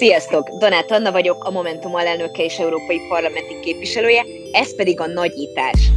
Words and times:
Sziasztok! 0.00 0.48
Donát 0.48 0.90
Anna 0.90 1.12
vagyok, 1.12 1.44
a 1.44 1.50
Momentum 1.50 1.94
alelnöke 1.94 2.44
és 2.44 2.58
európai 2.58 3.00
parlamenti 3.08 3.60
képviselője, 3.60 4.24
ez 4.52 4.76
pedig 4.76 5.00
a 5.00 5.06
nagyítás. 5.06 5.90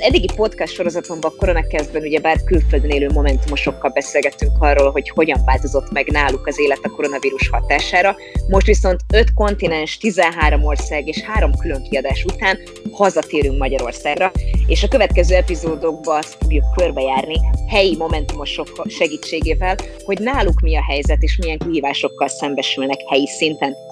Az 0.00 0.06
eddigi 0.06 0.28
podcast 0.36 0.74
sorozatomban 0.74 1.32
koronakezdben 1.36 2.02
ugyebár 2.02 2.44
külföldön 2.44 2.90
élő 2.90 3.08
momentumosokkal 3.14 3.90
beszélgettünk 3.90 4.52
arról, 4.62 4.90
hogy 4.90 5.08
hogyan 5.08 5.40
változott 5.44 5.90
meg 5.92 6.10
náluk 6.10 6.46
az 6.46 6.58
élet 6.58 6.78
a 6.82 6.90
koronavírus 6.90 7.48
hatására. 7.48 8.16
Most 8.48 8.66
viszont 8.66 9.00
5 9.12 9.34
kontinens, 9.34 9.98
13 9.98 10.64
ország 10.64 11.08
és 11.08 11.22
3 11.22 11.50
külön 11.56 11.82
kiadás 11.82 12.24
után 12.24 12.58
hazatérünk 12.92 13.58
Magyarországra, 13.58 14.32
és 14.66 14.82
a 14.82 14.88
következő 14.88 15.34
epizódokban 15.34 16.18
azt 16.18 16.36
fogjuk 16.40 16.64
körbejárni 16.76 17.36
helyi 17.68 17.96
momentumosok 17.96 18.86
segítségével, 18.88 19.76
hogy 20.04 20.20
náluk 20.20 20.60
mi 20.60 20.76
a 20.76 20.84
helyzet 20.88 21.22
és 21.22 21.36
milyen 21.36 21.58
kihívásokkal 21.58 22.28
szembesülnek 22.28 22.98
helyi 23.08 23.26
szinten. 23.26 23.89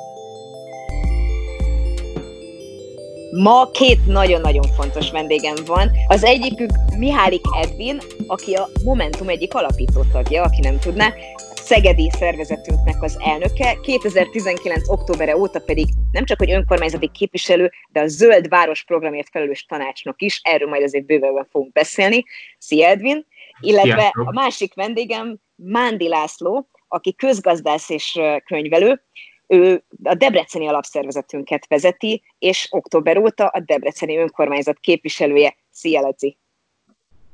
Ma 3.30 3.70
két 3.70 4.06
nagyon-nagyon 4.06 4.62
fontos 4.62 5.10
vendégem 5.10 5.54
van. 5.66 5.90
Az 6.06 6.24
egyikük 6.24 6.70
Mihálik 6.96 7.44
Edvin, 7.62 8.00
aki 8.26 8.54
a 8.54 8.68
Momentum 8.84 9.28
egyik 9.28 9.54
alapító 9.54 10.04
tagja, 10.12 10.42
aki 10.42 10.60
nem 10.60 10.78
tudná, 10.78 11.14
szegedi 11.54 12.10
szervezetünknek 12.18 13.02
az 13.02 13.16
elnöke, 13.20 13.78
2019. 13.82 14.88
októbere 14.88 15.36
óta 15.36 15.60
pedig 15.60 15.86
nem 16.12 16.24
csak 16.24 16.38
hogy 16.38 16.50
önkormányzati 16.50 17.10
képviselő, 17.12 17.70
de 17.88 18.00
a 18.00 18.06
Zöld 18.06 18.48
Város 18.48 18.84
programért 18.84 19.28
felelős 19.30 19.64
tanácsnok 19.64 20.22
is, 20.22 20.40
erről 20.42 20.68
majd 20.68 20.82
azért 20.82 21.06
bővebben 21.06 21.48
fogunk 21.50 21.72
beszélni. 21.72 22.24
Szia 22.58 22.88
Edvin! 22.88 23.26
Illetve 23.60 23.92
Sziasztok. 23.92 24.28
a 24.28 24.32
másik 24.32 24.74
vendégem 24.74 25.38
Mándi 25.54 26.08
László, 26.08 26.68
aki 26.88 27.14
közgazdász 27.14 27.88
és 27.88 28.18
könyvelő, 28.44 29.02
ő 29.48 29.84
a 30.02 30.14
Debreceni 30.14 30.66
alapszervezetünket 30.66 31.66
vezeti, 31.66 32.22
és 32.38 32.66
október 32.70 33.18
óta 33.18 33.46
a 33.46 33.60
Debreceni 33.60 34.16
önkormányzat 34.16 34.78
képviselője. 34.78 35.56
Szia, 35.70 36.00
Laci! 36.00 36.38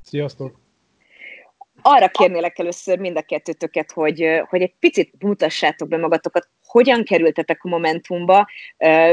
Sziasztok! 0.03 0.63
Arra 1.87 2.09
kérnélek 2.09 2.59
először 2.59 2.99
mind 2.99 3.17
a 3.17 3.23
kettőtöket, 3.23 3.93
hogy, 3.93 4.43
hogy 4.49 4.63
egy 4.63 4.75
picit 4.79 5.13
mutassátok 5.19 5.89
be 5.89 5.97
magatokat, 5.97 6.49
hogyan 6.65 7.05
kerültetek 7.05 7.65
a 7.65 7.69
Momentumba, 7.69 8.49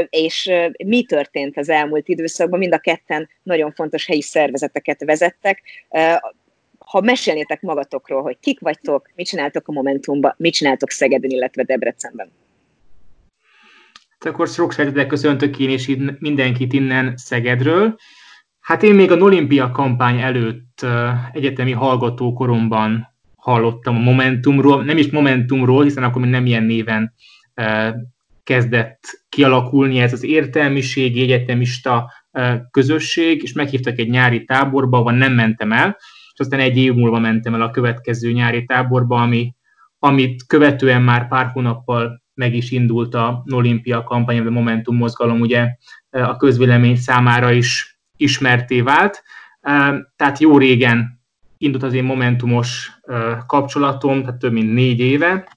és 0.08 0.50
mi 0.84 1.04
történt 1.04 1.56
az 1.56 1.68
elmúlt 1.68 2.08
időszakban. 2.08 2.58
Mind 2.58 2.74
a 2.74 2.78
ketten 2.78 3.28
nagyon 3.42 3.72
fontos 3.72 4.06
helyi 4.06 4.22
szervezeteket 4.22 5.04
vezettek. 5.04 5.62
Ha 6.78 7.00
mesélnétek 7.00 7.60
magatokról, 7.60 8.22
hogy 8.22 8.38
kik 8.40 8.60
vagytok, 8.60 9.10
mit 9.14 9.26
csináltok 9.26 9.68
a 9.68 9.72
Momentumba, 9.72 10.34
mit 10.36 10.54
csináltok 10.54 10.90
Szegeden, 10.90 11.30
illetve 11.30 11.62
Debrecenben. 11.62 12.32
Akkor 14.24 14.48
sok 14.48 14.72
szeretettel 14.72 15.06
köszöntök 15.06 15.58
én 15.58 15.70
és 15.70 15.96
mindenkit 16.18 16.72
innen 16.72 17.16
Szegedről. 17.16 17.96
Hát 18.60 18.82
én 18.82 18.94
még 18.94 19.10
a 19.10 19.16
Olimpia 19.16 19.70
kampány 19.70 20.20
előtt 20.20 20.86
egyetemi 21.32 21.72
hallgatókoromban 21.72 23.06
hallottam 23.36 23.96
a 23.96 24.00
Momentumról, 24.00 24.84
nem 24.84 24.98
is 24.98 25.10
Momentumról, 25.10 25.82
hiszen 25.82 26.04
akkor 26.04 26.22
még 26.22 26.30
nem 26.30 26.46
ilyen 26.46 26.62
néven 26.62 27.14
kezdett 28.44 29.24
kialakulni 29.28 29.98
ez 29.98 30.12
az 30.12 30.24
értelmiségi 30.24 31.20
egyetemista 31.20 32.12
közösség, 32.70 33.42
és 33.42 33.52
meghívtak 33.52 33.98
egy 33.98 34.08
nyári 34.08 34.44
táborba, 34.44 34.98
ahol 34.98 35.12
nem 35.12 35.32
mentem 35.32 35.72
el, 35.72 35.96
és 36.32 36.40
aztán 36.40 36.60
egy 36.60 36.76
év 36.76 36.94
múlva 36.94 37.18
mentem 37.18 37.54
el 37.54 37.62
a 37.62 37.70
következő 37.70 38.32
nyári 38.32 38.64
táborba, 38.64 39.22
ami, 39.22 39.54
amit 39.98 40.46
követően 40.46 41.02
már 41.02 41.28
pár 41.28 41.46
hónappal 41.46 42.21
meg 42.34 42.54
is 42.54 42.70
indult 42.70 43.14
a 43.14 43.44
Olimpia 43.50 44.02
kampány, 44.02 44.38
a 44.38 44.50
Momentum 44.50 44.96
mozgalom 44.96 45.40
ugye 45.40 45.68
e, 46.10 46.28
a 46.28 46.36
közvélemény 46.36 46.96
számára 46.96 47.50
is 47.50 48.00
ismerté 48.16 48.80
vált. 48.80 49.22
E, 49.60 49.72
tehát 50.16 50.38
jó 50.38 50.58
régen 50.58 51.20
indult 51.58 51.82
az 51.82 51.94
én 51.94 52.04
momentumos 52.04 52.90
e, 53.02 53.44
kapcsolatom, 53.46 54.20
tehát 54.20 54.38
több 54.38 54.52
mint 54.52 54.72
négy 54.72 54.98
éve, 54.98 55.48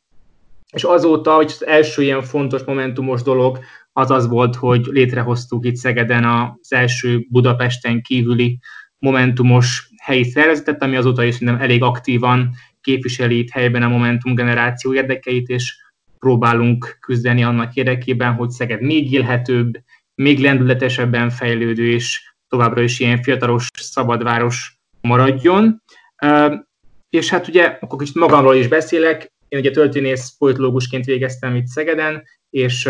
és 0.71 0.83
azóta, 0.83 1.35
hogy 1.35 1.45
az 1.45 1.65
első 1.65 2.01
ilyen 2.01 2.21
fontos 2.21 2.63
momentumos 2.63 3.21
dolog 3.21 3.59
az 3.93 4.11
az 4.11 4.27
volt, 4.27 4.55
hogy 4.55 4.85
létrehoztuk 4.85 5.65
itt 5.65 5.75
Szegeden 5.75 6.25
az 6.25 6.73
első 6.73 7.25
Budapesten 7.29 8.01
kívüli 8.01 8.59
momentumos 8.99 9.89
helyi 10.03 10.23
szervezetet, 10.23 10.83
ami 10.83 10.95
azóta 10.95 11.23
is 11.23 11.39
nem 11.39 11.55
elég 11.55 11.83
aktívan 11.83 12.49
képviseli 12.81 13.37
itt 13.37 13.49
helyben 13.49 13.83
a 13.83 13.87
Momentum 13.87 14.35
generáció 14.35 14.93
érdekeit, 14.93 15.47
és 15.47 15.84
próbálunk 16.25 16.97
küzdeni 16.99 17.43
annak 17.43 17.75
érdekében, 17.75 18.33
hogy 18.33 18.49
Szeged 18.49 18.81
még 18.81 19.11
élhetőbb, 19.11 19.77
még 20.15 20.39
lendületesebben 20.39 21.29
fejlődő 21.29 21.87
és 21.91 22.33
továbbra 22.47 22.81
is 22.81 22.99
ilyen 22.99 23.21
fiatalos, 23.21 23.69
szabadváros 23.73 24.79
maradjon. 25.01 25.81
És 27.09 27.29
hát 27.29 27.47
ugye, 27.47 27.77
akkor 27.81 27.99
kicsit 27.99 28.15
magamról 28.15 28.55
is 28.55 28.67
beszélek, 28.67 29.33
én 29.47 29.59
ugye 29.59 29.71
történész 29.71 30.35
politológusként 30.37 31.05
végeztem 31.05 31.55
itt 31.55 31.65
Szegeden, 31.65 32.23
és 32.49 32.89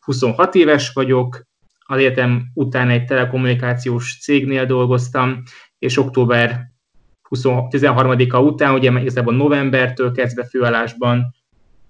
26 0.00 0.54
éves 0.54 0.92
vagyok, 0.92 1.46
az 1.78 1.98
egyetem 1.98 2.50
után 2.54 2.90
egy 2.90 3.04
telekommunikációs 3.04 4.18
cégnél 4.20 4.66
dolgoztam, 4.66 5.42
és 5.78 5.96
október 5.98 6.70
13-a 7.30 8.38
után, 8.38 8.74
ugye 8.74 9.00
igazából 9.00 9.34
novembertől 9.34 10.12
kezdve 10.12 10.44
főállásban 10.44 11.38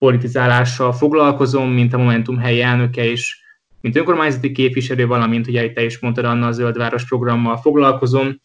politizálással 0.00 0.92
foglalkozom, 0.92 1.70
mint 1.70 1.92
a 1.92 1.98
Momentum 1.98 2.38
helyi 2.38 2.60
elnöke 2.60 3.04
és 3.04 3.38
mint 3.80 3.96
önkormányzati 3.96 4.52
képviselő, 4.52 5.06
valamint 5.06 5.46
ugye 5.46 5.72
te 5.72 5.84
is 5.84 5.98
mondtad, 5.98 6.24
Anna 6.24 6.46
a 6.46 6.52
Zöldváros 6.52 7.04
programmal 7.04 7.56
foglalkozom, 7.56 8.40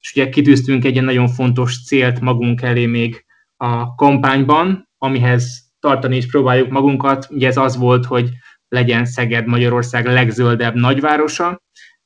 és 0.00 0.12
ugye 0.14 0.28
kitűztünk 0.28 0.84
egy 0.84 1.02
nagyon 1.02 1.28
fontos 1.28 1.84
célt 1.84 2.20
magunk 2.20 2.62
elé 2.62 2.86
még 2.86 3.24
a 3.56 3.94
kampányban, 3.94 4.88
amihez 4.98 5.72
tartani 5.80 6.16
is 6.16 6.26
próbáljuk 6.26 6.70
magunkat. 6.70 7.26
Ugye 7.30 7.46
ez 7.46 7.56
az 7.56 7.76
volt, 7.76 8.04
hogy 8.04 8.30
legyen 8.68 9.04
Szeged 9.04 9.46
Magyarország 9.46 10.06
legzöldebb 10.06 10.74
nagyvárosa, 10.74 11.62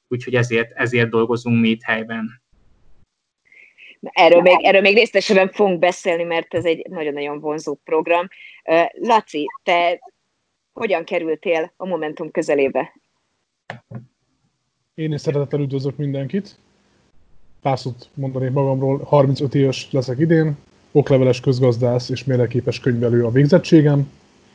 úgyhogy 0.08 0.34
ezért, 0.34 0.72
ezért 0.74 1.10
dolgozunk 1.10 1.60
mi 1.60 1.68
itt 1.68 1.82
helyben. 1.82 2.42
Erről 4.00 4.40
még, 4.40 4.56
erről 4.62 4.80
még 4.80 4.94
részletesen 4.94 5.48
fogunk 5.48 5.78
beszélni, 5.78 6.22
mert 6.22 6.54
ez 6.54 6.64
egy 6.64 6.86
nagyon-nagyon 6.90 7.40
vonzó 7.40 7.74
program. 7.84 8.28
Laci, 9.00 9.46
te 9.62 9.98
hogyan 10.72 11.04
kerültél 11.04 11.72
a 11.76 11.86
Momentum 11.86 12.30
közelébe? 12.30 12.92
Én 14.94 15.12
is 15.12 15.20
szeretettel 15.20 15.60
üdvözlök 15.60 15.96
mindenkit. 15.96 16.56
Pár 17.62 17.78
szót 17.78 18.08
mondanék 18.14 18.50
magamról, 18.50 19.00
35 19.04 19.54
éves 19.54 19.88
leszek 19.90 20.18
idén, 20.18 20.56
okleveles 20.92 21.40
közgazdász 21.40 22.08
és 22.08 22.24
mérleképes 22.24 22.80
könyvelő 22.80 23.24
a 23.24 23.30
végzettségem. 23.30 24.12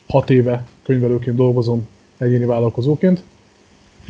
6 0.08 0.30
éve 0.30 0.66
könyvelőként 0.84 1.36
dolgozom 1.36 1.88
egyéni 2.18 2.46
vállalkozóként. 2.46 3.24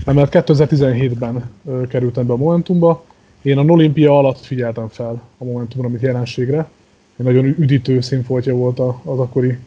Emellett 0.06 0.31
2017-ben 0.31 1.52
kerültem 1.90 2.28
be 2.28 2.34
a 2.34 2.38
Momentumba, 2.38 3.06
én 3.45 3.57
a 3.57 3.63
Olimpia 3.63 4.17
alatt 4.17 4.39
figyeltem 4.39 4.88
fel 4.88 5.22
a 5.38 5.44
Momentumra, 5.44 5.88
mint 5.88 6.01
jelenségre. 6.01 6.69
Egy 7.17 7.25
nagyon 7.25 7.45
üdítő 7.45 8.01
színfoltja 8.01 8.56
volt 8.56 8.79
az 9.03 9.19
akkori 9.19 9.57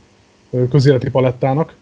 közéleti 0.71 1.11
palettának. 1.11 1.77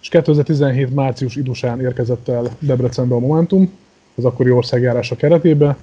És 0.00 0.08
2017 0.08 0.94
március 0.94 1.36
idusán 1.36 1.80
érkezett 1.80 2.28
el 2.28 2.56
Debrecenbe 2.58 3.14
a 3.14 3.18
Momentum, 3.18 3.70
az 4.14 4.24
akkori 4.24 4.50
országjárása 4.50 5.16
keretébe. 5.16 5.76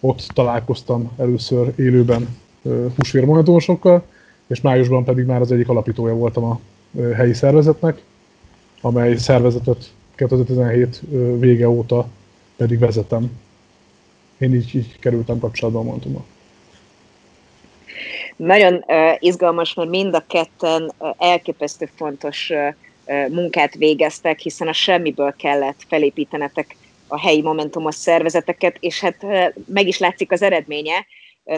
Ott 0.00 0.26
találkoztam 0.34 1.10
először 1.16 1.72
élőben 1.76 2.36
húsvér 2.96 3.24
momentumosokkal, 3.24 4.02
és 4.46 4.60
májusban 4.60 5.04
pedig 5.04 5.24
már 5.24 5.40
az 5.40 5.52
egyik 5.52 5.68
alapítója 5.68 6.14
voltam 6.14 6.44
a 6.44 6.60
helyi 7.14 7.34
szervezetnek, 7.34 8.02
amely 8.80 9.16
szervezetet 9.16 9.92
2017 10.14 11.00
vége 11.38 11.68
óta 11.68 12.06
pedig 12.56 12.78
vezetem 12.78 13.30
én 14.40 14.54
így, 14.54 14.74
így 14.74 14.98
kerültem 14.98 15.38
kapcsolatba 15.38 15.78
a 15.80 15.82
Montummal. 15.82 16.24
Nagyon 18.36 18.84
uh, 18.86 19.16
izgalmas, 19.18 19.74
mert 19.74 19.88
mind 19.88 20.14
a 20.14 20.24
ketten 20.26 20.92
uh, 20.98 21.08
elképesztő 21.18 21.90
fontos 21.96 22.50
uh, 22.50 22.74
munkát 23.28 23.74
végeztek, 23.74 24.38
hiszen 24.38 24.68
a 24.68 24.72
semmiből 24.72 25.34
kellett 25.36 25.80
felépítenetek 25.88 26.76
a 27.08 27.18
helyi 27.18 27.42
momentumos 27.42 27.94
szervezeteket, 27.94 28.76
és 28.80 29.00
hát 29.00 29.26
meg 29.66 29.86
is 29.86 29.98
látszik 29.98 30.32
az 30.32 30.42
eredménye. 30.42 31.06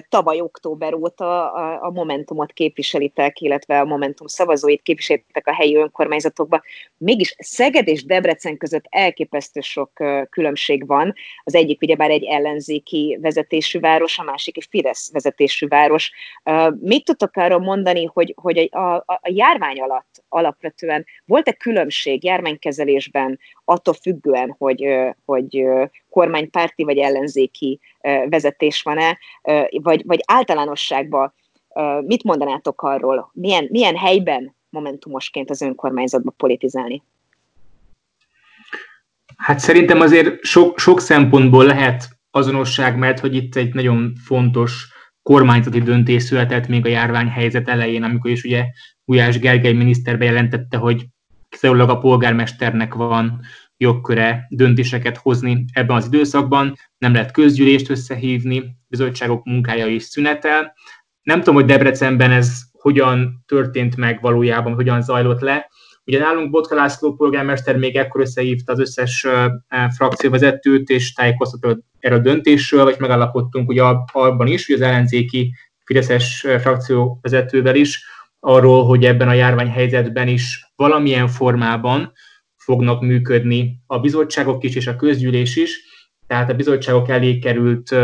Tavaly 0.09 0.41
október 0.41 0.95
óta 0.95 1.53
a, 1.53 1.85
a 1.85 1.91
Momentumot 1.91 2.53
képviselitek, 2.53 3.41
illetve 3.41 3.81
a 3.81 3.85
Momentum 3.85 4.27
szavazóit 4.27 4.83
képviselitek 4.83 5.47
a 5.47 5.55
helyi 5.55 5.77
önkormányzatokban. 5.77 6.63
Mégis 6.97 7.35
Szeged 7.39 7.89
és 7.89 8.05
Debrecen 8.05 8.57
között 8.57 8.85
elképesztő 8.89 9.61
sok 9.61 9.91
különbség 10.31 10.87
van. 10.87 11.15
Az 11.45 11.55
egyik 11.55 11.83
ugyebár 11.83 12.11
egy 12.11 12.25
ellenzéki 12.25 13.19
vezetésű 13.21 13.81
város, 13.81 14.19
a 14.19 14.23
másik 14.23 14.57
egy 14.57 14.67
Fidesz 14.71 15.13
vezetésű 15.13 15.67
város. 15.67 16.11
Mit 16.81 17.05
tudtok 17.05 17.37
arról 17.37 17.59
mondani, 17.61 18.05
hogy, 18.05 18.35
hogy 18.37 18.69
a, 18.71 18.79
a, 18.79 19.05
a 19.07 19.21
járvány 19.23 19.81
alatt 19.81 20.25
alapvetően 20.29 21.07
volt-e 21.25 21.53
különbség 21.53 22.25
járványkezelésben 22.25 23.39
attól 23.65 23.95
függően, 23.95 24.55
hogy, 24.59 24.85
hogy 25.25 25.65
kormánypárti 26.11 26.85
vagy 26.85 26.99
ellenzéki 26.99 27.81
vezetés 28.29 28.83
van-e, 28.83 29.19
vagy, 29.71 30.03
vagy 30.07 30.21
általánosságban 30.27 31.35
mit 32.01 32.25
mondanátok 32.25 32.83
arról, 32.83 33.31
milyen, 33.33 33.69
milyen 33.71 33.97
helyben 33.97 34.57
momentumosként 34.71 35.51
az 35.51 35.63
önkormányzatba 35.63 36.31
politizálni? 36.37 37.03
Hát 39.37 39.59
szerintem 39.59 40.01
azért 40.01 40.45
sok, 40.45 40.79
sok 40.79 41.01
szempontból 41.01 41.65
lehet 41.65 42.09
azonosság, 42.31 42.99
mert 42.99 43.19
hogy 43.19 43.35
itt 43.35 43.57
egy 43.57 43.75
nagyon 43.75 44.13
fontos 44.25 44.93
kormányzati 45.23 45.81
döntés 45.81 46.23
született 46.23 46.67
még 46.67 46.87
a 46.87 46.89
járványhelyzet 46.89 47.69
elején, 47.69 48.03
amikor 48.03 48.31
is 48.31 48.45
ugye 48.45 48.65
Gulyás 49.05 49.39
Gergely 49.39 49.73
miniszter 49.73 50.19
bejelentette, 50.19 50.77
hogy 50.77 51.07
kizárólag 51.53 51.89
a 51.89 51.99
polgármesternek 51.99 52.95
van 52.95 53.41
jogköre 53.77 54.47
döntéseket 54.49 55.17
hozni 55.17 55.65
ebben 55.73 55.97
az 55.97 56.07
időszakban, 56.07 56.75
nem 56.99 57.13
lehet 57.13 57.31
közgyűlést 57.31 57.91
összehívni, 57.91 58.77
bizottságok 58.89 59.45
munkája 59.45 59.87
is 59.87 60.03
szünetel. 60.03 60.75
Nem 61.23 61.39
tudom, 61.39 61.55
hogy 61.55 61.65
Debrecenben 61.65 62.31
ez 62.31 62.61
hogyan 62.73 63.45
történt 63.47 63.97
meg 63.97 64.21
valójában, 64.21 64.75
hogyan 64.75 65.03
zajlott 65.03 65.41
le. 65.41 65.71
Ugye 66.05 66.19
nálunk 66.19 66.51
Botka 66.51 66.75
László 66.75 67.15
polgármester 67.15 67.77
még 67.77 67.97
ekkor 67.97 68.21
összehívta 68.21 68.73
az 68.73 68.81
összes 68.81 69.27
frakcióvezetőt, 69.95 70.89
és 70.89 71.13
tájékoztatott 71.13 71.85
erről 71.99 72.19
a 72.19 72.23
döntésről, 72.23 72.85
vagy 72.85 72.97
megállapodtunk 72.99 73.69
ugye 73.69 73.83
abban 74.13 74.47
is, 74.47 74.67
hogy 74.67 74.75
az 74.75 74.81
ellenzéki 74.81 75.55
Fideszes 75.85 76.47
frakcióvezetővel 76.61 77.75
is, 77.75 78.05
arról, 78.45 78.85
hogy 78.85 79.05
ebben 79.05 79.29
a 79.29 79.33
járványhelyzetben 79.33 80.29
is 80.29 80.73
valamilyen 80.77 81.29
formában 81.29 82.13
fognak 82.57 83.01
működni 83.01 83.83
a 83.87 83.99
bizottságok 83.99 84.65
is 84.65 84.75
és 84.75 84.87
a 84.87 84.97
közgyűlés 84.97 85.57
is. 85.57 85.81
Tehát 86.27 86.51
a 86.51 86.55
bizottságok 86.55 87.09
elé 87.09 87.39
került 87.39 87.95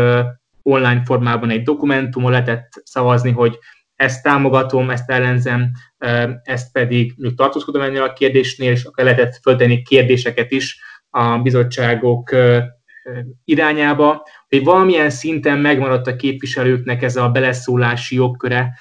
online 0.61 1.01
formában 1.05 1.49
egy 1.49 1.63
dokumentumon 1.63 2.31
lehetett 2.31 2.67
szavazni, 2.83 3.31
hogy 3.31 3.57
ezt 3.95 4.23
támogatom, 4.23 4.89
ezt 4.89 5.09
ellenzem, 5.09 5.71
ezt 6.43 6.71
pedig 6.71 7.13
még 7.17 7.35
tartózkodom 7.35 7.81
ennél 7.81 8.01
a 8.01 8.13
kérdésnél, 8.13 8.71
és 8.71 8.83
akkor 8.83 9.03
lehetett 9.03 9.39
föltenni 9.41 9.81
kérdéseket 9.81 10.51
is 10.51 10.79
a 11.09 11.37
bizottságok 11.37 12.35
irányába, 13.43 14.27
hogy 14.47 14.63
valamilyen 14.63 15.09
szinten 15.09 15.59
megmaradt 15.59 16.07
a 16.07 16.15
képviselőknek 16.15 17.01
ez 17.01 17.15
a 17.15 17.29
beleszólási 17.29 18.15
jogköre, 18.15 18.73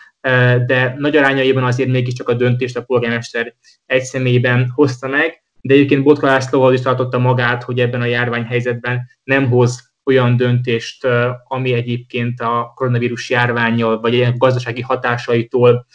de 0.67 0.95
nagy 0.99 1.17
arányaiban 1.17 1.65
azért 1.65 1.89
mégiscsak 1.89 2.29
a 2.29 2.35
döntést 2.35 2.77
a 2.77 2.83
polgármester 2.83 3.55
egy 3.87 4.03
személyben 4.03 4.71
hozta 4.75 5.09
meg, 5.09 5.43
de 5.61 5.75
egyébként 5.75 6.03
Botka 6.03 6.27
Lászlóval 6.27 6.73
is 6.73 6.81
tartotta 6.81 7.19
magát, 7.19 7.63
hogy 7.63 7.81
ebben 7.81 8.01
a 8.01 8.05
járványhelyzetben 8.05 9.07
nem 9.25 9.49
hoz 9.49 9.93
olyan 10.05 10.37
döntést, 10.37 11.07
ami 11.45 11.73
egyébként 11.73 12.41
a 12.41 12.73
koronavírus 12.75 13.31
járványjal 13.31 14.01
vagy 14.01 14.15
ilyen 14.15 14.35
gazdasági 14.37 14.81
hatásaitól 14.81 15.87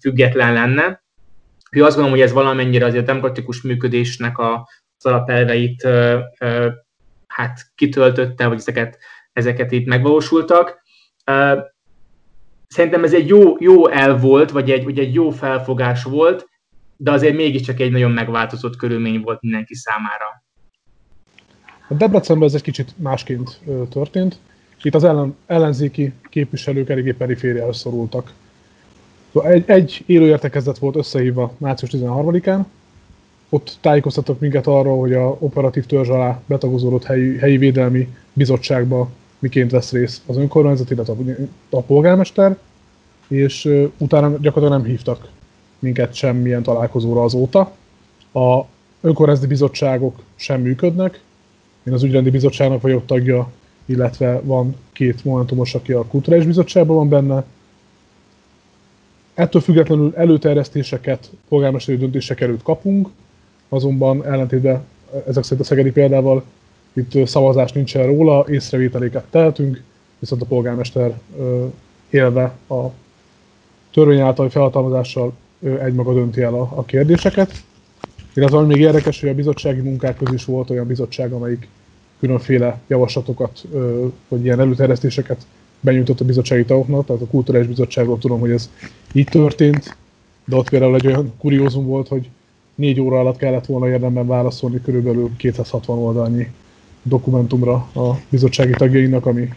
független 0.00 0.52
lenne. 0.52 1.02
Ő 1.70 1.84
azt 1.84 1.94
gondolom, 1.94 2.18
hogy 2.18 2.26
ez 2.26 2.32
valamennyire 2.32 2.86
azért 2.86 3.02
a 3.02 3.06
demokratikus 3.06 3.62
működésnek 3.62 4.38
az 4.38 5.04
alapelveit 5.04 5.88
hát 7.26 7.60
kitöltötte, 7.74 8.46
vagy 8.46 8.58
ezeket, 8.58 8.98
ezeket 9.32 9.72
itt 9.72 9.86
megvalósultak. 9.86 10.82
Szerintem 12.68 13.04
ez 13.04 13.14
egy 13.14 13.28
jó, 13.28 13.56
jó 13.58 13.88
el 13.88 14.18
volt, 14.18 14.50
vagy 14.50 14.70
egy, 14.70 14.84
vagy 14.84 14.98
egy 14.98 15.14
jó 15.14 15.30
felfogás 15.30 16.02
volt, 16.02 16.48
de 16.96 17.10
azért 17.10 17.36
mégiscsak 17.36 17.80
egy 17.80 17.90
nagyon 17.90 18.10
megváltozott 18.10 18.76
körülmény 18.76 19.20
volt 19.20 19.42
mindenki 19.42 19.74
számára. 19.74 20.42
A 21.88 21.94
Debrecenben 21.94 22.48
ez 22.48 22.54
egy 22.54 22.62
kicsit 22.62 22.94
másként 22.96 23.60
történt. 23.90 24.38
Itt 24.82 24.94
az 24.94 25.04
ellen, 25.04 25.36
ellenzéki 25.46 26.12
képviselők 26.22 26.88
eléggé 26.88 27.12
perifériára 27.12 27.72
szorultak. 27.72 28.32
Szóval 29.32 29.50
egy, 29.50 29.64
egy 29.66 30.02
élőértekezet 30.06 30.78
volt 30.78 30.96
összehívva 30.96 31.54
március 31.58 31.90
13-án, 31.94 32.60
ott 33.48 33.76
tájékoztattak 33.80 34.40
minket 34.40 34.66
arról, 34.66 34.98
hogy 34.98 35.12
a 35.12 35.36
operatív 35.38 35.86
törzs 35.86 36.08
alá 36.08 36.40
betagozódott 36.46 37.04
helyi, 37.04 37.38
helyi 37.38 37.56
védelmi 37.56 38.08
bizottságba 38.32 39.10
miként 39.38 39.70
vesz 39.70 39.92
részt 39.92 40.22
az 40.26 40.36
önkormányzat, 40.36 40.90
illetve 40.90 41.14
a, 41.70 41.80
polgármester, 41.80 42.56
és 43.28 43.86
utána 43.98 44.28
gyakorlatilag 44.28 44.82
nem 44.82 44.90
hívtak 44.90 45.28
minket 45.78 46.14
semmilyen 46.14 46.62
találkozóra 46.62 47.22
azóta. 47.22 47.72
A 48.32 48.64
önkormányzati 49.00 49.48
bizottságok 49.48 50.22
sem 50.34 50.60
működnek. 50.60 51.20
Én 51.84 51.92
az 51.92 52.02
ügyrendi 52.02 52.30
bizottságnak 52.30 52.80
vagyok 52.80 53.06
tagja, 53.06 53.50
illetve 53.84 54.40
van 54.40 54.76
két 54.92 55.24
momentumos, 55.24 55.74
aki 55.74 55.92
a 55.92 56.04
kulturális 56.04 56.46
bizottságban 56.46 56.96
van 56.96 57.08
benne. 57.08 57.44
Ettől 59.34 59.62
függetlenül 59.62 60.12
előterjesztéseket, 60.16 61.30
polgármesteri 61.48 61.98
döntések 61.98 62.40
előtt 62.40 62.62
kapunk, 62.62 63.08
azonban 63.68 64.26
ellentétben 64.26 64.84
ezek 65.26 65.42
szerint 65.42 65.60
a 65.60 65.64
szegedi 65.64 65.90
példával 65.90 66.44
itt 66.98 67.26
szavazás 67.26 67.72
nincsen 67.72 68.06
róla, 68.06 68.44
észrevételéket 68.48 69.24
tehetünk, 69.30 69.82
viszont 70.18 70.42
a 70.42 70.46
polgármester 70.46 71.18
élve 72.10 72.56
a 72.68 72.90
törvény 73.92 74.20
által 74.20 74.50
felhatalmazással 74.50 75.32
egymaga 75.84 76.14
dönti 76.14 76.40
el 76.40 76.54
a, 76.54 76.72
a 76.74 76.84
kérdéseket. 76.84 77.52
Illetve 78.34 78.56
ami 78.56 78.66
még 78.66 78.80
érdekes, 78.80 79.20
hogy 79.20 79.28
a 79.28 79.34
bizottsági 79.34 79.80
munkák 79.80 80.16
közül 80.16 80.34
is 80.34 80.44
volt 80.44 80.70
olyan 80.70 80.86
bizottság, 80.86 81.32
amelyik 81.32 81.68
különféle 82.20 82.80
javaslatokat, 82.86 83.64
vagy 84.28 84.44
ilyen 84.44 84.60
előterjesztéseket 84.60 85.46
benyújtott 85.80 86.20
a 86.20 86.24
bizottsági 86.24 86.64
tagoknak, 86.64 87.06
tehát 87.06 87.22
a 87.22 87.26
Kulturális 87.26 87.66
Bizottságról 87.66 88.18
tudom, 88.18 88.40
hogy 88.40 88.50
ez 88.50 88.70
így 89.12 89.28
történt, 89.28 89.96
de 90.44 90.56
ott 90.56 90.68
például 90.68 90.94
egy 90.94 91.06
olyan 91.06 91.32
kuriózum 91.38 91.86
volt, 91.86 92.08
hogy 92.08 92.28
négy 92.74 93.00
óra 93.00 93.18
alatt 93.18 93.36
kellett 93.36 93.66
volna 93.66 93.88
érdemben 93.88 94.26
válaszolni 94.26 94.80
körülbelül 94.80 95.30
260 95.36 95.98
oldalnyi 95.98 96.48
dokumentumra 97.02 97.72
a 97.94 98.14
bizottsági 98.28 98.72
tagjainak, 98.72 99.26
ami 99.26 99.48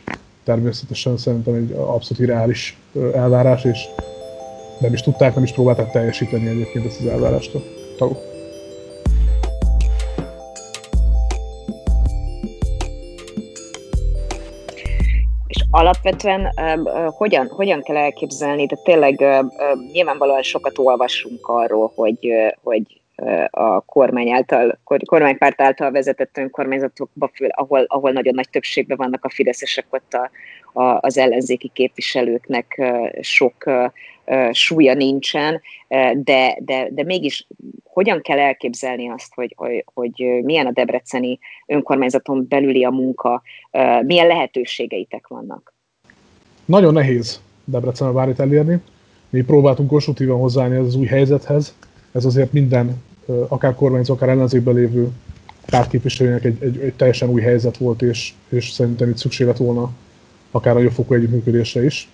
természetesen 0.43 1.17
szerintem 1.17 1.53
egy 1.53 1.71
abszolút 1.71 2.23
irreális 2.23 2.77
elvárás, 3.13 3.63
és 3.63 3.79
nem 4.79 4.93
is 4.93 5.01
tudták, 5.01 5.35
nem 5.35 5.43
is 5.43 5.51
próbálták 5.51 5.91
teljesíteni 5.91 6.47
egyébként 6.47 6.85
ezt 6.85 6.99
az 6.99 7.05
elvárást 7.05 7.55
a 7.55 7.59
tagok. 7.97 8.29
És 15.47 15.65
alapvetően 15.69 16.53
hogyan, 17.17 17.47
hogyan 17.47 17.81
kell 17.81 17.97
elképzelni, 17.97 18.65
de 18.65 18.77
tényleg 18.83 19.23
nyilvánvalóan 19.91 20.41
sokat 20.41 20.77
olvasunk 20.77 21.47
arról, 21.47 21.91
hogy, 21.95 22.29
hogy 22.63 23.00
a 23.49 23.79
kormány 23.79 24.31
által, 24.31 24.79
kormánypárt 25.05 25.61
által 25.61 25.91
vezetett 25.91 26.37
önkormányzatokba, 26.37 27.31
ahol, 27.49 27.83
ahol 27.87 28.11
nagyon 28.11 28.33
nagy 28.33 28.49
többségben 28.49 28.97
vannak 28.97 29.25
a 29.25 29.29
fideszesek, 29.29 29.85
ott 29.89 30.13
a, 30.13 30.29
a, 30.79 30.97
az 31.01 31.17
ellenzéki 31.17 31.71
képviselőknek 31.73 32.81
sok 33.21 33.69
súlya 34.51 34.93
nincsen, 34.93 35.61
de, 36.13 36.57
de, 36.59 36.87
de 36.89 37.03
mégis 37.03 37.47
hogyan 37.83 38.21
kell 38.21 38.39
elképzelni 38.39 39.09
azt, 39.09 39.33
hogy, 39.33 39.53
hogy, 39.57 39.83
hogy 39.93 40.41
milyen 40.43 40.65
a 40.65 40.71
debreceni 40.71 41.39
önkormányzaton 41.67 42.45
belüli 42.49 42.83
a 42.83 42.89
munka, 42.89 43.41
milyen 44.01 44.27
lehetőségeitek 44.27 45.27
vannak? 45.27 45.73
Nagyon 46.65 46.93
nehéz 46.93 47.41
Debrecenbe 47.65 48.13
bármit 48.13 48.39
elérni. 48.39 48.81
Mi 49.29 49.41
próbáltunk 49.41 49.89
konstruktívan 49.89 50.39
hozzáállni 50.39 50.75
az 50.75 50.95
új 50.95 51.05
helyzethez. 51.05 51.75
Ez 52.11 52.25
azért 52.25 52.51
minden, 52.51 53.03
akár 53.47 53.75
kormányzó, 53.75 54.13
akár 54.13 54.29
ellenzékben 54.29 54.75
lévő 54.75 55.09
pártképviselőnek 55.65 56.43
egy, 56.43 56.57
egy, 56.59 56.77
egy 56.77 56.93
teljesen 56.93 57.29
új 57.29 57.41
helyzet 57.41 57.77
volt, 57.77 58.01
és, 58.01 58.33
és 58.49 58.69
szerintem 58.69 59.09
itt 59.09 59.17
szükség 59.17 59.57
volna 59.57 59.91
akár 60.51 60.75
a 60.75 60.79
jobbfokú 60.79 61.13
együttműködésre 61.13 61.85
is, 61.85 62.09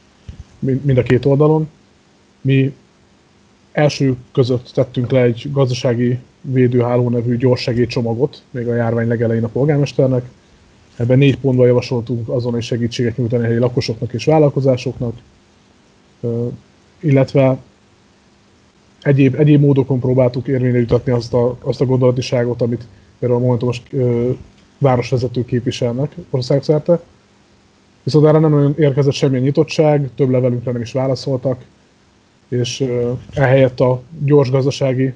mind 0.59 0.97
a 0.97 1.03
két 1.03 1.25
oldalon. 1.25 1.69
Mi 2.41 2.75
első 3.71 4.15
között 4.33 4.71
tettünk 4.73 5.11
le 5.11 5.21
egy 5.21 5.49
gazdasági 5.51 6.19
védőháló 6.41 7.09
nevű 7.09 7.37
gyorssegélycsomagot, 7.37 8.43
még 8.51 8.67
a 8.67 8.75
járvány 8.75 9.07
legelején 9.07 9.43
a 9.43 9.47
polgármesternek. 9.47 10.29
Ebben 10.95 11.17
négy 11.17 11.37
pontban 11.37 11.67
javasoltunk 11.67 12.29
azon 12.29 12.57
is 12.57 12.65
segítséget 12.65 13.17
nyújtani 13.17 13.43
a 13.43 13.47
helyi 13.47 13.57
lakosoknak 13.57 14.13
és 14.13 14.25
vállalkozásoknak, 14.25 15.13
illetve 16.99 17.57
egyéb, 19.01 19.35
egyéb 19.35 19.61
módokon 19.61 19.99
próbáltuk 19.99 20.47
érvényre 20.47 20.79
jutatni 20.79 21.11
azt 21.11 21.33
a, 21.33 21.57
azt 21.61 21.81
a 21.81 21.85
gondolatiságot, 21.85 22.61
amit 22.61 22.87
például 23.19 23.41
a 23.41 23.43
Momentumos 23.43 23.81
városvezetők 24.77 25.45
képviselnek 25.45 26.15
országszerte. 26.29 26.99
Viszont 28.03 28.25
erre 28.25 28.39
nem 28.39 28.73
érkezett 28.77 29.13
semmilyen 29.13 29.43
nyitottság, 29.43 30.09
több 30.15 30.29
levelünkre 30.29 30.71
nem 30.71 30.81
is 30.81 30.91
válaszoltak, 30.91 31.65
és 32.47 32.85
ehelyett 33.33 33.79
a 33.79 34.01
gyors 34.23 34.49
gazdasági 34.49 35.13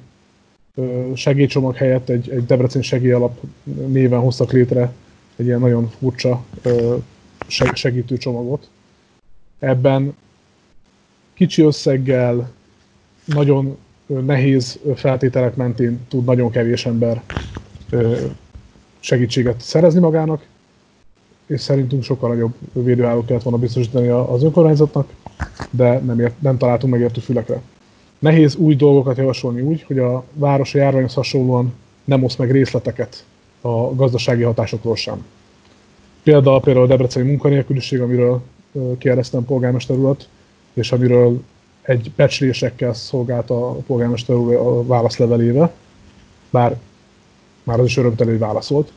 segélycsomag 1.14 1.74
helyett 1.74 2.08
egy, 2.08 2.30
egy 2.30 2.46
Debrecen 2.46 2.82
segélyalap 2.82 3.40
néven 3.86 4.20
hoztak 4.20 4.52
létre 4.52 4.92
egy 5.36 5.46
ilyen 5.46 5.60
nagyon 5.60 5.90
furcsa 5.98 6.44
segítő 7.72 8.16
csomagot. 8.16 8.68
Ebben 9.58 10.16
kicsi 11.34 11.62
összeggel, 11.62 12.50
nagyon 13.24 13.76
nehéz 14.06 14.78
feltételek 14.94 15.56
mentén 15.56 16.00
tud 16.08 16.24
nagyon 16.24 16.50
kevés 16.50 16.86
ember 16.86 17.22
segítséget 19.00 19.60
szerezni 19.60 20.00
magának, 20.00 20.46
és 21.46 21.60
szerintünk 21.60 22.02
sokkal 22.02 22.28
nagyobb 22.28 22.52
védőállók 22.72 23.26
kellett 23.26 23.42
volna 23.42 23.58
biztosítani 23.58 24.08
az 24.08 24.42
önkormányzatnak, 24.42 25.08
de 25.70 25.98
nem, 25.98 26.20
ért, 26.20 26.40
nem 26.40 26.58
találtunk 26.58 26.92
megértő 26.92 27.20
fülekre. 27.20 27.60
Nehéz 28.18 28.56
új 28.56 28.76
dolgokat 28.76 29.16
javasolni 29.16 29.60
úgy, 29.60 29.82
hogy 29.82 29.98
a 29.98 30.24
városi 30.32 30.78
járványhoz 30.78 31.14
hasonlóan 31.14 31.72
nem 32.04 32.24
oszt 32.24 32.38
meg 32.38 32.50
részleteket 32.50 33.24
a 33.60 33.94
gazdasági 33.94 34.42
hatásokról 34.42 34.96
sem. 34.96 35.24
Például, 36.22 36.60
például 36.60 36.84
a 36.84 36.88
debreceni 36.88 37.28
munkanélküliség, 37.28 38.00
amiről 38.00 38.42
kérdeztem 38.98 39.44
polgármester 39.44 39.96
urat, 39.96 40.28
és 40.72 40.92
amiről 40.92 41.42
egy 41.82 42.12
becslésekkel 42.16 42.94
szolgált 42.94 43.50
a 43.50 43.70
polgármester 43.72 44.36
úr 44.36 44.54
a 44.54 44.86
válaszlevelébe, 44.86 45.72
bár 46.50 46.76
már 47.62 47.80
az 47.80 47.86
is 47.86 47.96
örömteli, 47.96 48.30
hogy 48.30 48.38
válaszolt. 48.38 48.92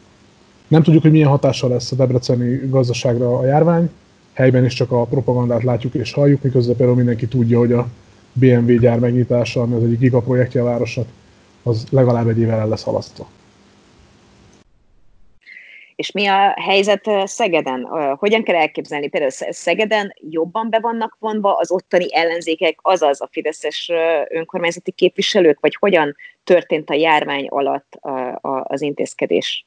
Nem 0.68 0.84
tudjuk, 0.84 1.02
hogy 1.02 1.12
milyen 1.12 1.30
hatással 1.30 1.70
lesz 1.70 1.92
a 1.92 1.96
debreceni 1.96 2.70
gazdaságra 2.70 3.38
a 3.38 3.46
járvány, 3.46 3.90
helyben 4.34 4.66
is 4.66 4.74
csak 4.74 4.92
a 4.92 5.04
propagandát 5.06 5.64
látjuk 5.64 5.94
és 5.94 6.14
halljuk, 6.14 6.42
miközben 6.42 6.76
például 6.76 6.98
mindenki 6.98 7.28
tudja, 7.28 7.60
hogy 7.60 7.72
a 7.72 7.88
BMW 8.34 8.80
gyár 8.80 9.00
megnyitása, 9.00 9.62
ami 9.62 9.76
az 9.76 9.84
egyik 9.84 10.00
gigaprojektje 10.00 10.62
a 10.62 10.64
városnak, 10.64 11.08
az 11.64 11.86
legalább 11.90 12.28
egy 12.28 12.40
évvel 12.40 12.60
el 12.60 12.68
lesz 12.68 12.84
halasztva. 12.84 13.28
És 15.96 16.12
mi 16.12 16.26
a 16.26 16.54
helyzet 16.62 17.10
Szegeden? 17.24 17.86
Hogyan 18.20 18.44
kell 18.44 18.56
elképzelni? 18.56 19.10
Például 19.10 19.32
Szegeden 19.50 20.14
jobban 20.30 20.70
be 20.70 20.80
vannak 20.80 21.16
vonva 21.20 21.54
az 21.54 21.72
ottani 21.72 22.16
ellenzékek, 22.16 22.80
azaz 22.82 23.22
a 23.22 23.30
fideszes 23.32 23.92
önkormányzati 24.30 24.92
képviselők, 24.92 25.60
vagy 25.60 25.76
hogyan 25.76 26.16
történt 26.44 26.90
a 26.90 26.94
járvány 26.94 27.48
alatt 27.48 28.00
az 28.64 28.82
intézkedés? 28.82 29.66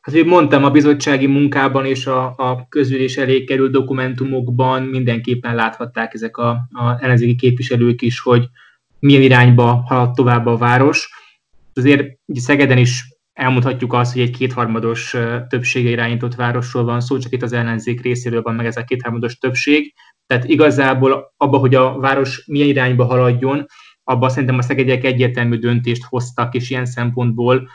Hát, 0.00 0.14
hogy 0.14 0.26
mondtam, 0.26 0.64
a 0.64 0.70
bizottsági 0.70 1.26
munkában 1.26 1.86
és 1.86 2.06
a, 2.06 2.24
a 2.36 2.66
közülés 2.68 3.16
elé 3.16 3.44
került 3.44 3.72
dokumentumokban 3.72 4.82
mindenképpen 4.82 5.54
láthatták 5.54 6.14
ezek 6.14 6.36
a, 6.36 6.50
a 6.50 6.98
ellenzéki 7.00 7.34
képviselők 7.34 8.02
is, 8.02 8.20
hogy 8.20 8.44
milyen 8.98 9.22
irányba 9.22 9.84
halad 9.86 10.14
tovább 10.14 10.46
a 10.46 10.56
város. 10.56 11.10
Azért 11.74 12.18
ugye 12.26 12.40
Szegeden 12.40 12.78
is 12.78 13.15
elmondhatjuk 13.36 13.92
azt, 13.92 14.12
hogy 14.12 14.22
egy 14.22 14.36
kétharmados 14.36 15.16
többsége 15.48 15.88
irányított 15.90 16.34
városról 16.34 16.84
van 16.84 17.00
szó, 17.00 17.18
csak 17.18 17.32
itt 17.32 17.42
az 17.42 17.52
ellenzék 17.52 18.02
részéről 18.02 18.42
van 18.42 18.54
meg 18.54 18.66
ez 18.66 18.76
a 18.76 18.84
kétharmados 18.84 19.38
többség. 19.38 19.94
Tehát 20.26 20.44
igazából 20.44 21.34
abba, 21.36 21.58
hogy 21.58 21.74
a 21.74 21.98
város 21.98 22.44
milyen 22.46 22.68
irányba 22.68 23.04
haladjon, 23.04 23.66
abban 24.04 24.28
szerintem 24.28 24.58
a 24.58 24.62
szegegyek 24.62 25.04
egyértelmű 25.04 25.58
döntést 25.58 26.04
hoztak, 26.04 26.54
és 26.54 26.70
ilyen 26.70 26.86
szempontból 26.86 27.68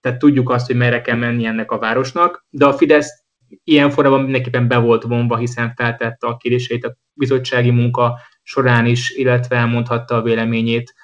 tehát 0.00 0.18
tudjuk 0.18 0.50
azt, 0.50 0.66
hogy 0.66 0.76
merre 0.76 1.00
kell 1.00 1.16
menni 1.16 1.46
ennek 1.46 1.70
a 1.70 1.78
városnak, 1.78 2.46
de 2.50 2.64
a 2.64 2.72
Fidesz 2.72 3.24
ilyen 3.64 3.90
formában 3.90 4.22
mindenképpen 4.22 4.68
be 4.68 4.78
volt 4.78 5.02
vonva, 5.02 5.36
hiszen 5.36 5.72
feltette 5.76 6.26
a 6.26 6.36
kérdéseit 6.36 6.84
a 6.84 6.96
bizottsági 7.12 7.70
munka 7.70 8.20
során 8.42 8.86
is, 8.86 9.10
illetve 9.10 9.56
elmondhatta 9.56 10.14
a 10.14 10.22
véleményét 10.22 10.94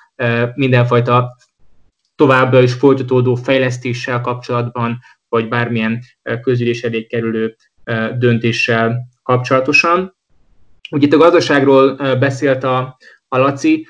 mindenfajta 0.54 1.36
továbbra 2.20 2.62
is 2.62 2.72
folytatódó 2.72 3.34
fejlesztéssel 3.34 4.20
kapcsolatban, 4.20 4.98
vagy 5.28 5.48
bármilyen 5.48 6.00
közülés 6.42 6.82
elé 6.82 7.06
kerülő 7.06 7.56
döntéssel 8.18 9.08
kapcsolatosan. 9.22 10.16
Ugye 10.90 11.06
itt 11.06 11.12
a 11.12 11.16
gazdaságról 11.16 11.94
beszélt 12.16 12.64
a, 12.64 12.96
a 13.28 13.38
Laci, 13.38 13.86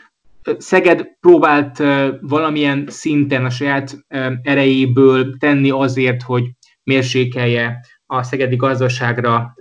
Szeged 0.59 1.07
próbált 1.21 1.83
valamilyen 2.21 2.87
szinten 2.89 3.45
a 3.45 3.51
saját 3.51 3.97
erejéből 4.43 5.37
tenni 5.39 5.71
azért, 5.71 6.23
hogy 6.23 6.45
mérsékelje 6.83 7.81
a 8.07 8.23
szegedi 8.23 8.57
gazdaságra 8.57 9.55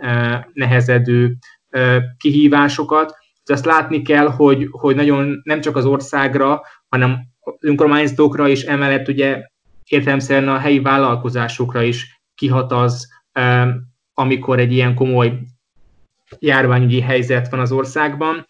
nehezedő 0.54 1.36
kihívásokat. 2.18 3.18
De 3.46 3.54
azt 3.54 3.66
látni 3.66 4.02
kell, 4.02 4.28
hogy, 4.28 4.68
hogy 4.72 4.96
nagyon 4.96 5.42
nem 5.44 5.62
csak 5.62 5.76
az 5.76 5.86
országra, 5.86 6.62
hanem 6.90 7.29
önkormányzatokra 7.60 8.48
is, 8.48 8.64
emellett 8.64 9.08
ugye 9.08 9.44
értelemszerűen 9.88 10.50
a 10.50 10.58
helyi 10.58 10.80
vállalkozásokra 10.80 11.82
is 11.82 12.22
kihat 12.36 12.72
az, 12.72 13.08
amikor 14.14 14.60
egy 14.60 14.74
ilyen 14.74 14.96
komoly 14.96 15.40
járványügyi 16.40 17.00
helyzet 17.00 17.50
van 17.50 17.60
az 17.60 17.72
országban. 17.72 18.46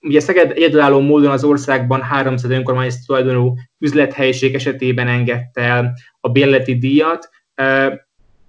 Ugye 0.00 0.20
Szeged 0.20 0.50
egyedülálló 0.50 1.00
módon 1.00 1.30
az 1.30 1.44
országban 1.44 2.02
300 2.02 2.50
önkormányzat 2.50 3.06
tulajdonú 3.06 3.54
üzlethelyiség 3.78 4.54
esetében 4.54 5.08
engedte 5.08 5.60
el 5.60 5.92
a 6.20 6.28
bérleti 6.28 6.78
díjat. 6.78 7.28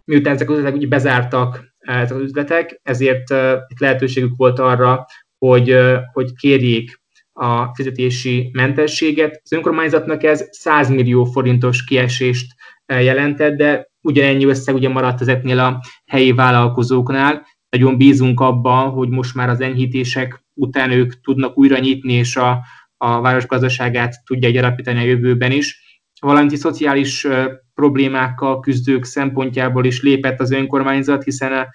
Miután 0.03 0.33
ezek 0.33 0.50
az 0.50 0.57
üzletek 0.57 0.75
ugye 0.75 0.88
bezártak 0.88 1.75
ezek 1.79 2.17
az 2.17 2.24
üzletek, 2.24 2.79
ezért 2.83 3.31
itt 3.67 3.79
lehetőségük 3.79 4.36
volt 4.38 4.59
arra, 4.59 5.05
hogy, 5.38 5.77
hogy 6.13 6.36
kérjék 6.36 7.01
a 7.38 7.72
fizetési 7.74 8.50
mentességet. 8.53 9.41
Az 9.44 9.51
önkormányzatnak 9.51 10.24
ez 10.24 10.48
100 10.51 10.89
millió 10.89 11.25
forintos 11.25 11.84
kiesést 11.84 12.56
jelentett, 12.86 13.56
de 13.56 13.89
ugyanennyi 14.01 14.46
összeg 14.46 14.75
ugye 14.75 14.89
maradt 14.89 15.22
ezeknél 15.22 15.60
a 15.60 15.79
helyi 16.06 16.32
vállalkozóknál. 16.32 17.46
Nagyon 17.70 17.98
bízunk 17.98 18.39
abban, 18.39 18.89
hogy 18.89 19.10
most 19.10 19.36
már 19.36 19.50
az 19.50 19.62
enyhítések 19.62 20.46
után 20.53 20.91
ők 20.91 21.22
tudnak 21.22 21.58
újra 21.58 21.77
nyitni, 21.77 22.13
és 22.13 22.36
a, 22.36 22.60
a 22.98 23.22
város 23.22 23.46
gazdaságát 23.46 24.24
tudja 24.25 24.50
gyarapítani 24.50 25.00
a 25.00 25.08
jövőben 25.08 25.51
is. 25.51 25.86
Valamint 26.22 26.58
szociális 26.58 27.27
problémákkal 27.74 28.60
küzdők 28.60 29.03
szempontjából 29.03 29.86
is 29.86 30.01
lépett 30.01 30.39
az 30.39 30.51
önkormányzat, 30.51 31.24
hiszen 31.24 31.67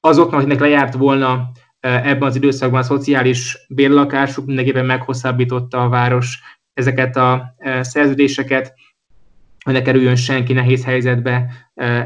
azoknak, 0.00 0.34
akiknek 0.34 0.60
lejárt 0.60 0.94
volna 0.94 1.50
ebben 1.88 2.28
az 2.28 2.36
időszakban 2.36 2.80
a 2.80 2.84
szociális 2.84 3.58
bérlakásuk, 3.68 4.46
mindenképpen 4.46 4.84
meghosszabbította 4.84 5.82
a 5.82 5.88
város 5.88 6.40
ezeket 6.74 7.16
a 7.16 7.54
szerződéseket, 7.80 8.74
hogy 9.64 9.72
ne 9.72 9.82
kerüljön 9.82 10.16
senki 10.16 10.52
nehéz 10.52 10.84
helyzetbe 10.84 11.50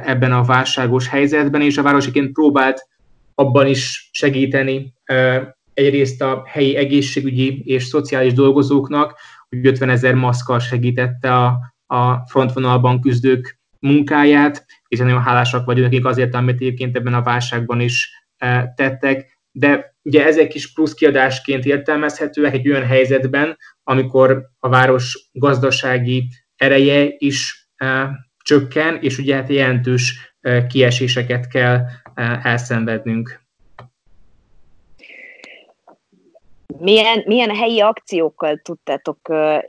ebben 0.04 0.32
a 0.32 0.42
válságos 0.42 1.08
helyzetben, 1.08 1.60
és 1.60 1.78
a 1.78 1.82
városiként 1.82 2.32
próbált 2.32 2.86
abban 3.34 3.66
is 3.66 4.08
segíteni 4.12 4.94
egyrészt 5.74 6.22
a 6.22 6.42
helyi 6.46 6.76
egészségügyi 6.76 7.62
és 7.64 7.84
szociális 7.84 8.32
dolgozóknak, 8.32 9.18
hogy 9.48 9.66
50 9.66 9.88
ezer 9.88 10.14
maszkal 10.14 10.58
segítette 10.58 11.34
a, 11.34 11.74
a 11.86 12.26
frontvonalban 12.26 13.00
küzdők 13.00 13.60
munkáját, 13.78 14.66
és 14.88 14.98
nagyon 14.98 15.22
hálásak 15.22 15.64
vagyunk 15.64 15.90
nekik 15.90 16.04
azért, 16.06 16.34
amit 16.34 16.60
egyébként 16.60 16.96
ebben 16.96 17.14
a 17.14 17.22
válságban 17.22 17.80
is 17.80 18.10
e, 18.36 18.72
tettek, 18.76 19.31
de 19.52 19.94
ugye 20.02 20.24
ezek 20.24 20.54
is 20.54 20.72
plusz 20.72 20.94
kiadásként 20.94 21.64
értelmezhetőek 21.64 22.54
egy 22.54 22.68
olyan 22.68 22.86
helyzetben, 22.86 23.56
amikor 23.84 24.48
a 24.58 24.68
város 24.68 25.28
gazdasági 25.32 26.28
ereje 26.56 27.14
is 27.18 27.68
e, 27.76 28.10
csökken, 28.42 28.98
és 29.00 29.18
ugye 29.18 29.34
hát 29.34 29.48
jelentős 29.48 30.34
e, 30.40 30.66
kieséseket 30.66 31.48
kell 31.48 31.74
e, 32.14 32.40
elszenvednünk. 32.42 33.40
Milyen, 36.78 37.22
milyen 37.26 37.56
helyi 37.56 37.80
akciókkal 37.80 38.56
tudtátok 38.56 39.18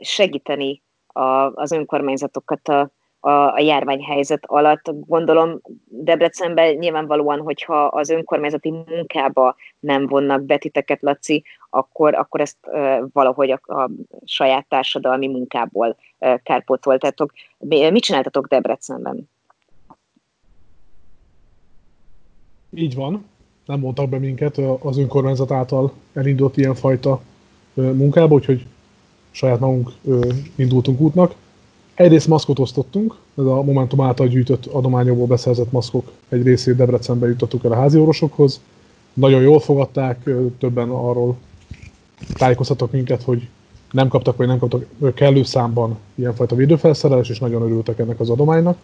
segíteni 0.00 0.82
a, 1.06 1.52
az 1.54 1.72
önkormányzatokat 1.72 2.68
a, 2.68 2.90
a, 3.24 3.52
a 3.52 3.60
járványhelyzet 3.60 4.44
alatt. 4.46 4.90
Gondolom 5.06 5.60
Debrecenben 5.88 6.74
nyilvánvalóan, 6.74 7.40
hogyha 7.40 7.84
az 7.84 8.10
önkormányzati 8.10 8.70
munkába 8.70 9.56
nem 9.80 10.06
vonnak 10.06 10.42
betiteket, 10.42 11.02
Laci, 11.02 11.44
akkor, 11.70 12.14
akkor 12.14 12.40
ezt 12.40 12.56
uh, 12.66 12.98
valahogy 13.12 13.50
a, 13.50 13.60
a 13.74 13.90
saját 14.24 14.66
társadalmi 14.68 15.28
munkából 15.28 15.96
uh, 16.18 16.34
kárpótoltatok. 16.42 17.32
Mit 17.58 18.02
csináltatok 18.02 18.46
Debrecenben? 18.46 19.28
Így 22.70 22.94
van. 22.94 23.26
Nem 23.66 23.78
mondtak 23.80 24.08
be 24.08 24.18
minket 24.18 24.58
az 24.82 24.98
önkormányzat 24.98 25.50
által 25.50 25.92
elindult 26.14 26.56
ilyenfajta 26.56 27.20
munkába, 27.74 28.34
úgyhogy 28.34 28.66
saját 29.30 29.60
magunk 29.60 29.90
indultunk 30.56 31.00
útnak. 31.00 31.34
Egyrészt 31.94 32.28
maszkot 32.28 32.58
osztottunk, 32.58 33.14
ez 33.38 33.44
a 33.44 33.62
Momentum 33.62 34.00
által 34.00 34.28
gyűjtött 34.28 34.66
adományokból 34.66 35.26
beszerzett 35.26 35.72
maszkok 35.72 36.10
egy 36.28 36.42
részét 36.42 36.76
Debrecenbe 36.76 37.26
jutottuk 37.26 37.64
el 37.64 37.72
a 37.72 37.74
házi 37.74 37.98
orvosokhoz. 37.98 38.60
Nagyon 39.12 39.42
jól 39.42 39.60
fogadták, 39.60 40.30
többen 40.58 40.90
arról 40.90 41.36
tájékoztattak 42.32 42.90
minket, 42.90 43.22
hogy 43.22 43.48
nem 43.90 44.08
kaptak 44.08 44.36
vagy 44.36 44.46
nem 44.46 44.58
kaptak 44.58 45.14
kellő 45.14 45.42
számban 45.42 45.98
ilyenfajta 46.14 46.54
védőfelszerelés, 46.54 47.28
és 47.28 47.38
nagyon 47.38 47.62
örültek 47.62 47.98
ennek 47.98 48.20
az 48.20 48.30
adománynak. 48.30 48.78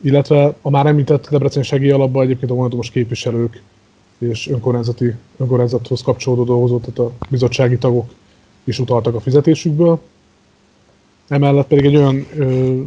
Illetve 0.00 0.54
a 0.62 0.70
már 0.70 0.86
említett 0.86 1.28
Debrecen 1.30 1.62
segély 1.62 1.90
alapban 1.90 2.24
egyébként 2.24 2.50
a 2.50 2.54
momentumos 2.54 2.90
képviselők 2.90 3.62
és 4.18 4.48
önkormányzati, 4.48 5.14
önkormányzathoz 5.36 6.02
kapcsolódó 6.02 6.44
dolgozó, 6.44 6.78
tehát 6.78 6.98
a 6.98 7.12
bizottsági 7.28 7.78
tagok 7.78 8.10
is 8.64 8.78
utaltak 8.78 9.14
a 9.14 9.20
fizetésükből. 9.20 10.00
Emellett 11.30 11.66
pedig 11.66 11.84
egy 11.84 11.96
olyan 11.96 12.26
ö, 12.36 12.80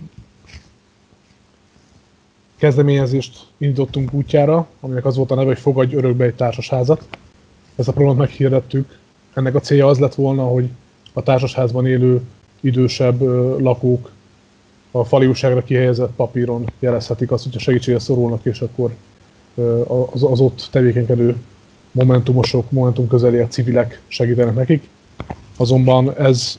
kezdeményezést 2.58 3.48
indítottunk 3.58 4.14
útjára, 4.14 4.68
aminek 4.80 5.06
az 5.06 5.16
volt 5.16 5.32
a 5.32 5.36
neve, 5.36 5.48
hogy 5.48 5.60
fogadj 5.60 5.96
örökbe 5.96 6.26
egy 6.26 6.36
társasházat. 6.36 7.08
Ezt 7.76 7.88
a 7.88 7.92
programot 7.92 8.20
meghirdettük. 8.20 8.98
Ennek 9.34 9.56
a 9.56 9.60
célja 9.60 9.88
az 9.88 10.00
lett 10.00 10.16
volna, 10.16 10.44
hogy 10.44 10.70
a 11.14 11.24
társasházban 11.24 11.88
élő 11.88 12.22
idősebb 12.60 13.22
ö, 13.22 13.60
lakók 13.60 14.12
a 14.92 15.04
fali 15.04 15.28
újságra 15.28 15.64
kihelyezett 15.64 16.12
papíron 16.16 16.66
jelezhetik 16.80 17.32
azt, 17.32 17.44
hogyha 17.44 17.60
segítségre 17.60 18.00
szorulnak, 18.00 18.46
és 18.46 18.62
akkor 18.62 18.94
az, 20.12 20.24
az 20.24 20.40
ott 20.40 20.68
tevékenykedő 20.72 21.36
momentumosok, 21.92 22.72
momentum 22.72 23.08
közeli 23.08 23.46
civilek 23.50 24.02
segítenek 24.08 24.56
nekik. 24.56 24.90
Azonban 25.58 26.18
ez 26.18 26.56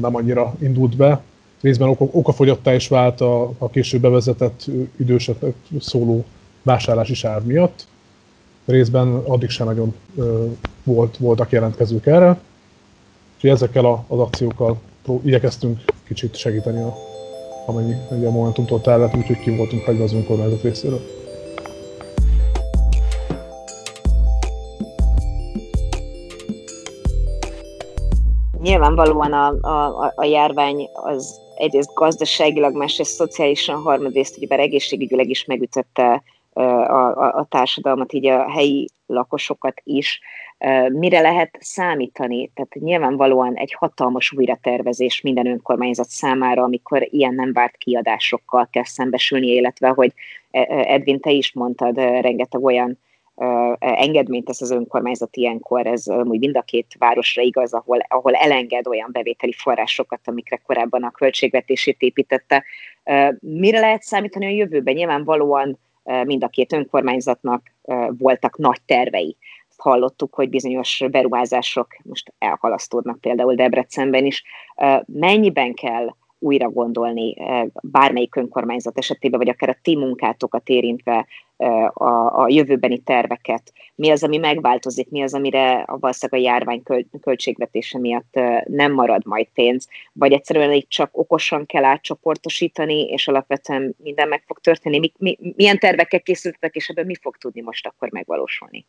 nem 0.00 0.16
annyira 0.16 0.54
indult 0.58 0.96
be, 0.96 1.22
részben 1.60 1.88
oka, 1.88 2.04
okafogyottá 2.10 2.74
is 2.74 2.88
vált 2.88 3.20
a, 3.20 3.52
a 3.58 3.70
később 3.70 4.00
bevezetett 4.00 4.64
idősek 4.96 5.36
szóló 5.80 6.24
vásárlási 6.62 7.14
sár 7.14 7.42
miatt. 7.42 7.86
Részben 8.64 9.14
addig 9.14 9.48
sem 9.48 9.66
nagyon 9.66 9.94
ö, 10.16 10.46
volt, 10.82 11.16
voltak 11.16 11.50
jelentkezők 11.50 12.06
erre. 12.06 12.40
Úgyhogy 13.34 13.50
ezekkel 13.50 13.84
a, 13.84 14.04
az 14.08 14.18
akciókkal 14.18 14.80
igyekeztünk 15.22 15.80
kicsit 16.04 16.36
segíteni, 16.36 16.80
a, 16.80 16.94
amennyi 17.66 17.94
a 18.24 18.30
Momentumtól 18.30 18.80
tellett, 18.80 19.16
úgyhogy 19.16 19.38
ki 19.38 19.56
voltunk 19.56 19.84
hagyva 19.84 20.04
az 20.04 20.12
önkormányzat 20.12 20.62
részéről. 20.62 21.23
Nyilvánvalóan 28.64 29.32
a, 29.32 29.46
a, 29.60 30.12
a 30.16 30.24
járvány 30.24 30.88
az 30.92 31.40
egyrészt 31.56 31.94
gazdaságilag, 31.94 32.76
másrészt 32.76 33.14
szociálisan, 33.14 33.82
harmadrészt 33.82 34.36
ugyebár 34.36 34.60
egészségügyileg 34.60 35.30
is 35.30 35.44
megütötte 35.44 36.22
a, 36.52 36.60
a, 36.60 37.34
a 37.34 37.46
társadalmat, 37.48 38.12
így 38.12 38.26
a 38.26 38.50
helyi 38.50 38.88
lakosokat 39.06 39.80
is. 39.84 40.20
Mire 40.88 41.20
lehet 41.20 41.56
számítani? 41.60 42.50
Tehát 42.54 42.74
nyilvánvalóan 42.74 43.54
egy 43.54 43.72
hatalmas 43.72 44.32
újratervezés 44.32 45.20
minden 45.20 45.46
önkormányzat 45.46 46.08
számára, 46.08 46.62
amikor 46.62 47.08
ilyen 47.10 47.34
nem 47.34 47.52
várt 47.52 47.76
kiadásokkal 47.76 48.68
kell 48.72 48.84
szembesülni, 48.84 49.46
illetve, 49.46 49.88
hogy 49.88 50.12
Edvin, 50.50 51.20
te 51.20 51.30
is 51.30 51.52
mondtad, 51.52 51.96
rengeteg 51.96 52.64
olyan 52.64 52.98
engedményt 53.78 54.44
tesz 54.44 54.60
az 54.60 54.70
önkormányzat 54.70 55.36
ilyenkor, 55.36 55.86
ez 55.86 56.08
úgy 56.08 56.38
mind 56.38 56.56
a 56.56 56.62
két 56.62 56.86
városra 56.98 57.42
igaz, 57.42 57.72
ahol, 57.72 57.98
ahol 58.08 58.34
elenged 58.34 58.86
olyan 58.86 59.08
bevételi 59.12 59.52
forrásokat, 59.52 60.20
amikre 60.24 60.56
korábban 60.56 61.02
a 61.02 61.10
költségvetését 61.10 62.00
építette. 62.00 62.64
Mire 63.40 63.80
lehet 63.80 64.02
számítani 64.02 64.46
a 64.46 64.48
jövőben? 64.48 64.94
Nyilvánvalóan 64.94 65.78
mind 66.24 66.44
a 66.44 66.48
két 66.48 66.72
önkormányzatnak 66.72 67.62
voltak 68.18 68.58
nagy 68.58 68.80
tervei. 68.86 69.36
Hallottuk, 69.76 70.34
hogy 70.34 70.48
bizonyos 70.48 71.02
beruházások 71.10 71.96
most 72.02 72.32
elhalasztódnak 72.38 73.20
például 73.20 73.54
Debrecenben 73.54 74.24
is. 74.24 74.42
Mennyiben 75.06 75.74
kell 75.74 76.14
újra 76.38 76.68
gondolni 76.68 77.36
bármelyik 77.82 78.36
önkormányzat 78.36 78.98
esetében, 78.98 79.38
vagy 79.38 79.48
akár 79.48 79.68
a 79.68 79.78
ti 79.82 79.96
munkátokat 79.96 80.68
érintve 80.68 81.26
a, 81.92 82.42
a 82.42 82.48
jövőbeni 82.48 82.98
terveket, 82.98 83.72
mi 83.94 84.10
az, 84.10 84.24
ami 84.24 84.36
megváltozik, 84.36 85.10
mi 85.10 85.22
az, 85.22 85.34
amire 85.34 85.72
a 85.72 85.98
valószínűleg 85.98 86.40
a 86.40 86.50
járvány 86.50 86.82
költségvetése 87.20 87.98
miatt 87.98 88.38
nem 88.64 88.92
marad 88.92 89.26
majd 89.26 89.46
pénz, 89.54 89.88
vagy 90.12 90.32
egyszerűen 90.32 90.72
így 90.72 90.88
csak 90.88 91.08
okosan 91.12 91.66
kell 91.66 91.84
átcsoportosítani, 91.84 93.02
és 93.02 93.28
alapvetően 93.28 93.94
minden 94.02 94.28
meg 94.28 94.42
fog 94.46 94.58
történni. 94.58 94.98
Mi, 94.98 95.12
mi, 95.18 95.38
milyen 95.56 95.78
tervekkel 95.78 96.20
készültek, 96.20 96.74
és 96.74 96.88
ebben 96.88 97.06
mi 97.06 97.14
fog 97.20 97.36
tudni 97.36 97.60
most 97.60 97.86
akkor 97.86 98.10
megvalósulni? 98.10 98.86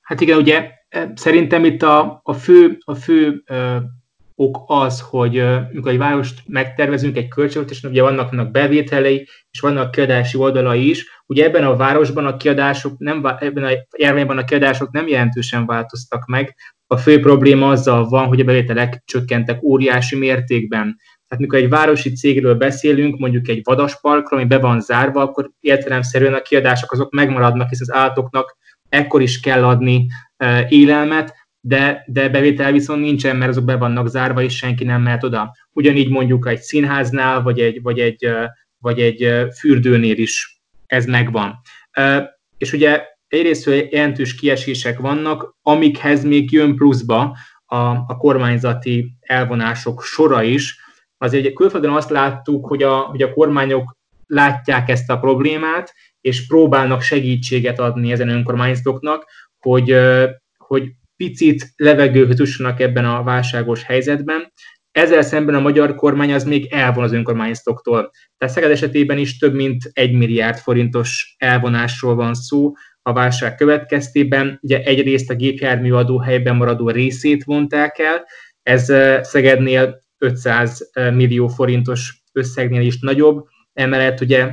Hát 0.00 0.20
igen, 0.20 0.38
ugye 0.38 0.70
szerintem 1.14 1.64
itt 1.64 1.82
a, 1.82 2.20
a 2.22 2.32
fő, 2.32 2.78
a 2.84 2.94
fő 2.94 3.42
ok 4.36 4.64
az, 4.66 5.00
hogy 5.00 5.38
amikor 5.38 5.90
egy 5.90 5.98
várost 5.98 6.42
megtervezünk 6.46 7.16
egy 7.16 7.28
költségvetésen, 7.28 7.90
ugye 7.90 8.02
vannak, 8.02 8.30
vannak 8.30 8.50
bevételei, 8.50 9.28
és 9.50 9.60
vannak 9.60 9.90
kiadási 9.90 10.38
oldalai 10.38 10.88
is. 10.88 11.22
Ugye 11.26 11.44
ebben 11.44 11.64
a 11.64 11.76
városban 11.76 12.26
a 12.26 12.36
kiadások, 12.36 12.98
nem, 12.98 13.26
ebben 13.38 13.64
a 13.64 13.70
járványban 13.98 14.38
a 14.38 14.44
kiadások 14.44 14.92
nem 14.92 15.08
jelentősen 15.08 15.66
változtak 15.66 16.26
meg. 16.26 16.54
A 16.86 16.96
fő 16.96 17.20
probléma 17.20 17.68
azzal 17.68 18.08
van, 18.08 18.26
hogy 18.26 18.40
a 18.40 18.44
bevételek 18.44 19.02
csökkentek 19.04 19.62
óriási 19.62 20.16
mértékben. 20.16 20.96
Tehát 21.28 21.44
mikor 21.44 21.58
egy 21.58 21.68
városi 21.68 22.12
cégről 22.12 22.54
beszélünk, 22.54 23.18
mondjuk 23.18 23.48
egy 23.48 23.60
vadasparkról, 23.64 24.40
ami 24.40 24.48
be 24.48 24.58
van 24.58 24.80
zárva, 24.80 25.20
akkor 25.20 25.50
értelemszerűen 25.60 26.34
a 26.34 26.42
kiadások 26.42 26.92
azok 26.92 27.12
megmaradnak, 27.12 27.68
hisz 27.68 27.80
az 27.80 27.92
állatoknak 27.92 28.56
ekkor 28.88 29.22
is 29.22 29.40
kell 29.40 29.64
adni 29.64 30.06
élelmet, 30.68 31.34
de, 31.66 32.04
de 32.06 32.28
bevétel 32.28 32.72
viszont 32.72 33.00
nincsen, 33.00 33.36
mert 33.36 33.50
azok 33.50 33.64
be 33.64 33.76
vannak 33.76 34.08
zárva, 34.08 34.42
és 34.42 34.56
senki 34.56 34.84
nem 34.84 35.02
mehet 35.02 35.24
oda. 35.24 35.56
Ugyanígy 35.72 36.08
mondjuk 36.08 36.48
egy 36.48 36.60
színháznál, 36.60 37.42
vagy 37.42 37.60
egy, 37.60 37.82
vagy 37.82 37.98
egy, 37.98 38.28
vagy 38.78 39.00
egy 39.00 39.46
fürdőnél 39.58 40.18
is 40.18 40.62
ez 40.86 41.04
megvan. 41.06 41.60
És 42.58 42.72
ugye 42.72 43.02
egyrészt 43.28 43.66
jelentős 43.90 44.34
kiesések 44.34 44.98
vannak, 44.98 45.56
amikhez 45.62 46.24
még 46.24 46.52
jön 46.52 46.76
pluszba 46.76 47.36
a, 47.66 47.76
a 47.86 48.16
kormányzati 48.18 49.14
elvonások 49.20 50.02
sora 50.02 50.42
is. 50.42 50.78
Azért 51.18 51.54
külföldön 51.54 51.92
azt 51.92 52.10
láttuk, 52.10 52.66
hogy 52.66 52.82
a, 52.82 52.96
hogy 52.98 53.22
a 53.22 53.32
kormányok 53.32 53.96
látják 54.26 54.88
ezt 54.88 55.10
a 55.10 55.18
problémát, 55.18 55.94
és 56.20 56.46
próbálnak 56.46 57.02
segítséget 57.02 57.80
adni 57.80 58.12
ezen 58.12 58.28
önkormányzatoknak, 58.28 59.24
hogy, 59.58 59.96
hogy 60.56 60.92
picit 61.16 61.72
levegőhöz 61.76 62.38
jussanak 62.38 62.80
ebben 62.80 63.04
a 63.04 63.22
válságos 63.22 63.82
helyzetben. 63.82 64.52
Ezzel 64.90 65.22
szemben 65.22 65.54
a 65.54 65.60
magyar 65.60 65.94
kormány 65.94 66.32
az 66.32 66.44
még 66.44 66.72
elvon 66.72 67.04
az 67.04 67.12
önkormányzatoktól. 67.12 68.10
Tehát 68.38 68.54
Szeged 68.54 68.70
esetében 68.70 69.18
is 69.18 69.38
több 69.38 69.54
mint 69.54 69.90
egy 69.92 70.12
milliárd 70.12 70.58
forintos 70.58 71.34
elvonásról 71.38 72.14
van 72.14 72.34
szó 72.34 72.72
a 73.02 73.12
válság 73.12 73.54
következtében. 73.54 74.58
Ugye 74.62 74.82
egyrészt 74.82 75.30
a 75.30 75.34
gépjárműadó 75.34 76.18
helyben 76.18 76.56
maradó 76.56 76.90
részét 76.90 77.44
vonták 77.44 77.98
el, 77.98 78.24
ez 78.62 78.84
Szegednél 79.26 80.02
500 80.18 80.90
millió 80.94 81.48
forintos 81.48 82.22
összegnél 82.32 82.80
is 82.80 83.00
nagyobb, 83.00 83.46
emellett 83.72 84.20
ugye 84.20 84.52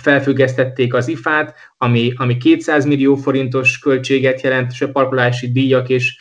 felfüggesztették 0.00 0.94
az 0.94 1.08
IFÁT, 1.08 1.54
ami, 1.76 2.12
ami 2.16 2.36
200 2.36 2.84
millió 2.84 3.14
forintos 3.14 3.78
költséget 3.78 4.40
jelent, 4.40 4.70
és 4.72 4.82
a 4.82 4.90
parkolási 4.90 5.52
díjak 5.52 5.88
és 5.88 6.18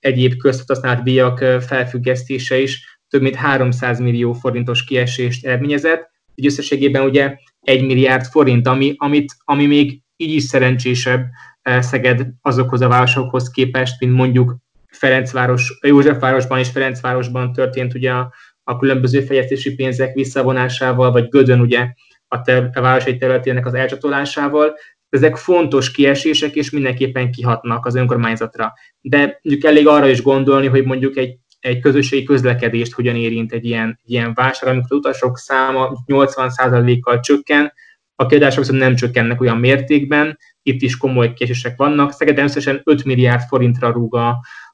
egyéb 0.00 0.36
közhasznált 0.36 1.02
díjak 1.02 1.38
felfüggesztése 1.62 2.58
is 2.58 2.98
több 3.08 3.22
mint 3.22 3.34
300 3.34 3.98
millió 3.98 4.32
forintos 4.32 4.84
kiesést 4.84 5.46
eredményezett, 5.46 6.10
így 6.34 6.46
összességében 6.46 7.04
ugye 7.04 7.36
1 7.60 7.84
milliárd 7.84 8.24
forint, 8.24 8.66
ami, 8.66 8.94
amit, 8.96 9.32
ami 9.44 9.66
még 9.66 10.00
így 10.16 10.34
is 10.34 10.42
szerencsésebb 10.42 11.26
Szeged 11.62 12.26
azokhoz 12.42 12.80
a 12.80 12.88
városokhoz 12.88 13.50
képest, 13.50 14.00
mint 14.00 14.12
mondjuk 14.12 14.56
Ferencváros, 14.86 15.78
Józsefvárosban 15.86 16.58
és 16.58 16.68
Ferencvárosban 16.68 17.52
történt 17.52 17.94
ugye 17.94 18.10
a, 18.10 18.32
a 18.64 18.78
különböző 18.78 19.20
fejlesztési 19.20 19.74
pénzek 19.74 20.14
visszavonásával, 20.14 21.12
vagy 21.12 21.28
Gödön 21.28 21.60
ugye 21.60 21.88
a, 22.32 22.42
ter- 22.42 22.76
a 22.76 22.80
város 22.80 23.04
egy 23.04 23.18
területének 23.18 23.66
az 23.66 23.74
elcsatolásával. 23.74 24.74
Ezek 25.08 25.36
fontos 25.36 25.90
kiesések, 25.90 26.54
és 26.54 26.70
mindenképpen 26.70 27.30
kihatnak 27.30 27.86
az 27.86 27.94
önkormányzatra. 27.94 28.72
De 29.00 29.40
mondjuk 29.42 29.64
elég 29.64 29.86
arra 29.86 30.08
is 30.08 30.22
gondolni, 30.22 30.66
hogy 30.66 30.84
mondjuk 30.84 31.16
egy, 31.16 31.38
egy 31.60 31.80
közösségi 31.80 32.24
közlekedést 32.24 32.92
hogyan 32.92 33.16
érint 33.16 33.52
egy 33.52 33.64
ilyen, 33.64 34.00
ilyen 34.04 34.34
válság, 34.34 34.68
amikor 34.68 34.86
az 34.90 34.96
utasok 34.96 35.38
száma 35.38 35.92
80%-kal 36.06 37.20
csökken, 37.20 37.72
a 38.14 38.26
kiadások 38.26 38.58
viszont 38.58 38.80
nem 38.80 38.94
csökkennek 38.94 39.40
olyan 39.40 39.56
mértékben, 39.56 40.38
itt 40.62 40.82
is 40.82 40.96
komoly 40.96 41.32
késések 41.32 41.76
vannak. 41.76 42.12
Szegeden 42.12 42.44
összesen 42.44 42.80
5 42.84 43.04
milliárd 43.04 43.42
forintra 43.48 43.90
rúg 43.90 44.14
a, 44.14 44.28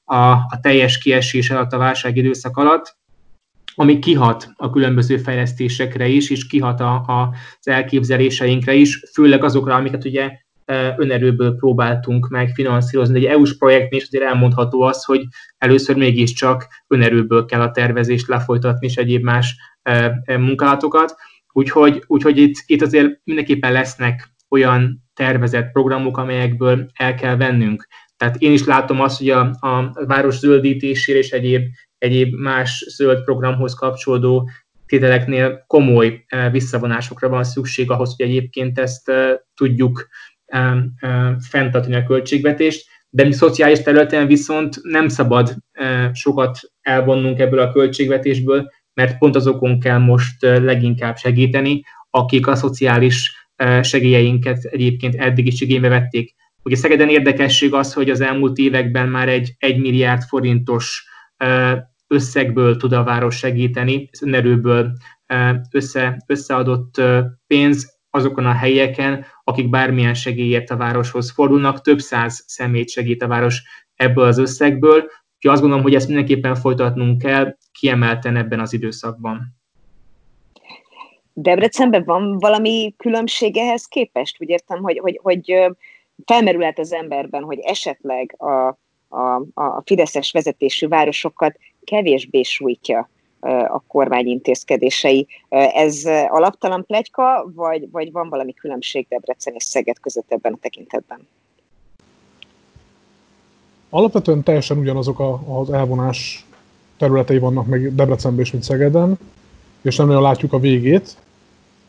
a, 0.05 0.31
a 0.31 0.59
teljes 0.61 0.99
kiesés 0.99 1.51
alatt 1.51 1.73
a 1.73 1.79
válság 1.79 2.16
időszak 2.16 2.57
alatt, 2.57 2.97
ami 3.79 3.99
kihat 3.99 4.49
a 4.57 4.71
különböző 4.71 5.17
fejlesztésekre 5.17 6.07
is, 6.07 6.31
és 6.31 6.47
kihat 6.47 6.81
a, 6.81 6.95
a, 6.95 7.35
az 7.61 7.69
elképzeléseinkre 7.69 8.75
is, 8.75 9.03
főleg 9.12 9.45
azokra, 9.45 9.75
amiket 9.75 10.05
ugye 10.05 10.31
önerőből 10.97 11.55
próbáltunk 11.55 12.29
meg 12.29 12.49
finanszírozni. 12.49 13.19
Egy 13.19 13.25
EU-s 13.25 13.57
projektnél 13.57 14.01
is 14.01 14.07
azért 14.07 14.25
elmondható 14.25 14.81
az, 14.81 15.05
hogy 15.05 15.23
először 15.59 15.97
mégiscsak 15.97 16.67
önerőből 16.87 17.45
kell 17.45 17.61
a 17.61 17.71
tervezést 17.71 18.29
lefolytatni, 18.29 18.87
és 18.87 18.97
egyéb 18.97 19.23
más 19.23 19.57
munkálatokat. 20.27 21.15
Úgyhogy, 21.53 22.05
úgyhogy 22.07 22.39
itt, 22.39 22.55
itt 22.67 22.83
azért 22.83 23.21
mindenképpen 23.25 23.73
lesznek 23.73 24.35
olyan 24.49 25.03
tervezett 25.15 25.73
programok, 25.73 26.17
amelyekből 26.17 26.87
el 26.95 27.15
kell 27.15 27.37
vennünk. 27.37 27.87
Tehát 28.17 28.37
én 28.37 28.53
is 28.53 28.65
látom 28.65 29.01
azt, 29.01 29.19
hogy 29.19 29.31
a, 29.31 29.41
a 29.61 29.93
város 30.07 30.39
zöldítésére 30.39 31.19
és 31.19 31.31
egyéb, 31.31 31.62
egyéb 31.99 32.35
más 32.35 32.85
zöld 32.89 33.25
programhoz 33.25 33.75
kapcsolódó 33.75 34.51
tételeknél 34.87 35.65
komoly 35.67 36.25
visszavonásokra 36.51 37.29
van 37.29 37.45
szükség 37.45 37.91
ahhoz, 37.91 38.15
hogy 38.17 38.27
egyébként 38.27 38.79
ezt 38.79 39.13
tudjuk 39.55 40.09
fenntartani 41.49 41.95
a 41.95 42.05
költségvetést, 42.05 42.87
de 43.11 43.25
mi 43.25 43.33
szociális 43.33 43.83
területen 43.83 44.27
viszont 44.27 44.79
nem 44.83 45.09
szabad 45.09 45.55
sokat 46.13 46.59
elvonnunk 46.81 47.39
ebből 47.39 47.59
a 47.59 47.73
költségvetésből, 47.73 48.71
mert 48.95 49.19
pont 49.19 49.37
azokon 49.37 49.81
kell 49.81 49.99
most 49.99 50.43
leginkább 50.43 51.17
segíteni, 51.17 51.83
akik 52.11 52.47
a 52.47 52.55
szociális 52.55 53.49
segélyeinket 53.83 54.65
egyébként 54.65 55.15
eddig 55.15 55.47
is 55.47 55.61
igénybe 55.61 55.89
vették. 55.89 56.35
Ugye 56.63 56.77
Szegeden 56.77 57.09
érdekesség 57.09 57.73
az, 57.73 57.93
hogy 57.93 58.11
az 58.11 58.21
elmúlt 58.21 58.57
években 58.57 59.09
már 59.09 59.29
egy 59.29 59.55
1 59.59 59.79
milliárd 59.79 60.23
forintos 60.23 61.06
összegből 62.07 62.77
tud 62.77 62.92
a 62.92 63.05
város 63.05 63.37
segíteni, 63.37 64.09
önerőből 64.22 64.92
össze, 65.70 66.22
összeadott 66.27 67.01
pénz 67.46 67.94
azokon 68.11 68.46
a 68.46 68.53
helyeken, 68.53 69.25
akik 69.44 69.70
bármilyen 69.70 70.14
segélyért 70.14 70.70
a 70.70 70.77
városhoz 70.77 71.31
fordulnak, 71.31 71.81
több 71.81 71.99
száz 71.99 72.44
szemét 72.46 72.90
segít 72.90 73.22
a 73.22 73.27
város 73.27 73.62
ebből 73.94 74.25
az 74.25 74.38
összegből, 74.38 74.96
úgyhogy 75.35 75.51
azt 75.51 75.61
gondolom, 75.61 75.85
hogy 75.85 75.94
ezt 75.94 76.07
mindenképpen 76.07 76.55
folytatnunk 76.55 77.22
kell, 77.22 77.57
kiemelten 77.72 78.37
ebben 78.37 78.61
az 78.61 78.72
időszakban. 78.72 79.55
Debrecenben 81.33 82.05
van 82.05 82.38
valami 82.38 82.94
különbség 82.96 83.57
ehhez 83.57 83.85
képest? 83.85 84.37
Úgy 84.40 84.49
értem, 84.49 84.83
hogy, 84.83 84.99
hogy, 84.99 85.20
hogy 85.22 85.55
felmerülhet 86.25 86.79
az 86.79 86.92
emberben, 86.92 87.42
hogy 87.42 87.59
esetleg 87.59 88.35
a, 88.38 88.79
a, 89.09 89.35
a 89.55 89.83
fideszes 89.85 90.33
vezetésű 90.33 90.88
városokat 90.88 91.59
kevésbé 91.85 92.42
sújtja 92.42 93.09
a 93.69 93.83
kormány 93.87 94.27
intézkedései. 94.27 95.27
Ez 95.75 96.03
alaptalan 96.29 96.85
plegyka, 96.87 97.51
vagy, 97.55 97.90
vagy 97.90 98.12
van 98.12 98.29
valami 98.29 98.53
különbség 98.53 99.07
Debrecen 99.09 99.55
és 99.55 99.64
Szeged 99.64 99.99
között 99.99 100.33
ebben 100.33 100.53
a 100.53 100.59
tekintetben? 100.61 101.29
Alapvetően 103.90 104.42
teljesen 104.42 104.79
ugyanazok 104.79 105.19
a, 105.19 105.59
az 105.59 105.71
elvonás 105.71 106.47
területei 106.97 107.38
vannak 107.38 107.66
meg 107.66 107.95
Debrecenben 107.95 108.45
és 108.45 108.51
mint 108.53 108.64
Szegeden, 108.64 109.19
és 109.83 109.97
nem 109.97 110.07
nagyon 110.07 110.23
látjuk 110.23 110.53
a 110.53 110.59
végét. 110.59 111.16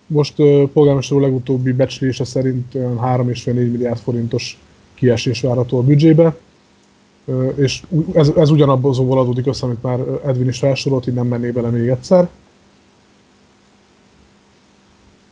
Most 0.07 0.35
polgármester 0.73 1.19
legutóbbi 1.19 1.71
becslése 1.71 2.23
szerint 2.23 2.75
olyan 2.75 2.99
3,5-4 3.03 3.53
milliárd 3.53 3.99
forintos 3.99 4.59
kiesés 4.93 5.41
várható 5.41 5.77
a 5.77 5.83
büdzsébe, 5.83 6.35
és 7.55 7.83
ez, 8.13 8.31
ez 8.35 8.49
ugyanabban 8.49 8.91
azonból 8.91 9.19
adódik 9.19 9.47
össze, 9.47 9.65
amit 9.65 9.81
már 9.81 9.99
Edwin 10.25 10.47
is 10.47 10.59
felsorolt, 10.59 11.07
így 11.07 11.13
nem 11.13 11.27
menné 11.27 11.51
bele 11.51 11.69
még 11.69 11.87
egyszer. 11.87 12.29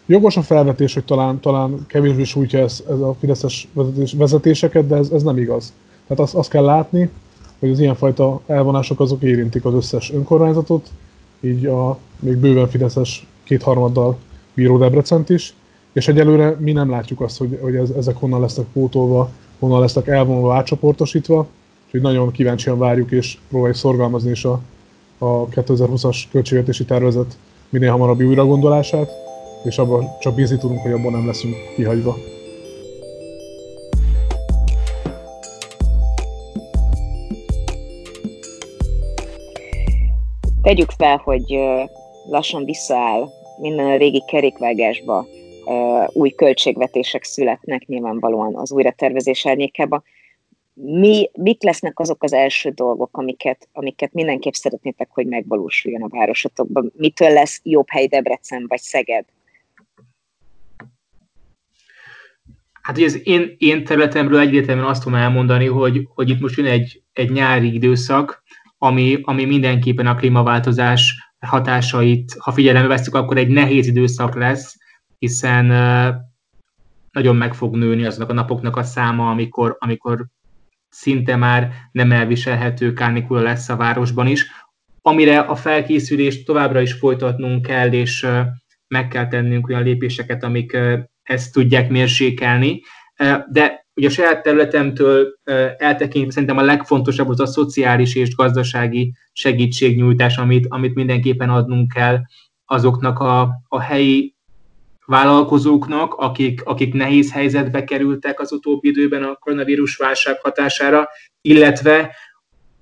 Jogos 0.06 0.38
a 0.38 0.42
felvetés, 0.42 0.94
hogy 0.94 1.06
talán, 1.06 1.40
talán 1.40 1.86
kevésbé 1.88 2.24
sújtja 2.24 2.60
ez, 2.60 2.84
ez 2.90 3.00
a 3.00 3.16
fideszes 3.20 3.68
vezetés, 3.74 4.14
vezetéseket, 4.14 4.88
de 4.88 4.96
ez, 4.96 5.10
ez 5.10 5.24
nem 5.24 5.38
igaz. 5.38 5.74
Tehát 6.08 6.24
azt, 6.24 6.36
azt 6.36 6.50
kell 6.50 6.64
látni, 6.64 7.10
hogy 7.60 7.70
az 7.70 7.80
ilyenfajta 7.80 8.42
elvonások 8.48 9.00
azok 9.00 9.22
érintik 9.22 9.66
az 9.66 9.74
összes 9.74 10.12
önkormányzatot, 10.12 10.90
így 11.42 11.66
a 11.66 11.98
még 12.20 12.38
bőven 12.38 12.70
fideszes 12.70 13.28
kétharmaddal 13.44 14.18
bíró 14.54 14.78
Debrecent 14.78 15.30
is, 15.30 15.54
és 15.94 16.08
egyelőre 16.08 16.56
mi 16.60 16.72
nem 16.72 16.90
látjuk 16.90 17.22
azt, 17.22 17.38
hogy, 17.38 17.60
hogy 17.62 17.76
ez, 17.76 17.90
ezek 17.90 18.18
honnan 18.18 18.40
lesznek 18.40 18.66
pótolva, 18.74 19.30
honnan 19.60 19.80
lesznek 19.80 20.08
elvonva, 20.08 20.56
átcsoportosítva, 20.56 21.48
Úgyhogy 21.86 22.02
nagyon 22.02 22.32
kíváncsian 22.32 22.78
várjuk 22.78 23.12
és 23.12 23.38
próbáljuk 23.50 23.78
szorgalmazni 23.78 24.32
is 24.32 24.46
a, 24.46 24.62
a 25.18 25.48
2020-as 25.48 26.24
költségvetési 26.32 26.86
tervezet 26.86 27.38
minél 27.70 27.92
hamarabbi 27.92 28.24
újragondolását, 28.24 29.12
és 29.64 29.78
abban 29.78 30.08
csak 30.20 30.36
bízni 30.36 30.58
tudunk, 30.58 30.82
hogy 30.82 30.92
abban 30.92 31.12
nem 31.12 31.26
leszünk 31.26 31.56
kihagyva. 31.76 32.16
Tegyük 40.62 40.90
fel, 40.90 41.22
hogy 41.24 41.60
lassan 42.30 42.66
visszaáll 42.66 43.30
minden 43.58 43.86
a 43.86 43.98
régi 43.98 44.24
kerékvágásba, 44.28 45.26
új 46.14 46.30
költségvetések 46.30 47.24
születnek 47.24 47.86
nyilvánvalóan 47.86 48.56
az 48.56 48.72
újratervezés 48.72 49.46
árnyékába 49.46 50.04
mi, 50.76 51.30
mik 51.34 51.64
lesznek 51.64 52.00
azok 52.00 52.24
az 52.24 52.34
első 52.34 52.70
dolgok, 52.70 53.18
amiket, 53.18 53.68
amiket 53.72 54.14
mindenképp 54.14 54.54
szeretnétek, 54.54 55.10
hogy 55.12 55.28
megvalósuljon 55.28 56.02
a 56.02 56.08
városotokban? 56.08 56.92
Mitől 56.96 57.30
lesz 57.30 57.60
jobb 57.64 57.86
hely 57.90 58.08
Debrecen 58.08 58.66
vagy 58.68 58.80
Szeged? 58.80 59.26
Hát 62.82 62.98
ugye 62.98 63.06
az 63.06 63.28
én, 63.28 63.56
én 63.58 63.84
területemről 63.84 64.40
egyértelműen 64.40 64.88
azt 64.88 65.04
tudom 65.04 65.20
elmondani, 65.20 65.66
hogy, 65.66 66.08
hogy 66.14 66.30
itt 66.30 66.40
most 66.40 66.58
jön 66.58 66.66
egy, 66.66 67.02
egy 67.14 67.32
nyári 67.32 67.74
időszak, 67.74 68.44
ami, 68.78 69.20
ami 69.22 69.46
mindenképpen 69.46 70.08
a 70.08 70.16
klímaváltozás 70.16 71.14
hatásait, 71.40 72.36
ha 72.40 72.52
figyelembe 72.52 72.88
veszük, 72.88 73.16
akkor 73.16 73.38
egy 73.38 73.48
nehéz 73.48 73.88
időszak 73.88 74.36
lesz, 74.36 74.78
hiszen 75.20 75.66
nagyon 77.12 77.36
meg 77.36 77.54
fog 77.54 77.76
nőni 77.76 78.06
azoknak 78.06 78.30
a 78.30 78.34
napoknak 78.34 78.76
a 78.76 78.84
száma, 78.84 79.30
amikor, 79.30 79.76
amikor 79.80 80.26
szinte 80.96 81.36
már 81.36 81.72
nem 81.92 82.12
elviselhető 82.12 82.94
kánikula 82.94 83.42
lesz 83.42 83.70
a 83.70 83.76
városban 83.76 84.28
is, 84.28 84.46
amire 85.02 85.40
a 85.40 85.56
felkészülést 85.56 86.46
továbbra 86.46 86.82
is 86.82 86.94
folytatnunk 86.94 87.66
kell, 87.66 87.92
és 87.92 88.28
meg 88.88 89.08
kell 89.08 89.28
tennünk 89.28 89.68
olyan 89.68 89.84
lépéseket, 89.84 90.44
amik 90.44 90.78
ezt 91.24 91.54
tudják 91.54 91.90
mérsékelni. 91.90 92.82
De 93.52 93.86
ugye 93.96 94.08
a 94.08 94.12
saját 94.12 94.44
területemtől 94.44 95.28
eltekintve 95.78 96.32
szerintem 96.32 96.58
a 96.58 96.62
legfontosabb 96.62 97.30
az 97.30 97.40
a 97.40 97.46
szociális 97.46 98.16
és 98.16 98.36
gazdasági 98.36 99.14
segítségnyújtás, 99.32 100.38
amit, 100.38 100.66
amit 100.70 100.96
mindenképpen 100.96 101.50
adnunk 101.50 101.92
kell 101.94 102.20
azoknak 102.66 103.20
a, 103.20 103.50
a 103.68 103.80
helyi 103.80 104.35
vállalkozóknak, 105.06 106.14
akik, 106.14 106.62
akik 106.64 106.94
nehéz 106.94 107.32
helyzetbe 107.32 107.84
kerültek 107.84 108.40
az 108.40 108.52
utóbbi 108.52 108.88
időben 108.88 109.24
a 109.24 109.36
koronavírus 109.36 109.96
válság 109.96 110.42
hatására, 110.42 111.08
illetve 111.42 112.16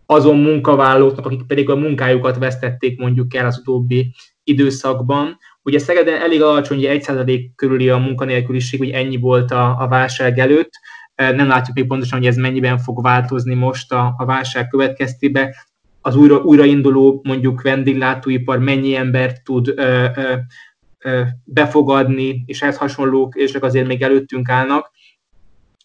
azon 0.05 0.37
munkavállalóknak, 0.37 1.25
akik 1.25 1.43
pedig 1.47 1.69
a 1.69 1.75
munkájukat 1.75 2.37
vesztették 2.37 2.99
mondjuk 2.99 3.35
el 3.35 3.45
az 3.45 3.57
utóbbi 3.59 4.13
időszakban. 4.43 5.37
Ugye 5.63 5.79
Szegeden 5.79 6.21
elég 6.21 6.41
alacsony, 6.41 6.77
ugye 6.77 6.97
1% 6.99 7.49
körüli 7.55 7.89
a 7.89 7.97
munkanélküliség, 7.97 8.79
hogy 8.79 8.89
ennyi 8.89 9.17
volt 9.17 9.51
a, 9.51 9.75
a 9.79 9.87
válság 9.87 10.39
előtt. 10.39 10.71
Nem 11.15 11.47
látjuk 11.47 11.75
még 11.75 11.87
pontosan, 11.87 12.17
hogy 12.17 12.27
ez 12.27 12.35
mennyiben 12.35 12.77
fog 12.77 13.01
változni 13.01 13.53
most 13.53 13.91
a, 13.91 14.13
a 14.17 14.25
válság 14.25 14.67
következtében. 14.67 15.53
Az 16.01 16.15
újra, 16.15 16.37
újrainduló 16.37 17.21
mondjuk 17.23 17.61
vendéglátóipar 17.61 18.59
mennyi 18.59 18.95
embert 18.95 19.43
tud 19.43 19.67
ö, 19.67 20.05
ö, 20.15 20.33
befogadni, 21.43 22.43
és 22.45 22.61
ehhez 22.61 22.77
hasonlók, 22.77 23.35
és 23.35 23.53
azért 23.53 23.87
még 23.87 24.01
előttünk 24.01 24.49
állnak. 24.49 24.91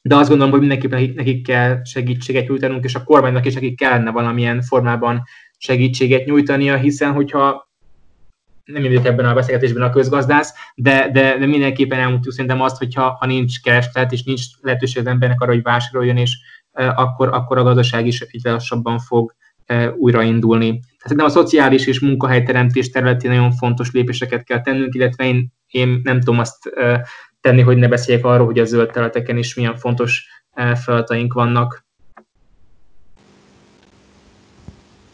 De 0.03 0.17
azt 0.17 0.29
gondolom, 0.29 0.51
hogy 0.53 0.61
mindenképpen 0.61 1.01
nekik, 1.01 1.17
nekik 1.17 1.47
kell 1.47 1.85
segítséget 1.85 2.49
nyújtanunk, 2.49 2.85
és 2.85 2.95
a 2.95 3.05
kormánynak 3.05 3.47
is 3.47 3.55
nekik 3.55 3.77
kellene 3.77 4.11
valamilyen 4.11 4.63
formában 4.63 5.23
segítséget 5.59 6.27
nyújtania, 6.27 6.77
hiszen 6.77 7.13
hogyha 7.13 7.69
nem 8.65 8.83
mindig 8.83 9.05
ebben 9.05 9.25
a 9.25 9.35
beszélgetésben 9.35 9.83
a 9.83 9.91
közgazdász, 9.91 10.55
de, 10.75 11.11
de, 11.13 11.39
de 11.39 11.47
mindenképpen 11.47 11.99
elmondjuk 11.99 12.33
szerintem 12.33 12.61
azt, 12.61 12.77
hogy 12.77 12.95
ha, 12.95 13.27
nincs 13.27 13.61
kereslet, 13.61 14.13
és 14.13 14.23
nincs 14.23 14.43
lehetőség 14.61 15.03
az 15.03 15.09
embernek 15.09 15.41
arra, 15.41 15.53
hogy 15.53 15.63
vásároljon, 15.63 16.17
és 16.17 16.39
uh, 16.73 17.01
akkor, 17.01 17.29
akkor 17.29 17.59
a 17.59 17.63
gazdaság 17.63 18.07
is 18.07 18.21
egy 18.21 18.41
lassabban 18.43 18.99
fog 18.99 19.35
uh, 19.73 19.89
újraindulni. 19.97 20.81
Szerintem 21.03 21.27
a 21.27 21.31
szociális 21.31 21.87
és 21.87 22.01
munkahelyteremtés 22.01 22.91
területén 22.91 23.31
nagyon 23.31 23.53
fontos 23.53 23.91
lépéseket 23.93 24.45
kell 24.45 24.61
tennünk, 24.61 24.95
illetve 24.95 25.25
én, 25.25 25.53
én 25.67 26.01
nem 26.03 26.19
tudom 26.19 26.39
azt 26.39 26.71
tenni, 27.41 27.61
hogy 27.61 27.77
ne 27.77 27.89
beszéljek 27.89 28.25
arról, 28.25 28.47
hogy 28.47 28.59
a 28.59 28.65
zöld 28.65 28.91
területeken 28.91 29.37
is 29.37 29.55
milyen 29.55 29.77
fontos 29.77 30.27
feladataink 30.75 31.33
vannak. 31.33 31.87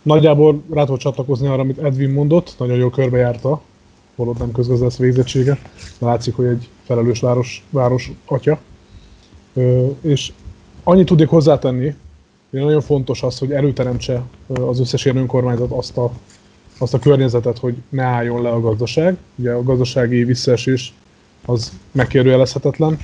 Nagyjából 0.02 0.64
rá 0.70 0.84
tudok 0.84 1.00
csatlakozni 1.00 1.46
arra, 1.46 1.60
amit 1.60 1.78
Edwin 1.78 2.10
mondott, 2.10 2.54
nagyon 2.58 2.76
jól 2.76 2.90
körbejárta, 2.90 3.62
holott 4.14 4.38
nem 4.38 4.52
közgazdász 4.52 4.96
végzettsége, 4.96 5.58
de 5.98 6.06
látszik, 6.06 6.34
hogy 6.34 6.46
egy 6.46 6.68
felelős 6.84 7.20
város, 7.20 7.64
város 7.70 8.10
atya. 8.24 8.58
És 10.00 10.32
annyit 10.82 11.06
tudnék 11.06 11.28
hozzátenni, 11.28 11.94
nagyon 12.62 12.80
fontos 12.80 13.22
az, 13.22 13.38
hogy 13.38 13.52
előteremtse 13.52 14.22
az 14.46 14.80
összes 14.80 15.04
ilyen 15.04 15.16
önkormányzat 15.16 15.70
azt 15.70 15.96
a, 15.96 16.12
azt 16.78 16.94
a 16.94 16.98
környezetet, 16.98 17.58
hogy 17.58 17.74
ne 17.88 18.02
álljon 18.02 18.42
le 18.42 18.48
a 18.48 18.60
gazdaság. 18.60 19.16
Ugye 19.34 19.52
a 19.52 19.62
gazdasági 19.62 20.24
visszaesés 20.24 20.94
az 21.44 21.72
megkérdőjelezhetetlen, 21.92 22.98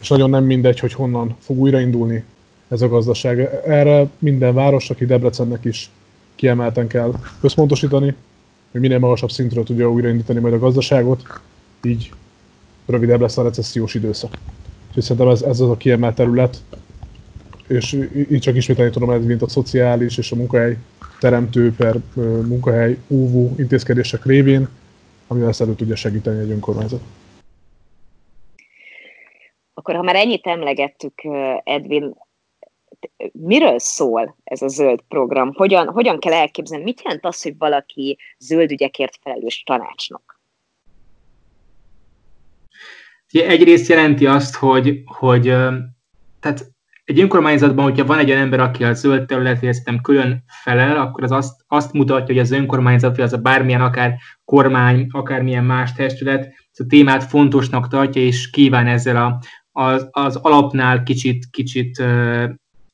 és 0.00 0.08
nagyon 0.08 0.30
nem 0.30 0.44
mindegy, 0.44 0.80
hogy 0.80 0.92
honnan 0.92 1.36
fog 1.38 1.58
újraindulni 1.58 2.24
ez 2.68 2.82
a 2.82 2.88
gazdaság. 2.88 3.38
Erre 3.66 4.08
minden 4.18 4.54
város, 4.54 4.90
aki 4.90 5.06
Debrecennek 5.06 5.64
is 5.64 5.90
kiemelten 6.34 6.86
kell 6.86 7.12
központosítani, 7.40 8.14
hogy 8.72 8.80
minél 8.80 8.98
magasabb 8.98 9.30
szintről 9.30 9.64
tudja 9.64 9.90
újraindítani 9.90 10.40
majd 10.40 10.54
a 10.54 10.58
gazdaságot, 10.58 11.22
így 11.82 12.12
rövidebb 12.86 13.20
lesz 13.20 13.38
a 13.38 13.42
recessziós 13.42 13.94
időszak. 13.94 14.38
És 14.94 15.04
szerintem 15.04 15.28
ez, 15.28 15.42
ez 15.42 15.60
az 15.60 15.70
a 15.70 15.76
kiemelt 15.76 16.14
terület, 16.14 16.62
és 17.66 18.08
így 18.30 18.40
csak 18.40 18.56
ismételni 18.56 18.90
tudom 18.90 19.10
ez, 19.10 19.24
mint 19.24 19.42
a 19.42 19.48
szociális 19.48 20.18
és 20.18 20.32
a 20.32 20.36
munkahely 20.36 20.76
teremtő 21.20 21.74
per 21.74 21.96
munkahely 22.46 22.98
óvó 23.08 23.54
intézkedések 23.58 24.24
révén, 24.24 24.68
amivel 25.26 25.48
ezt 25.48 25.60
elő 25.60 25.74
tudja 25.74 25.96
segíteni 25.96 26.40
egy 26.40 26.50
önkormányzat. 26.50 27.00
Akkor 29.74 29.94
ha 29.94 30.02
már 30.02 30.16
ennyit 30.16 30.46
emlegettük, 30.46 31.22
Edwin, 31.64 32.16
miről 33.32 33.78
szól 33.78 34.36
ez 34.44 34.62
a 34.62 34.68
zöld 34.68 35.00
program? 35.08 35.52
Hogyan, 35.54 35.88
hogyan 35.88 36.18
kell 36.18 36.32
elképzelni? 36.32 36.84
Mit 36.84 37.02
jelent 37.02 37.24
az, 37.24 37.42
hogy 37.42 37.56
valaki 37.58 38.18
zöld 38.38 38.70
ügyekért 38.70 39.18
felelős 39.22 39.62
tanácsnok? 39.66 40.40
Egyrészt 43.30 43.88
jelenti 43.88 44.26
azt, 44.26 44.54
hogy, 44.54 45.02
hogy 45.04 45.42
tehát 46.40 46.74
egy 47.06 47.20
önkormányzatban, 47.20 47.84
hogyha 47.84 48.04
van 48.04 48.18
egy 48.18 48.30
olyan 48.30 48.42
ember, 48.42 48.60
aki 48.60 48.84
a 48.84 48.92
zöld 48.92 49.26
területért 49.26 49.84
nem 49.84 50.00
külön 50.00 50.44
felel, 50.62 50.96
akkor 50.96 51.22
az 51.22 51.30
azt, 51.30 51.64
azt 51.66 51.92
mutatja, 51.92 52.34
hogy 52.34 52.38
az 52.38 52.50
önkormányzat, 52.50 53.16
vagy 53.16 53.24
az 53.24 53.32
a 53.32 53.38
bármilyen 53.38 53.80
akár 53.80 54.16
kormány, 54.44 55.06
akármilyen 55.10 55.64
más 55.64 55.92
testület, 55.92 56.44
ezt 56.44 56.80
a 56.80 56.86
témát 56.86 57.24
fontosnak 57.24 57.88
tartja, 57.88 58.22
és 58.22 58.50
kíván 58.50 58.86
ezzel 58.86 59.16
a, 59.16 59.38
az, 59.72 60.08
az 60.10 60.36
alapnál 60.36 61.02
kicsit, 61.02 61.46
kicsit 61.50 62.02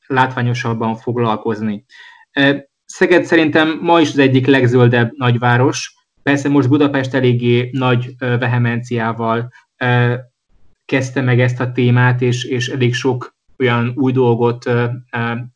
látványosabban 0.07 0.95
foglalkozni. 0.95 1.85
Szeged 2.85 3.23
szerintem 3.23 3.79
ma 3.81 3.99
is 3.99 4.09
az 4.09 4.17
egyik 4.17 4.47
legzöldebb 4.47 5.11
nagyváros. 5.17 5.95
Persze 6.23 6.49
most 6.49 6.69
Budapest 6.69 7.13
eléggé 7.13 7.69
nagy 7.71 8.15
vehemenciával 8.17 9.51
kezdte 10.85 11.21
meg 11.21 11.39
ezt 11.39 11.59
a 11.59 11.71
témát, 11.71 12.21
és, 12.21 12.43
és 12.43 12.67
elég 12.69 12.93
sok 12.93 13.35
olyan 13.59 13.93
új 13.95 14.11
dolgot 14.11 14.69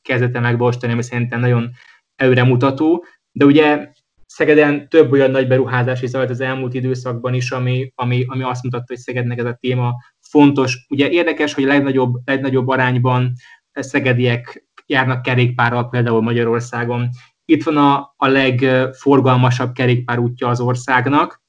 kezdett 0.02 0.40
megborstani, 0.40 0.94
ami 0.94 1.04
szerintem 1.04 1.40
nagyon 1.40 1.72
előremutató. 2.16 3.06
De 3.32 3.46
ugye 3.46 3.90
Szegeden 4.26 4.90
több 4.90 5.12
olyan 5.12 5.32
nagy 5.32 5.48
beruházás 5.48 6.02
is 6.02 6.10
zajlott 6.10 6.30
az 6.30 6.40
elmúlt 6.40 6.74
időszakban 6.74 7.34
is, 7.34 7.52
ami, 7.52 7.92
ami, 7.96 8.26
ami 8.28 8.44
azt 8.44 8.64
mutatta, 8.64 8.86
hogy 8.88 8.98
Szegednek 8.98 9.38
ez 9.38 9.46
a 9.46 9.58
téma 9.60 9.94
fontos. 10.20 10.86
Ugye 10.90 11.10
érdekes, 11.10 11.54
hogy 11.54 11.64
legnagyobb, 11.64 12.16
legnagyobb 12.26 12.68
arányban 12.68 13.34
szegediek 13.74 14.66
járnak 14.86 15.22
kerékpárral 15.22 15.90
például 15.90 16.22
Magyarországon. 16.22 17.10
Itt 17.46 17.64
van 17.64 17.78
a, 17.78 18.14
a 18.18 18.28
legforgalmasabb 18.28 19.72
kerékpárútja 19.72 20.48
az 20.48 20.60
országnak, 20.60 21.42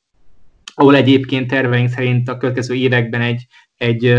ahol 0.75 0.95
egyébként 0.95 1.49
terveink 1.49 1.89
szerint 1.89 2.29
a 2.29 2.37
következő 2.37 2.75
években 2.75 3.21
egy, 3.21 3.47
egy 3.77 4.15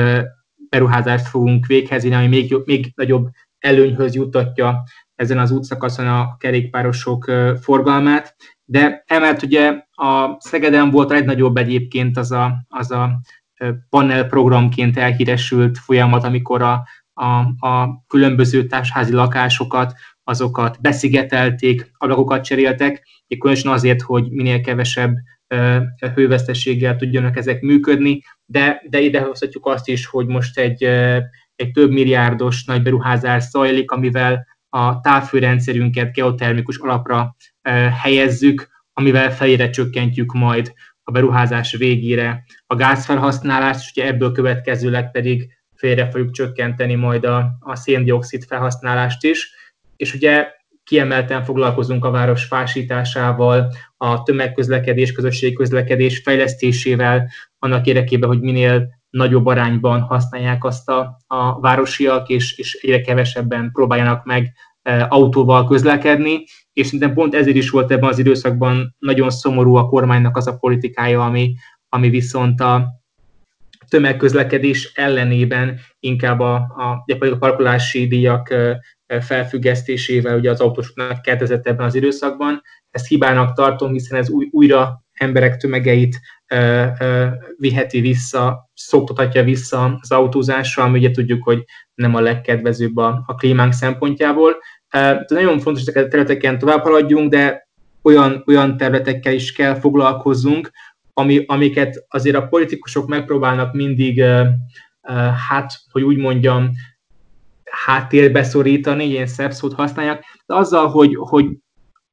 beruházást 0.69 1.27
fogunk 1.27 1.65
véghez 1.65 2.05
ami 2.05 2.27
még, 2.27 2.55
még 2.65 2.91
nagyobb 2.95 3.27
előnyhöz 3.59 4.15
jutatja 4.15 4.83
ezen 5.15 5.37
az 5.37 5.51
útszakaszon 5.51 6.07
a 6.07 6.37
kerékpárosok 6.37 7.31
forgalmát. 7.61 8.35
De 8.65 9.03
emellett 9.07 9.41
ugye 9.41 9.83
a 9.91 10.35
Szegeden 10.39 10.89
volt 10.89 11.11
a 11.11 11.13
legnagyobb 11.13 11.57
egyébként 11.57 12.17
az 12.17 12.31
a, 12.31 12.65
az 12.67 12.91
a 12.91 13.19
panel 13.89 14.25
programként 14.25 14.97
elhíresült 14.97 15.77
folyamat, 15.77 16.23
amikor 16.23 16.61
a, 16.61 16.87
a, 17.13 17.25
a 17.67 18.03
különböző 18.07 18.65
társházi 18.65 19.13
lakásokat, 19.13 19.93
azokat 20.23 20.81
beszigetelték, 20.81 21.91
ablakokat 21.97 22.43
cseréltek, 22.43 23.07
különösen 23.39 23.71
azért, 23.71 24.01
hogy 24.01 24.31
minél 24.31 24.61
kevesebb 24.61 25.15
hővesztességgel 26.13 26.95
tudjanak 26.95 27.37
ezek 27.37 27.61
működni, 27.61 28.21
de, 28.45 28.81
de 28.89 28.99
idehozhatjuk 28.99 29.65
azt 29.65 29.87
is, 29.87 30.05
hogy 30.05 30.27
most 30.27 30.57
egy, 30.57 30.83
egy 31.55 31.71
több 31.73 31.91
milliárdos 31.91 32.65
nagy 32.65 32.81
beruházás 32.81 33.43
zajlik, 33.43 33.91
amivel 33.91 34.47
a 34.69 35.01
távfőrendszerünket 35.01 36.13
geotermikus 36.13 36.77
alapra 36.77 37.35
helyezzük, 38.01 38.67
amivel 38.93 39.31
felére 39.31 39.69
csökkentjük 39.69 40.33
majd 40.33 40.73
a 41.03 41.11
beruházás 41.11 41.75
végére 41.75 42.43
a 42.67 42.75
gázfelhasználást, 42.75 43.79
és 43.79 43.91
ugye 43.91 44.07
ebből 44.07 44.31
következőleg 44.31 45.11
pedig 45.11 45.57
félre 45.75 46.09
fogjuk 46.09 46.31
csökkenteni 46.31 46.95
majd 46.95 47.25
a, 47.25 47.57
a 47.59 47.75
széndiokszid 47.75 48.43
felhasználást 48.43 49.23
is. 49.23 49.53
És 49.95 50.13
ugye 50.13 50.47
kiemelten 50.83 51.43
foglalkozunk 51.43 52.05
a 52.05 52.11
város 52.11 52.45
fásításával, 52.45 53.71
a 54.01 54.23
tömegközlekedés, 54.23 55.11
közösségi 55.11 55.53
közlekedés 55.53 56.19
fejlesztésével, 56.19 57.29
annak 57.59 57.85
érdekében, 57.85 58.29
hogy 58.29 58.41
minél 58.41 58.87
nagyobb 59.09 59.45
arányban 59.45 60.01
használják 60.01 60.63
azt 60.63 60.89
a, 60.89 61.17
a 61.27 61.59
városiak, 61.59 62.29
és, 62.29 62.57
és 62.57 62.73
egyre 62.81 63.01
kevesebben 63.01 63.71
próbáljanak 63.71 64.25
meg 64.25 64.53
e, 64.81 65.05
autóval 65.09 65.67
közlekedni, 65.67 66.43
és 66.73 66.85
szerintem 66.85 67.13
pont 67.13 67.35
ezért 67.35 67.55
is 67.55 67.69
volt 67.69 67.91
ebben 67.91 68.09
az 68.09 68.19
időszakban 68.19 68.95
nagyon 68.99 69.29
szomorú 69.29 69.75
a 69.75 69.87
kormánynak 69.87 70.37
az 70.37 70.47
a 70.47 70.57
politikája, 70.57 71.25
ami, 71.25 71.53
ami 71.89 72.09
viszont 72.09 72.61
a, 72.61 72.99
tömegközlekedés 73.89 74.91
ellenében 74.95 75.79
inkább 75.99 76.39
a, 76.39 76.53
a, 76.55 77.03
a 77.19 77.37
parkolási 77.39 78.07
díjak 78.07 78.53
felfüggesztésével 79.19 80.37
ugye 80.37 80.49
az 80.49 80.61
autósoknak 80.61 81.21
kedvezett 81.21 81.67
ebben 81.67 81.85
az 81.85 81.95
időszakban. 81.95 82.61
Ezt 82.91 83.07
hibának 83.07 83.53
tartom, 83.53 83.91
hiszen 83.91 84.17
ez 84.17 84.29
új, 84.29 84.47
újra 84.51 85.03
emberek 85.13 85.57
tömegeit 85.57 86.19
ö, 86.47 86.85
ö, 86.99 87.27
viheti 87.57 88.01
vissza, 88.01 88.69
szoktatja 88.73 89.43
vissza 89.43 89.97
az 90.01 90.11
autózásra, 90.11 90.83
ami 90.83 90.97
ugye 90.97 91.11
tudjuk, 91.11 91.43
hogy 91.43 91.63
nem 91.93 92.15
a 92.15 92.19
legkedvezőbb 92.19 92.97
a, 92.97 93.23
a 93.25 93.35
klímánk 93.35 93.73
szempontjából. 93.73 94.57
De 94.91 95.25
nagyon 95.27 95.59
fontos, 95.59 95.85
hogy 95.85 96.03
a 96.03 96.07
területeken 96.07 96.59
tovább 96.59 96.81
haladjunk, 96.81 97.29
de 97.29 97.67
olyan, 98.01 98.43
olyan 98.47 98.77
területekkel 98.77 99.33
is 99.33 99.51
kell 99.51 99.75
foglalkozzunk, 99.75 100.71
ami, 101.13 101.43
amiket 101.47 102.05
azért 102.09 102.35
a 102.35 102.47
politikusok 102.47 103.07
megpróbálnak 103.07 103.73
mindig, 103.73 104.23
hát, 105.49 105.73
hogy 105.91 106.01
úgy 106.01 106.17
mondjam, 106.17 106.69
háttérbe 107.85 108.43
szorítani, 108.43 109.05
ilyen 109.05 109.27
szebb 109.27 109.51
szót 109.51 109.73
használják, 109.73 110.25
de 110.45 110.55
azzal, 110.55 110.87
hogy, 110.87 111.15
hogy 111.19 111.45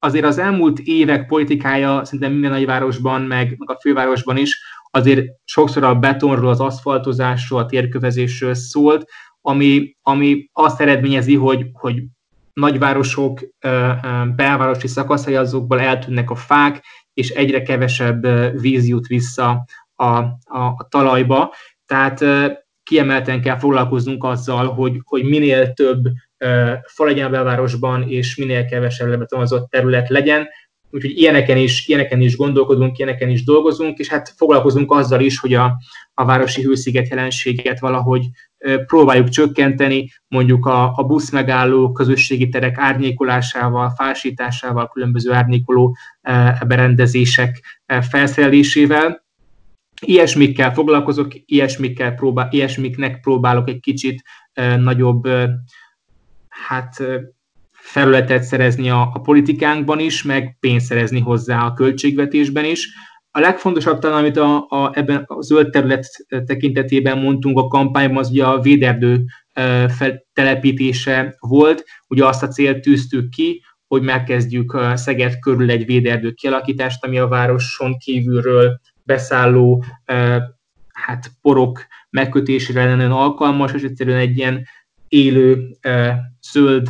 azért 0.07 0.25
az 0.25 0.38
elmúlt 0.38 0.79
évek 0.79 1.27
politikája 1.27 2.05
szerintem 2.05 2.33
minden 2.33 2.51
nagyvárosban, 2.51 3.23
meg, 3.23 3.55
meg 3.59 3.71
a 3.71 3.79
fővárosban 3.81 4.37
is, 4.37 4.61
azért 4.90 5.27
sokszor 5.45 5.85
a 5.85 5.95
betonról, 5.95 6.51
az 6.51 6.61
aszfaltozásról, 6.61 7.61
a 7.61 7.66
térkövezésről 7.66 8.55
szólt, 8.55 9.09
ami, 9.40 9.97
ami 10.03 10.49
azt 10.53 10.81
eredményezi, 10.81 11.35
hogy, 11.35 11.66
hogy 11.73 12.03
nagyvárosok, 12.53 13.40
belvárosi 14.37 14.87
szakaszai 14.87 15.35
azokból 15.35 15.81
eltűnnek 15.81 16.31
a 16.31 16.35
fák, 16.35 16.85
és 17.14 17.31
egyre 17.31 17.62
kevesebb 17.62 18.27
víz 18.61 18.88
jut 18.88 19.07
vissza 19.07 19.66
a, 19.95 20.07
a, 20.07 20.64
a 20.77 20.87
talajba. 20.88 21.55
Tehát 21.87 22.25
kiemelten 22.83 23.40
kell 23.40 23.59
foglalkoznunk 23.59 24.25
azzal, 24.25 24.66
hogy, 24.66 25.01
hogy 25.05 25.25
minél 25.25 25.73
több 25.73 26.05
fal 26.87 27.07
legyen 27.07 27.27
a 27.27 27.31
belvárosban, 27.31 28.09
és 28.09 28.37
minél 28.37 28.64
kevesebb 28.64 29.09
lebetonozott 29.09 29.70
terület 29.70 30.09
legyen. 30.09 30.46
Úgyhogy 30.90 31.18
ilyeneken 31.18 31.57
is, 31.57 31.88
ilyeneken 31.88 32.20
is 32.20 32.37
gondolkodunk, 32.37 32.99
ilyeneken 32.99 33.29
is 33.29 33.44
dolgozunk, 33.44 33.99
és 33.99 34.09
hát 34.09 34.35
foglalkozunk 34.37 34.92
azzal 34.92 35.20
is, 35.20 35.38
hogy 35.38 35.55
a, 35.55 35.77
a 36.14 36.25
városi 36.25 36.62
hősziget 36.62 37.09
jelenséget 37.09 37.81
valahogy 37.81 38.25
próbáljuk 38.87 39.29
csökkenteni, 39.29 40.12
mondjuk 40.29 40.66
a, 40.66 40.92
a 40.96 41.03
buszmegálló 41.03 41.92
közösségi 41.92 42.49
terek 42.49 42.79
árnyékolásával, 42.79 43.90
fásításával, 43.90 44.88
különböző 44.88 45.33
árnyékoló 45.33 45.96
berendezések 46.66 47.83
felszerelésével. 48.01 49.25
ilyesmikkel 50.01 50.72
foglalkozok, 50.72 51.29
ilyesmikkel 51.44 52.14
próbál, 52.14 52.49
ilyesmiknek 52.51 53.20
próbálok 53.20 53.68
egy 53.68 53.81
kicsit 53.81 54.22
nagyobb 54.77 55.29
hát 56.66 57.03
felületet 57.73 58.42
szerezni 58.42 58.90
a, 58.90 59.11
a 59.14 59.21
politikánkban 59.21 59.99
is, 59.99 60.23
meg 60.23 60.57
pénzt 60.61 60.87
szerezni 60.87 61.21
hozzá 61.21 61.64
a 61.64 61.73
költségvetésben 61.73 62.64
is. 62.64 62.88
A 63.31 63.40
legfontosabb 63.40 63.99
talán, 63.99 64.19
amit 64.19 64.37
a, 64.37 64.66
a, 64.69 64.90
ebben 64.95 65.25
a 65.27 65.40
zöld 65.42 65.71
terület 65.71 66.07
tekintetében 66.47 67.19
mondtunk 67.19 67.59
a 67.59 67.66
kampányban, 67.66 68.19
az 68.19 68.31
ugye 68.31 68.45
a 68.45 68.61
véderdő 68.61 69.25
telepítése 70.33 71.37
volt. 71.38 71.85
Ugye 72.09 72.27
azt 72.27 72.42
a 72.42 72.49
célt 72.49 72.81
tűztük 72.81 73.29
ki, 73.29 73.62
hogy 73.87 74.03
megkezdjük 74.03 74.79
Szeged 74.95 75.38
körül 75.38 75.71
egy 75.71 75.87
véderdő 75.87 76.33
kialakítást, 76.33 77.05
ami 77.05 77.19
a 77.19 77.29
városon 77.29 77.97
kívülről 77.99 78.81
beszálló 79.03 79.85
hát 80.92 81.31
porok 81.40 81.87
megkötésére 82.11 82.85
lenne 82.85 83.14
alkalmas, 83.14 83.73
és 83.73 83.83
egyszerűen 83.83 84.19
egy 84.19 84.38
ilyen 84.38 84.66
élő 85.09 85.77
zöld 86.53 86.88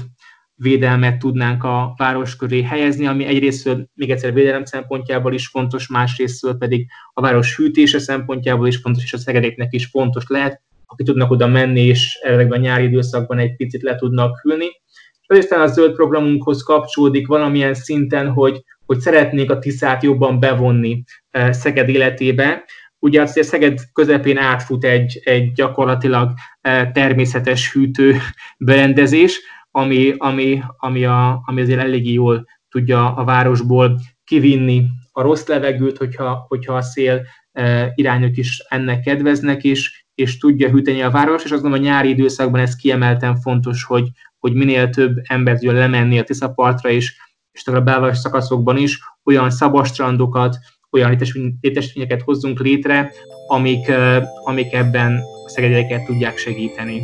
védelmet 0.55 1.18
tudnánk 1.18 1.64
a 1.64 1.94
város 1.96 2.37
köré 2.37 2.62
helyezni, 2.62 3.07
ami 3.07 3.24
egyrészt 3.24 3.70
még 3.94 4.11
egyszer 4.11 4.33
védelem 4.33 4.64
szempontjából 4.64 5.35
is 5.35 5.46
fontos, 5.46 5.88
másrészt 5.88 6.57
pedig 6.59 6.87
a 7.12 7.20
város 7.20 7.57
hűtése 7.57 7.98
szempontjából 7.98 8.66
is 8.66 8.76
fontos, 8.76 9.05
és 9.05 9.12
a 9.12 9.18
szegedéknek 9.18 9.72
is 9.72 9.87
fontos 9.87 10.24
lehet, 10.29 10.62
aki 10.87 11.02
tudnak 11.02 11.31
oda 11.31 11.46
menni, 11.46 11.81
és 11.81 12.18
ezekben 12.22 12.59
a 12.59 12.62
nyári 12.62 12.85
időszakban 12.85 13.38
egy 13.38 13.57
picit 13.57 13.83
le 13.83 13.94
tudnak 13.94 14.40
hűlni. 14.42 14.66
És 15.26 15.38
aztán 15.38 15.61
a 15.61 15.66
zöld 15.66 15.94
programunkhoz 15.94 16.62
kapcsolódik 16.62 17.26
valamilyen 17.26 17.74
szinten, 17.74 18.29
hogy, 18.29 18.62
hogy 18.87 18.98
szeretnék 18.98 19.50
a 19.50 19.59
Tiszát 19.59 20.02
jobban 20.02 20.40
bevonni 20.40 21.05
Szeged 21.50 21.88
életébe. 21.88 22.64
Ugye 22.98 23.22
az, 23.22 23.32
hogy 23.32 23.42
Szeged 23.42 23.78
közepén 23.92 24.38
átfut 24.38 24.85
egy, 24.85 25.20
egy 25.24 25.52
gyakorlatilag 25.52 26.32
természetes 26.92 27.72
hűtő 27.72 28.16
berendezés, 28.59 29.40
ami, 29.70 30.14
ami, 30.16 30.62
ami, 30.76 31.04
a, 31.04 31.42
ami 31.44 31.61
azért 31.61 31.80
eléggé 31.80 32.12
jól 32.12 32.46
tudja 32.68 33.14
a 33.14 33.24
városból 33.24 34.00
kivinni 34.24 34.85
a 35.12 35.22
rossz 35.22 35.46
levegőt, 35.46 35.96
hogyha, 35.96 36.44
hogyha 36.48 36.74
a 36.74 36.82
szél 36.82 37.22
e, 37.52 37.92
irányok 37.94 38.37
is 38.37 38.59
ennek 38.68 39.00
kedveznek, 39.00 39.64
és, 39.64 40.04
és 40.14 40.38
tudja 40.38 40.70
hűteni 40.70 41.02
a 41.02 41.11
város, 41.11 41.44
és 41.44 41.50
azt 41.50 41.62
gondolom 41.62 41.85
a 41.85 41.88
nyári 41.88 42.09
időszakban 42.09 42.61
ez 42.61 42.76
kiemelten 42.76 43.37
fontos, 43.37 43.85
hogy, 43.85 44.09
hogy 44.38 44.54
minél 44.54 44.90
több 44.90 45.16
ember 45.22 45.54
tudjon 45.54 45.74
lemenni 45.74 46.18
a 46.18 46.24
Tiszapartra 46.24 46.90
is, 46.90 47.16
és 47.52 47.66
a 47.66 47.80
belváros 47.80 48.18
szakaszokban 48.18 48.76
is 48.76 49.00
olyan 49.24 49.50
szabastrandokat, 49.50 50.59
olyan 50.96 51.16
létesítményeket 51.61 52.22
hozzunk 52.22 52.61
létre, 52.61 53.12
amik, 53.46 53.92
amik 54.44 54.72
ebben 54.72 55.20
a 55.44 55.48
szegedeket 55.48 56.04
tudják 56.04 56.37
segíteni. 56.37 57.02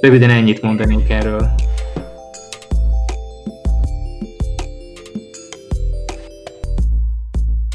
Röviden 0.00 0.30
ennyit 0.30 0.62
mondanék 0.62 1.10
erről. 1.10 1.48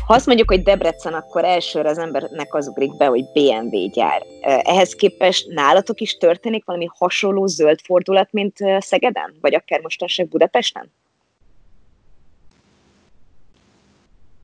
Ha 0.06 0.14
azt 0.14 0.26
mondjuk, 0.26 0.50
hogy 0.50 0.64
Debrecen, 0.64 1.14
akkor 1.14 1.44
elsőre 1.44 1.90
az 1.90 1.98
embernek 1.98 2.54
az 2.54 2.68
ugrik 2.68 2.98
be, 2.98 3.06
hogy 3.06 3.24
BMW 3.34 3.90
gyár. 3.90 4.22
Ehhez 4.42 4.96
képest 4.96 5.48
nálatok 5.48 6.00
is 6.00 6.18
történik 6.18 6.66
valami 6.66 6.88
hasonló 6.98 7.46
zöld 7.46 7.80
fordulat, 7.84 8.32
mint 8.32 8.58
Szegeden? 8.80 9.34
Vagy 9.42 9.56
akár 9.56 9.82
mostanság 9.82 10.28
Budapesten? 10.28 10.92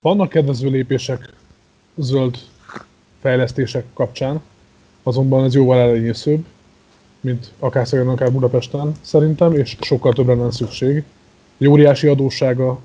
Vannak 0.03 0.29
kedvező 0.29 0.69
lépések 0.69 1.33
zöld 1.95 2.37
fejlesztések 3.19 3.85
kapcsán, 3.93 4.41
azonban 5.03 5.43
ez 5.43 5.53
jóval 5.53 5.79
elenyészőbb, 5.79 6.45
mint 7.19 7.51
akár 7.59 7.87
Szegeden, 7.87 8.11
akár 8.11 8.31
Budapesten 8.31 8.91
szerintem, 9.01 9.55
és 9.55 9.77
sokkal 9.81 10.13
többre 10.13 10.33
lenne 10.33 10.51
szükség. 10.51 11.03
Egy 11.57 11.67
óriási 11.67 12.07
adóssága 12.07 12.79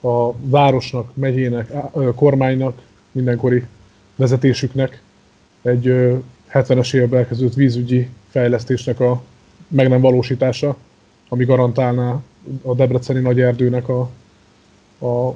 a 0.00 0.32
városnak, 0.32 1.16
megyének, 1.16 1.72
kormánynak, 2.14 2.82
mindenkori 3.12 3.66
vezetésüknek 4.16 5.02
egy 5.62 5.84
70-es 6.52 6.94
években 6.94 7.18
elkezdődött 7.18 7.54
vízügyi 7.54 8.08
fejlesztésnek 8.28 9.00
a 9.00 9.22
meg 9.68 9.88
nem 9.88 10.00
valósítása, 10.00 10.76
ami 11.28 11.44
garantálná 11.44 12.22
a 12.62 12.74
debreceni 12.74 13.20
nagy 13.20 13.40
erdőnek 13.40 13.88
a, 13.88 14.10
a 15.06 15.34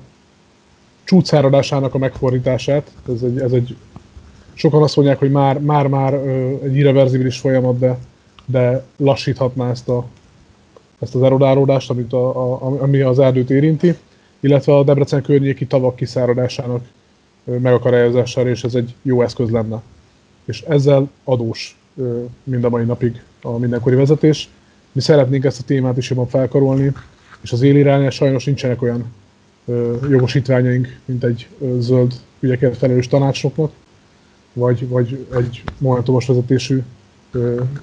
csúcszáradásának 1.04 1.94
a 1.94 1.98
megfordítását. 1.98 2.90
Ez 3.08 3.22
egy, 3.22 3.38
ez 3.38 3.52
egy, 3.52 3.76
sokan 4.52 4.82
azt 4.82 4.96
mondják, 4.96 5.18
hogy 5.18 5.30
már, 5.30 5.58
már, 5.58 5.86
már 5.86 6.14
egy 6.64 6.76
irreverzibilis 6.76 7.38
folyamat, 7.38 7.78
de, 7.78 7.98
de 8.46 8.84
lassíthatná 8.96 9.70
ezt, 9.70 9.88
a, 9.88 10.06
ezt 10.98 11.14
az 11.14 11.22
erodálódást, 11.22 11.90
amit 11.90 12.12
a, 12.12 12.52
a, 12.52 12.82
ami 12.82 13.00
az 13.00 13.18
erdőt 13.18 13.50
érinti, 13.50 13.94
illetve 14.40 14.76
a 14.76 14.84
Debrecen 14.84 15.22
környéki 15.22 15.66
tavak 15.66 15.96
kiszáradásának 15.96 16.84
megakadályozására, 17.44 18.48
és 18.48 18.64
ez 18.64 18.74
egy 18.74 18.94
jó 19.02 19.22
eszköz 19.22 19.50
lenne. 19.50 19.82
És 20.44 20.62
ezzel 20.62 21.10
adós 21.24 21.78
mind 22.42 22.64
a 22.64 22.68
mai 22.68 22.84
napig 22.84 23.22
a 23.42 23.58
mindenkori 23.58 23.94
vezetés. 23.94 24.48
Mi 24.92 25.00
szeretnénk 25.00 25.44
ezt 25.44 25.60
a 25.60 25.64
témát 25.64 25.96
is 25.96 26.10
jobban 26.10 26.26
felkarolni, 26.26 26.92
és 27.42 27.52
az 27.52 27.62
élirányán 27.62 28.10
sajnos 28.10 28.44
nincsenek 28.44 28.82
olyan 28.82 29.12
jogosítványaink, 30.10 30.98
mint 31.04 31.24
egy 31.24 31.48
zöld 31.78 32.14
ügyekért 32.40 32.76
felelős 32.76 33.08
tanácsnoknak, 33.08 33.72
vagy, 34.52 34.88
vagy 34.88 35.26
egy 35.34 35.62
momentumos 35.78 36.26
vezetésű 36.26 36.82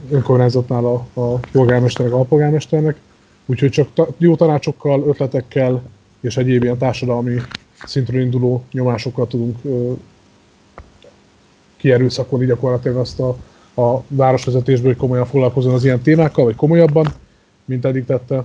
önkormányzatnál 0.10 0.86
a, 0.86 1.08
a 1.14 1.36
polgármesternek, 1.52 2.14
a 2.14 2.18
alpolgármesternek. 2.18 2.98
Úgyhogy 3.46 3.70
csak 3.70 3.88
ta, 3.94 4.08
jó 4.18 4.36
tanácsokkal, 4.36 5.04
ötletekkel 5.08 5.82
és 6.20 6.38
egyéb 6.38 6.64
ilyen 6.64 6.78
társadalmi 6.78 7.42
szintről 7.86 8.22
induló 8.22 8.64
nyomásokkal 8.72 9.28
tudunk 9.28 9.58
ö, 9.64 9.92
kierőszakolni 11.78 12.46
gyakorlatilag 12.46 12.98
azt 12.98 13.20
a, 13.20 13.38
a 13.82 14.04
városvezetésből, 14.08 14.92
hogy 14.92 15.00
komolyan 15.00 15.26
foglalkozon 15.26 15.74
az 15.74 15.84
ilyen 15.84 16.02
témákkal, 16.02 16.46
vagy 16.46 16.56
komolyabban, 16.56 17.14
mint 17.66 17.86
eddig 17.86 18.06
tette. 18.06 18.44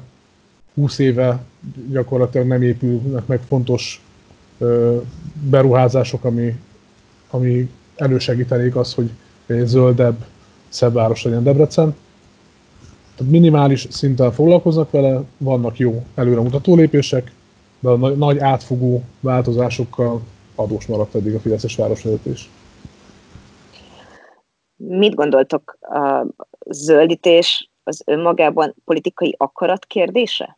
20 0.77 0.99
éve 0.99 1.45
gyakorlatilag 1.91 2.47
nem 2.47 2.63
épülnek 2.63 3.27
meg 3.27 3.41
fontos 3.49 4.03
ö, 4.59 4.97
beruházások, 5.51 6.25
ami, 6.25 6.61
ami 7.31 7.71
elősegítenék 7.97 8.77
azt, 8.77 8.95
hogy 8.95 9.11
egy 9.47 9.67
zöldebb, 9.67 10.25
szebb 10.69 10.93
város 10.93 11.23
legyen 11.23 11.43
Debrecen. 11.43 11.95
Tehát 13.17 13.33
minimális 13.33 13.87
szinten 13.91 14.33
foglalkoznak 14.33 14.91
vele, 14.91 15.23
vannak 15.39 15.79
jó 15.79 16.05
előremutató 16.15 16.75
lépések, 16.75 17.33
de 17.81 17.89
a 17.89 17.97
nagy 17.97 18.39
átfogó 18.39 19.03
változásokkal 19.21 20.21
adós 20.55 20.87
maradt 20.87 21.15
eddig 21.15 21.35
a 21.35 21.41
Fideszes 21.41 21.77
városvezetés. 21.77 22.51
Mit 24.77 25.15
gondoltok, 25.15 25.79
a 25.81 26.27
zöldítés 26.71 27.71
az 27.83 28.03
önmagában 28.07 28.75
politikai 28.85 29.35
akarat 29.39 29.85
kérdése? 29.85 30.57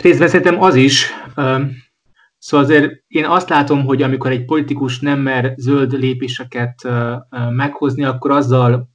Részben 0.00 0.28
szerintem 0.28 0.62
az 0.62 0.74
is. 0.74 1.10
Szóval 2.38 2.66
azért 2.66 2.92
én 3.06 3.24
azt 3.24 3.48
látom, 3.48 3.84
hogy 3.84 4.02
amikor 4.02 4.30
egy 4.30 4.44
politikus 4.44 5.00
nem 5.00 5.20
mer 5.20 5.54
zöld 5.56 5.92
lépéseket 5.92 6.88
meghozni, 7.50 8.04
akkor 8.04 8.30
azzal, 8.30 8.88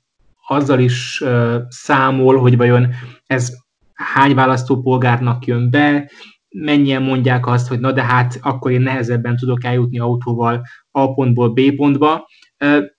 azzal 0.47 0.79
is 0.79 1.23
számol, 1.67 2.37
hogy 2.37 2.57
vajon 2.57 2.87
ez 3.25 3.53
hány 3.93 4.35
választópolgárnak 4.35 5.45
jön 5.45 5.69
be, 5.69 6.09
mennyien 6.49 7.01
mondják 7.01 7.47
azt, 7.47 7.67
hogy 7.67 7.79
na 7.79 7.91
de 7.91 8.03
hát 8.03 8.39
akkor 8.41 8.71
én 8.71 8.81
nehezebben 8.81 9.37
tudok 9.37 9.63
eljutni 9.63 9.99
autóval 9.99 10.61
A 10.91 11.13
pontból 11.13 11.49
B 11.49 11.75
pontba. 11.75 12.27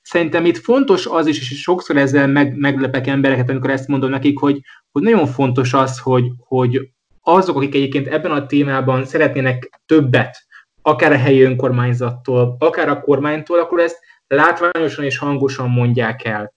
Szerintem 0.02 0.44
itt 0.44 0.58
fontos 0.58 1.06
az 1.06 1.26
is, 1.26 1.50
és 1.50 1.60
sokszor 1.60 1.96
ezzel 1.96 2.26
meg, 2.26 2.56
meglepek 2.56 3.06
embereket, 3.06 3.50
amikor 3.50 3.70
ezt 3.70 3.88
mondom 3.88 4.10
nekik, 4.10 4.38
hogy, 4.38 4.60
hogy 4.90 5.02
nagyon 5.02 5.26
fontos 5.26 5.74
az, 5.74 5.98
hogy, 5.98 6.24
hogy 6.38 6.90
azok, 7.20 7.56
akik 7.56 7.74
egyébként 7.74 8.08
ebben 8.08 8.30
a 8.30 8.46
témában 8.46 9.04
szeretnének 9.04 9.80
többet, 9.86 10.36
akár 10.82 11.12
a 11.12 11.16
helyi 11.16 11.42
önkormányzattól, 11.42 12.56
akár 12.58 12.88
a 12.88 13.00
kormánytól, 13.00 13.58
akkor 13.58 13.80
ezt 13.80 13.98
látványosan 14.26 15.04
és 15.04 15.18
hangosan 15.18 15.70
mondják 15.70 16.24
el. 16.24 16.52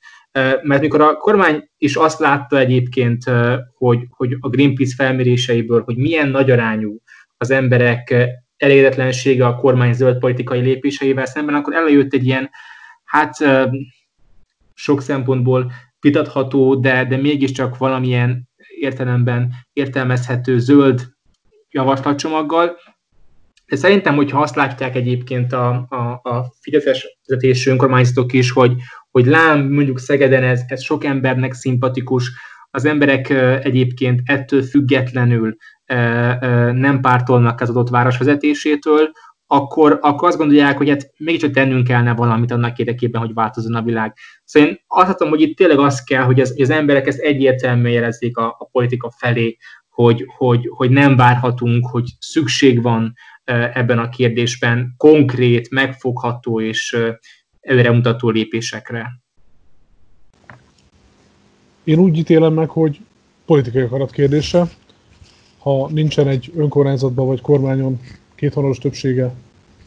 Mert 0.62 0.82
mikor 0.82 1.02
a 1.02 1.18
kormány 1.18 1.70
is 1.78 1.96
azt 1.96 2.20
látta 2.20 2.58
egyébként, 2.58 3.24
hogy, 3.78 4.00
hogy 4.10 4.38
a 4.40 4.50
Greenpeace 4.50 4.96
felméréseiből, 4.96 5.84
hogy 5.84 5.98
milyen 5.98 6.28
nagy 6.28 6.52
arányú 6.52 6.98
az 7.38 7.52
emberek 7.52 8.16
elégedetlensége 8.58 9.46
a 9.46 9.56
kormány 9.56 9.94
zöld 9.94 10.18
politikai 10.18 10.60
lépéseivel 10.60 11.26
szemben, 11.26 11.56
akkor 11.56 11.76
előjött 11.76 12.14
egy 12.14 12.26
ilyen, 12.26 12.50
hát 13.04 13.36
sok 14.74 15.02
szempontból 15.02 15.72
vitatható, 16.00 16.76
de, 16.76 17.06
de 17.06 17.18
mégiscsak 17.18 17.78
valamilyen 17.78 18.50
értelemben 18.84 19.54
értelmezhető 19.74 20.60
zöld 20.60 21.08
javaslatcsomaggal. 21.70 22.78
szerintem, 23.66 24.16
hogyha 24.16 24.42
azt 24.42 24.56
látják 24.56 24.96
egyébként 24.96 25.54
a, 25.54 25.86
a, 25.90 26.30
a 26.30 26.54
Fideszes 26.62 27.18
vezetésű 27.26 27.72
önkormányzatok 27.72 28.34
is, 28.34 28.52
hogy, 28.52 28.74
hogy 29.12 29.26
lám 29.26 29.72
mondjuk 29.72 30.00
Szegeden 30.00 30.44
ez, 30.44 30.62
ez 30.68 30.84
sok 30.84 31.04
embernek 31.04 31.54
szimpatikus, 31.54 32.32
az 32.76 32.86
emberek 32.86 33.30
egyébként 33.64 34.22
ettől 34.26 34.62
függetlenül 34.62 35.56
nem 36.72 37.00
pártolnak 37.02 37.62
az 37.62 37.70
adott 37.70 37.90
város 37.90 38.18
vezetésétől, 38.18 39.12
akkor, 39.54 40.00
akkor 40.02 40.28
azt 40.28 40.38
gondolják, 40.38 40.78
hogy 40.78 40.90
hát 40.90 41.14
mégiscsak 41.18 41.52
tennünk 41.52 41.88
kellene 41.88 42.14
valamit 42.14 42.52
annak 42.52 42.80
érdekében, 42.80 43.22
hogy 43.22 43.34
változzon 43.34 43.76
a 43.76 43.82
világ. 43.82 44.14
Szóval 44.44 44.70
én 44.70 44.80
azt 44.88 45.08
látom, 45.08 45.30
hogy 45.30 45.42
itt 45.42 45.58
tényleg 45.58 45.80
az 45.80 46.04
kell, 46.04 46.24
hogy 46.24 46.40
az, 46.40 46.52
hogy 46.52 46.62
az 46.62 46.70
emberek 46.70 47.08
ezt 47.08 47.20
egyértelműen 47.20 47.94
jelezzék 47.94 48.38
a, 48.38 48.56
a 48.60 48.66
politika 48.72 49.12
felé, 49.18 49.58
hogy, 49.90 50.26
hogy, 50.38 50.70
hogy 50.76 50.90
nem 50.90 51.16
várhatunk, 51.16 51.88
hogy 51.88 52.10
szükség 52.20 52.82
van 52.82 53.14
ebben 53.74 54.00
a 54.00 54.10
kérdésben 54.10 54.94
konkrét, 54.98 55.70
megfogható 55.70 56.62
és 56.62 56.98
előremutató 57.62 58.30
lépésekre. 58.30 59.22
Én 61.84 62.00
úgy 62.00 62.18
ítélem 62.18 62.54
meg, 62.54 62.70
hogy 62.70 63.00
politikai 63.46 63.82
akarat 63.82 64.12
kérdése. 64.12 64.70
Ha 65.60 65.90
nincsen 65.92 66.28
egy 66.28 66.52
önkormányzatban 66.56 67.28
vagy 67.28 67.42
kormányon 67.42 68.00
kétharmados 68.44 68.78
többsége 68.78 69.34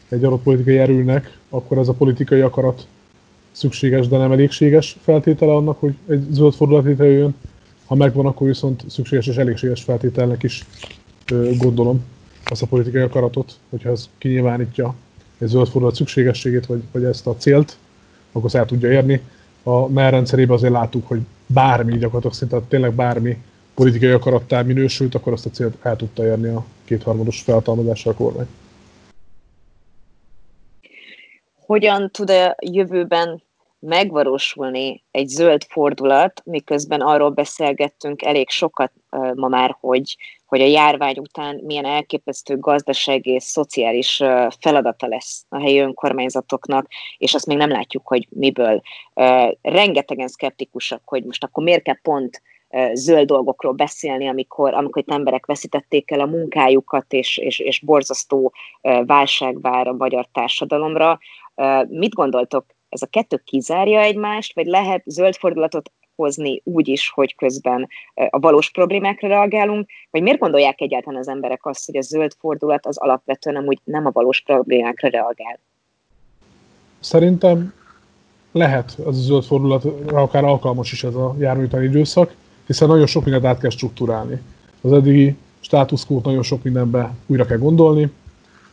egy 0.09 0.23
adott 0.23 0.43
politikai 0.43 0.77
erőnek, 0.77 1.37
akkor 1.49 1.77
ez 1.77 1.87
a 1.87 1.93
politikai 1.93 2.41
akarat 2.41 2.87
szükséges, 3.51 4.07
de 4.07 4.17
nem 4.17 4.31
elégséges 4.31 4.97
feltétele 5.01 5.53
annak, 5.53 5.79
hogy 5.79 5.95
egy 6.07 6.27
zöld 6.31 6.53
fordulat 6.53 6.83
létrejön. 6.83 7.35
Ha 7.85 7.95
megvan, 7.95 8.25
akkor 8.25 8.47
viszont 8.47 8.83
szükséges 8.87 9.27
és 9.27 9.35
elégséges 9.35 9.83
feltételnek 9.83 10.43
is 10.43 10.65
gondolom 11.57 12.03
azt 12.45 12.61
a 12.61 12.65
politikai 12.65 13.01
akaratot, 13.01 13.59
hogyha 13.69 13.89
ez 13.89 14.09
kinyilvánítja 14.17 14.95
egy 15.37 15.47
zöld 15.47 15.67
fordulat 15.67 15.95
szükségességét, 15.95 16.65
vagy, 16.65 16.81
vagy 16.91 17.03
ezt 17.03 17.27
a 17.27 17.35
célt, 17.35 17.77
akkor 18.31 18.55
el 18.55 18.65
tudja 18.65 18.91
érni. 18.91 19.21
A 19.63 19.87
NER 19.87 20.11
rendszerében 20.11 20.55
azért 20.55 20.73
láttuk, 20.73 21.07
hogy 21.07 21.19
bármi, 21.45 21.97
gyakorlatilag 21.97 22.33
szinte 22.33 22.61
tényleg 22.67 22.93
bármi 22.93 23.37
politikai 23.77 24.09
akarattá 24.09 24.61
minősült, 24.61 25.15
akkor 25.15 25.33
azt 25.33 25.45
a 25.45 25.49
célt 25.49 25.85
el 25.85 25.95
tudta 25.95 26.25
érni 26.25 26.47
a 26.47 26.65
kétharmados 26.85 27.41
felhatalmazással 27.41 28.11
a 28.11 28.15
kormány. 28.15 28.47
Hogyan 31.65 32.09
tud 32.11 32.29
a 32.29 32.55
jövőben 32.59 33.43
megvalósulni 33.79 35.03
egy 35.11 35.27
zöld 35.27 35.63
fordulat, 35.69 36.41
miközben 36.45 37.01
arról 37.01 37.29
beszélgettünk 37.29 38.21
elég 38.23 38.49
sokat 38.49 38.91
ma 39.35 39.47
már, 39.47 39.75
hogy, 39.79 40.17
hogy 40.45 40.61
a 40.61 40.65
járvány 40.65 41.17
után 41.17 41.61
milyen 41.65 41.85
elképesztő 41.85 42.57
gazdasági 42.57 43.31
és 43.31 43.43
szociális 43.43 44.23
feladata 44.59 45.07
lesz 45.07 45.45
a 45.49 45.59
helyi 45.59 45.79
önkormányzatoknak, 45.79 46.87
és 47.17 47.33
azt 47.33 47.45
még 47.45 47.57
nem 47.57 47.69
látjuk, 47.69 48.07
hogy 48.07 48.27
miből. 48.29 48.81
Rengetegen 49.61 50.27
szkeptikusak, 50.27 51.01
hogy 51.05 51.23
most 51.23 51.43
akkor 51.43 51.63
miért 51.63 51.83
kell 51.83 52.01
pont 52.01 52.41
zöld 52.93 53.27
dolgokról 53.27 53.73
beszélni, 53.73 54.27
amikor, 54.27 54.73
amikor 54.73 55.01
itt 55.01 55.11
emberek 55.11 55.45
veszítették 55.45 56.11
el 56.11 56.19
a 56.19 56.25
munkájukat, 56.25 57.13
és, 57.13 57.37
és, 57.37 57.59
és 57.59 57.79
borzasztó 57.79 58.53
válság 59.05 59.61
vár 59.61 59.87
a 59.87 59.93
magyar 59.93 60.27
társadalomra. 60.31 61.19
Mit 61.87 62.13
gondoltok, 62.13 62.65
ez 62.89 63.01
a 63.01 63.07
kettő 63.07 63.41
kizárja 63.45 63.99
egymást, 63.99 64.55
vagy 64.55 64.65
lehet 64.65 65.03
zöld 65.05 65.35
fordulatot 65.35 65.91
hozni 66.15 66.61
úgy 66.63 66.87
is, 66.87 67.09
hogy 67.09 67.35
közben 67.35 67.87
a 68.29 68.39
valós 68.39 68.71
problémákra 68.71 69.27
reagálunk, 69.27 69.89
vagy 70.11 70.21
miért 70.21 70.39
gondolják 70.39 70.81
egyáltalán 70.81 71.19
az 71.19 71.27
emberek 71.27 71.65
azt, 71.65 71.85
hogy 71.85 71.97
a 71.97 72.01
zöld 72.01 72.31
fordulat 72.39 72.85
az 72.85 72.97
alapvetően 72.97 73.55
amúgy 73.55 73.79
nem 73.83 74.05
a 74.05 74.11
valós 74.11 74.41
problémákra 74.41 75.09
reagál? 75.09 75.59
Szerintem 76.99 77.73
lehet 78.51 78.95
az 79.05 79.17
a 79.17 79.21
zöld 79.21 79.43
fordulatra 79.43 80.21
akár 80.21 80.43
alkalmas 80.43 80.91
is 80.91 81.03
ez 81.03 81.15
a 81.15 81.35
járműtani 81.39 81.85
időszak, 81.85 82.35
hiszen 82.67 82.87
nagyon 82.87 83.05
sok 83.05 83.23
mindent 83.23 83.45
át 83.45 83.59
kell 83.59 83.69
struktúrálni. 83.69 84.41
Az 84.81 84.91
eddigi 84.91 85.35
státuszkót 85.59 86.25
nagyon 86.25 86.43
sok 86.43 86.63
mindenbe 86.63 87.13
újra 87.25 87.45
kell 87.45 87.57
gondolni, 87.57 88.11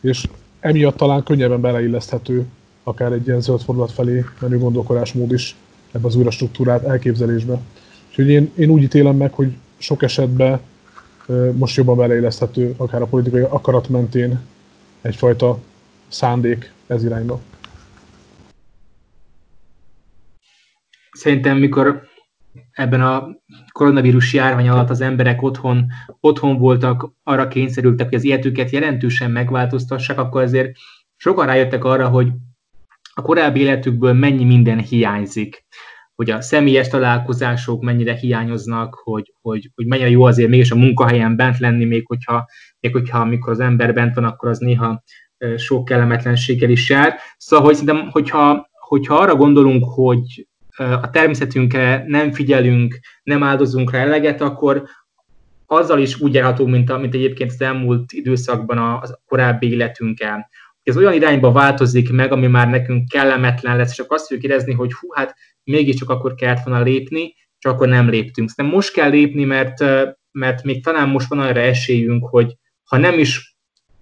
és 0.01 0.27
emiatt 0.59 0.97
talán 0.97 1.23
könnyebben 1.23 1.61
beleilleszthető 1.61 2.45
akár 2.83 3.11
egy 3.11 3.27
ilyen 3.27 3.41
zöld 3.41 3.61
fordulat 3.61 3.91
felé 3.91 4.25
menő 4.39 4.57
gondolkodásmód 4.57 5.31
is 5.31 5.55
ebbe 5.91 6.07
az 6.07 6.15
újra 6.15 6.31
struktúrát 6.31 6.83
elképzelésbe. 6.83 7.59
Úgyhogy 8.09 8.29
én, 8.29 8.51
én 8.55 8.69
úgy 8.69 8.81
ítélem 8.81 9.15
meg, 9.15 9.33
hogy 9.33 9.53
sok 9.77 10.03
esetben 10.03 10.59
most 11.51 11.75
jobban 11.75 11.97
beleilleszthető, 11.97 12.73
akár 12.77 13.01
a 13.01 13.05
politikai 13.05 13.41
akarat 13.41 13.89
mentén 13.89 14.39
egyfajta 15.01 15.59
szándék 16.07 16.73
ez 16.87 17.03
irányba. 17.03 17.39
Szerintem, 21.11 21.57
mikor 21.57 22.07
ebben 22.71 23.01
a 23.01 23.27
koronavírus 23.71 24.33
járvány 24.33 24.69
alatt 24.69 24.89
az 24.89 25.01
emberek 25.01 25.41
otthon, 25.41 25.85
otthon 26.19 26.57
voltak, 26.57 27.11
arra 27.23 27.47
kényszerültek, 27.47 28.07
hogy 28.07 28.17
az 28.17 28.25
életüket 28.25 28.69
jelentősen 28.69 29.31
megváltoztassák, 29.31 30.19
akkor 30.19 30.41
azért 30.41 30.71
sokan 31.15 31.45
rájöttek 31.45 31.83
arra, 31.83 32.07
hogy 32.07 32.31
a 33.13 33.21
korábbi 33.21 33.59
életükből 33.59 34.13
mennyi 34.13 34.43
minden 34.43 34.79
hiányzik, 34.79 35.65
hogy 36.15 36.29
a 36.29 36.41
személyes 36.41 36.87
találkozások 36.87 37.81
mennyire 37.81 38.13
hiányoznak, 38.13 38.99
hogy, 39.03 39.33
hogy, 39.41 39.71
hogy 39.75 39.85
mennyire 39.85 40.09
jó 40.09 40.23
azért 40.23 40.49
mégis 40.49 40.71
a 40.71 40.75
munkahelyen 40.75 41.35
bent 41.35 41.59
lenni, 41.59 41.85
még 41.85 42.07
hogyha, 42.07 42.45
még 42.79 42.91
hogyha 42.91 43.19
amikor 43.19 43.51
az 43.51 43.59
ember 43.59 43.93
bent 43.93 44.15
van, 44.15 44.23
akkor 44.23 44.49
az 44.49 44.57
néha 44.57 45.03
sok 45.57 45.85
kellemetlenséggel 45.85 46.69
is 46.69 46.89
jár. 46.89 47.15
Szóval, 47.37 47.65
hogy 47.65 47.75
szerintem, 47.75 48.09
hogyha, 48.09 48.69
hogyha 48.71 49.15
arra 49.15 49.35
gondolunk, 49.35 49.85
hogy 49.87 50.47
a 50.77 51.09
természetünkre 51.09 52.03
nem 52.07 52.31
figyelünk, 52.31 52.99
nem 53.23 53.43
áldozunk 53.43 53.91
rá 53.91 53.99
eleget, 53.99 54.41
akkor 54.41 54.83
azzal 55.65 55.99
is 55.99 56.21
úgy 56.21 56.33
járhatunk, 56.33 56.69
mint, 56.69 56.89
a, 56.89 56.97
mint 56.97 57.13
egyébként 57.13 57.51
az 57.51 57.61
elmúlt 57.61 58.11
időszakban 58.11 58.77
a, 58.77 58.93
a 58.95 59.21
korábbi 59.25 59.71
életünkkel 59.71 60.49
ez 60.85 60.97
olyan 60.97 61.13
irányba 61.13 61.51
változik 61.51 62.11
meg, 62.11 62.31
ami 62.31 62.47
már 62.47 62.69
nekünk 62.69 63.09
kellemetlen 63.09 63.77
lesz, 63.77 63.99
akkor 63.99 64.17
azt 64.17 64.27
fogjuk 64.27 64.45
érezni, 64.45 64.73
hogy 64.73 64.93
hú, 64.93 65.11
hát 65.13 65.35
mégiscsak 65.63 66.09
akkor 66.09 66.35
kellett 66.35 66.63
volna 66.63 66.83
lépni, 66.83 67.33
csak 67.57 67.73
akkor 67.73 67.87
nem 67.87 68.09
léptünk. 68.09 68.49
Szerintem 68.49 68.79
most 68.79 68.93
kell 68.93 69.09
lépni, 69.09 69.43
mert, 69.43 69.79
mert 70.31 70.63
még 70.63 70.83
talán 70.83 71.09
most 71.09 71.27
van 71.27 71.39
arra 71.39 71.59
esélyünk, 71.59 72.27
hogy 72.27 72.57
ha 72.83 72.97
nem 72.97 73.19
is 73.19 73.55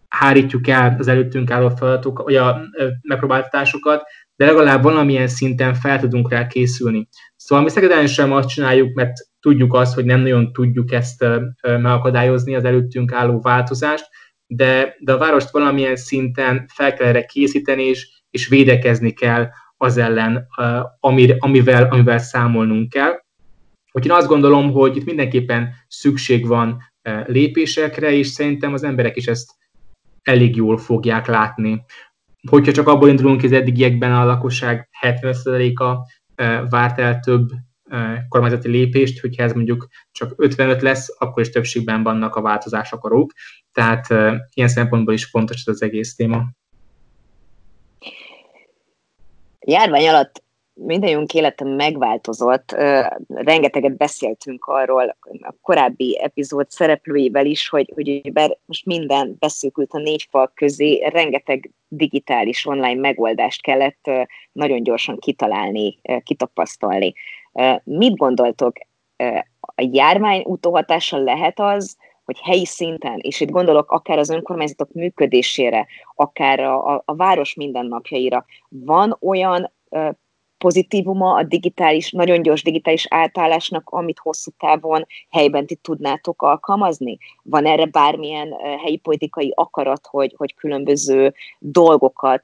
hárítjuk 0.07 0.67
el 0.67 0.95
az 0.99 1.07
előttünk 1.07 1.51
álló 1.51 1.69
feladatok, 1.69 2.23
vagy 2.23 2.35
a 2.35 2.61
megpróbáltatásokat, 3.01 4.03
de 4.35 4.45
legalább 4.45 4.83
valamilyen 4.83 5.27
szinten 5.27 5.73
fel 5.73 5.99
tudunk 5.99 6.31
rá 6.31 6.47
készülni. 6.47 7.07
Szóval 7.35 7.63
mi 7.63 7.69
Szegeden 7.69 8.07
sem 8.07 8.31
azt 8.31 8.49
csináljuk, 8.49 8.93
mert 8.93 9.13
tudjuk 9.39 9.73
azt, 9.73 9.93
hogy 9.93 10.05
nem 10.05 10.19
nagyon 10.19 10.53
tudjuk 10.53 10.91
ezt 10.91 11.25
megakadályozni, 11.61 12.55
az 12.55 12.63
előttünk 12.63 13.13
álló 13.13 13.41
változást, 13.41 14.05
de, 14.47 14.95
de 14.99 15.13
a 15.13 15.17
várost 15.17 15.51
valamilyen 15.51 15.95
szinten 15.95 16.65
fel 16.73 16.93
kell 16.93 17.07
erre 17.07 17.25
készíteni, 17.25 17.83
és, 17.83 18.23
és 18.29 18.47
védekezni 18.47 19.11
kell 19.11 19.49
az 19.77 19.97
ellen, 19.97 20.47
amir, 20.99 21.35
amivel, 21.39 21.87
amivel 21.91 22.17
számolnunk 22.17 22.89
kell. 22.89 23.21
Úgyhogy 23.91 24.11
én 24.11 24.17
azt 24.17 24.27
gondolom, 24.27 24.71
hogy 24.71 24.97
itt 24.97 25.05
mindenképpen 25.05 25.73
szükség 25.87 26.47
van 26.47 26.81
lépésekre, 27.25 28.11
és 28.11 28.27
szerintem 28.27 28.73
az 28.73 28.83
emberek 28.83 29.15
is 29.15 29.27
ezt 29.27 29.51
elég 30.21 30.55
jól 30.55 30.77
fogják 30.77 31.27
látni. 31.27 31.83
Hogyha 32.49 32.71
csak 32.71 32.87
abból 32.87 33.09
indulunk, 33.09 33.41
hogy 33.41 33.53
az 33.53 33.59
eddigiekben 33.59 34.13
a 34.13 34.25
lakosság 34.25 34.89
70%-a 35.01 36.11
várt 36.69 36.99
el 36.99 37.19
több 37.19 37.49
kormányzati 38.27 38.69
lépést, 38.69 39.19
hogyha 39.19 39.43
ez 39.43 39.53
mondjuk 39.53 39.87
csak 40.11 40.33
55 40.35 40.81
lesz, 40.81 41.15
akkor 41.19 41.41
is 41.41 41.49
többségben 41.49 42.03
vannak 42.03 42.35
a 42.35 42.41
változás 42.41 42.91
akarók. 42.91 43.31
Tehát 43.71 44.07
ilyen 44.53 44.69
szempontból 44.69 45.13
is 45.13 45.25
fontos 45.25 45.63
ez 45.65 45.73
az 45.73 45.81
egész 45.81 46.15
téma. 46.15 46.43
Járvány 49.59 50.07
alatt 50.07 50.43
mindenünk 50.73 51.33
élete 51.33 51.65
megváltozott. 51.65 52.71
Rengeteget 53.27 53.97
beszéltünk 53.97 54.65
arról 54.65 55.15
a 55.41 55.53
korábbi 55.61 56.19
epizód 56.21 56.69
szereplőivel 56.69 57.45
is, 57.45 57.69
hogy, 57.69 57.91
hogy 57.95 58.31
bár 58.31 58.57
most 58.65 58.85
minden 58.85 59.35
beszűkült 59.39 59.93
a 59.93 59.97
négy 59.97 60.27
fal 60.29 60.51
közé, 60.55 61.03
rengeteg 61.05 61.71
digitális 61.87 62.65
online 62.65 62.99
megoldást 62.99 63.61
kellett 63.61 64.09
nagyon 64.51 64.83
gyorsan 64.83 65.17
kitalálni, 65.19 65.99
kitapasztalni. 66.23 67.13
Mit 67.83 68.15
gondoltok, 68.15 68.75
a 69.59 69.89
járvány 69.91 70.43
utóhatása 70.45 71.17
lehet 71.17 71.59
az, 71.59 71.97
hogy 72.25 72.39
helyi 72.39 72.65
szinten, 72.65 73.19
és 73.19 73.39
itt 73.39 73.49
gondolok 73.49 73.91
akár 73.91 74.17
az 74.17 74.29
önkormányzatok 74.29 74.91
működésére, 74.91 75.87
akár 76.15 76.59
a, 76.59 77.01
a 77.05 77.15
város 77.15 77.53
mindennapjaira, 77.53 78.45
van 78.69 79.17
olyan 79.21 79.71
pozitívuma 80.63 81.35
a 81.35 81.43
digitális, 81.43 82.11
nagyon 82.11 82.41
gyors 82.41 82.63
digitális 82.63 83.05
átállásnak, 83.09 83.89
amit 83.89 84.19
hosszú 84.19 84.51
távon 84.57 85.05
helyben 85.29 85.65
ti 85.65 85.75
tudnátok 85.75 86.41
alkalmazni? 86.41 87.17
Van 87.43 87.65
erre 87.65 87.85
bármilyen 87.85 88.53
helyi 88.83 88.97
politikai 88.97 89.51
akarat, 89.55 90.07
hogy, 90.09 90.33
hogy 90.37 90.55
különböző 90.55 91.33
dolgokat 91.59 92.43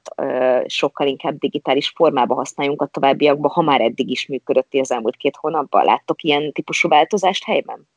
sokkal 0.66 1.06
inkább 1.06 1.38
digitális 1.38 1.88
formába 1.88 2.34
használjunk 2.34 2.82
a 2.82 2.86
továbbiakban, 2.86 3.50
ha 3.50 3.62
már 3.62 3.80
eddig 3.80 4.10
is 4.10 4.26
működött 4.26 4.74
az 4.80 4.92
elmúlt 4.92 5.16
két 5.16 5.36
hónapban? 5.36 5.84
Láttok 5.84 6.22
ilyen 6.22 6.52
típusú 6.52 6.88
változást 6.88 7.44
helyben? 7.44 7.88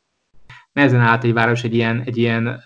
Nehezen 0.73 0.99
állt 0.99 1.23
egy 1.23 1.33
város 1.33 1.63
egy 1.63 1.75
ilyen, 1.75 2.03
egy 2.05 2.17
ilyen 2.17 2.63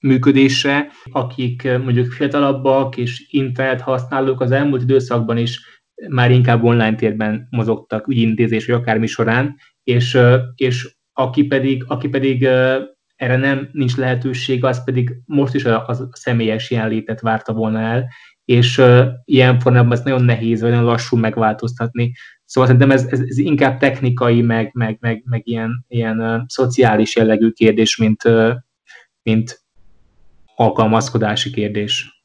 működésre, 0.00 0.88
akik 1.12 1.62
mondjuk 1.62 2.12
fiatalabbak 2.12 2.96
és 2.96 3.26
internet 3.30 3.80
használók 3.80 4.40
az 4.40 4.50
elmúlt 4.50 4.82
időszakban 4.82 5.36
is 5.36 5.74
már 6.08 6.30
inkább 6.30 6.64
online 6.64 6.94
térben 6.94 7.46
mozogtak 7.50 8.08
ügyintézés 8.08 8.66
vagy 8.66 8.74
akármi 8.74 9.06
során, 9.06 9.56
és, 9.82 10.18
és 10.54 10.96
aki 11.12 11.44
pedig, 11.44 11.84
aki 11.86 12.08
pedig 12.08 12.42
erre 13.16 13.36
nem 13.36 13.68
nincs 13.72 13.96
lehetőség, 13.96 14.64
az 14.64 14.84
pedig 14.84 15.16
most 15.24 15.54
is 15.54 15.64
a, 15.64 15.86
a 15.86 16.08
személyes 16.12 16.70
jelenlétet 16.70 17.20
várta 17.20 17.52
volna 17.52 17.80
el, 17.80 18.08
és 18.44 18.78
uh, 18.78 19.06
ilyen 19.24 19.58
formában 19.60 19.92
ez 19.92 20.02
nagyon 20.04 20.24
nehéz, 20.24 20.60
vagy 20.60 20.70
nagyon 20.70 20.84
lassú 20.84 21.16
megváltoztatni. 21.16 22.12
Szóval 22.44 22.70
szerintem 22.70 22.96
ez, 22.96 23.06
ez, 23.10 23.20
ez 23.20 23.38
inkább 23.38 23.78
technikai, 23.78 24.42
meg, 24.42 24.70
meg, 24.72 24.96
meg, 25.00 25.22
meg 25.24 25.48
ilyen, 25.48 25.84
ilyen 25.88 26.20
uh, 26.20 26.42
szociális 26.46 27.16
jellegű 27.16 27.50
kérdés, 27.50 27.96
mint, 27.96 28.24
uh, 28.24 28.52
mint 29.22 29.64
alkalmazkodási 30.54 31.50
kérdés. 31.50 32.24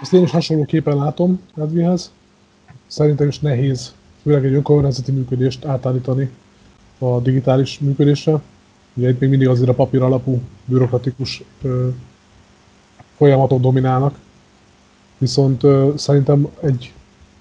Ezt 0.00 0.12
én 0.12 0.22
is 0.22 0.30
hasonlóképpen 0.30 0.96
látom 0.96 1.40
Edvihez. 1.56 2.12
Szerintem 2.92 3.28
is 3.28 3.38
nehéz, 3.38 3.94
főleg 4.22 4.44
egy 4.44 4.52
önkormányzati 4.52 5.12
működést 5.12 5.64
átállítani 5.64 6.30
a 6.98 7.20
digitális 7.20 7.78
működésre. 7.78 8.40
Ugye 8.94 9.08
itt 9.08 9.20
még 9.20 9.28
mindig 9.30 9.48
azért 9.48 9.68
a 9.68 9.74
papír 9.74 10.02
alapú, 10.02 10.40
bürokratikus 10.64 11.42
ö, 11.62 11.88
folyamatok 13.16 13.60
dominálnak. 13.60 14.18
Viszont 15.18 15.62
ö, 15.62 15.92
szerintem 15.96 16.48
egy 16.60 16.92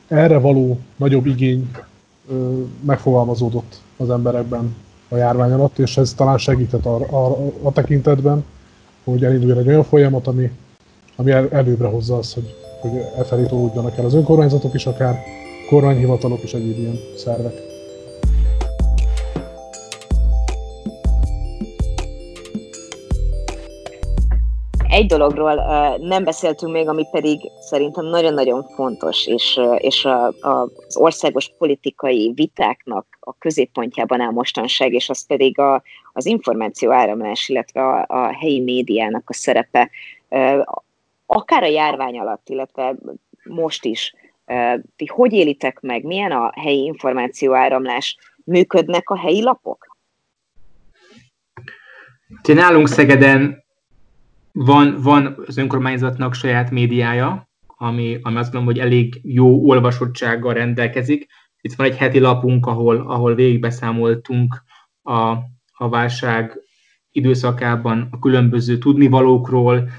erre 0.07 0.37
való 0.37 0.79
nagyobb 0.95 1.25
igény 1.25 1.71
ö, 2.29 2.61
megfogalmazódott 2.81 3.81
az 3.97 4.09
emberekben 4.09 4.75
a 5.09 5.15
járvány 5.15 5.51
alatt, 5.51 5.79
és 5.79 5.97
ez 5.97 6.13
talán 6.13 6.37
segített 6.37 6.85
a, 6.85 6.95
a, 6.95 7.51
a 7.61 7.71
tekintetben, 7.71 8.43
hogy 9.03 9.25
elinduljon 9.25 9.57
egy 9.57 9.67
olyan 9.67 9.83
folyamat, 9.83 10.27
ami, 10.27 10.51
ami 11.15 11.31
el, 11.31 11.49
előbbre 11.49 11.87
hozza 11.87 12.17
azt, 12.17 12.33
hogy, 12.33 12.60
hogy 12.81 12.97
e 13.17 13.23
felé 13.23 13.45
tolódjanak 13.45 13.97
el 13.97 14.05
az 14.05 14.13
önkormányzatok 14.13 14.73
is, 14.73 14.85
akár 14.85 15.23
kormányhivatalok 15.69 16.41
és 16.41 16.53
egyéb 16.53 16.77
ilyen 16.77 16.99
szervek. 17.15 17.53
Egy 24.87 25.05
dologról 25.05 25.55
nem 25.97 26.23
beszéltünk 26.23 26.71
még, 26.71 26.87
ami 26.87 27.07
pedig 27.11 27.39
szerintem 27.59 28.05
nagyon-nagyon 28.05 28.63
fontos, 28.63 29.27
és, 29.27 29.59
és 29.77 30.05
a, 30.05 30.27
a, 30.27 30.69
az 30.87 30.97
országos 30.97 31.51
politikai 31.57 32.31
vitáknak 32.35 33.05
a 33.19 33.33
középpontjában 33.37 34.21
áll 34.21 34.31
mostanság, 34.31 34.93
és 34.93 35.09
az 35.09 35.25
pedig 35.25 35.59
a, 35.59 35.81
az 36.13 36.25
információ 36.25 36.91
áramlás, 36.91 37.49
illetve 37.49 37.81
a, 37.81 38.05
a 38.07 38.33
helyi 38.39 38.59
médiának 38.59 39.23
a 39.29 39.33
szerepe, 39.33 39.89
akár 41.33 41.63
a 41.63 41.67
járvány 41.67 42.19
alatt, 42.19 42.49
illetve 42.49 42.95
most 43.43 43.85
is. 43.85 44.13
Ti 44.95 45.05
hogy 45.05 45.33
élitek 45.33 45.79
meg? 45.79 46.03
Milyen 46.03 46.31
a 46.31 46.51
helyi 46.59 46.83
információ 46.83 47.53
áramlás? 47.53 48.17
Működnek 48.43 49.09
a 49.09 49.17
helyi 49.17 49.41
lapok? 49.41 49.97
nálunk 52.43 52.87
Szegeden 52.87 53.63
van, 54.51 55.01
van 55.01 55.43
az 55.47 55.57
önkormányzatnak 55.57 56.33
saját 56.33 56.71
médiája, 56.71 57.49
ami, 57.67 58.19
ami 58.21 58.37
azt 58.37 58.51
gondolom, 58.51 58.65
hogy 58.65 58.79
elég 58.79 59.19
jó 59.23 59.69
olvasottsággal 59.69 60.53
rendelkezik. 60.53 61.27
Itt 61.61 61.73
van 61.73 61.87
egy 61.87 61.97
heti 61.97 62.19
lapunk, 62.19 62.65
ahol, 62.65 62.97
ahol 62.97 63.35
végigbeszámoltunk 63.35 64.63
a, 65.01 65.29
a 65.73 65.89
válság 65.89 66.59
időszakában 67.11 68.07
a 68.11 68.19
különböző 68.19 68.77
tudnivalókról. 68.77 69.89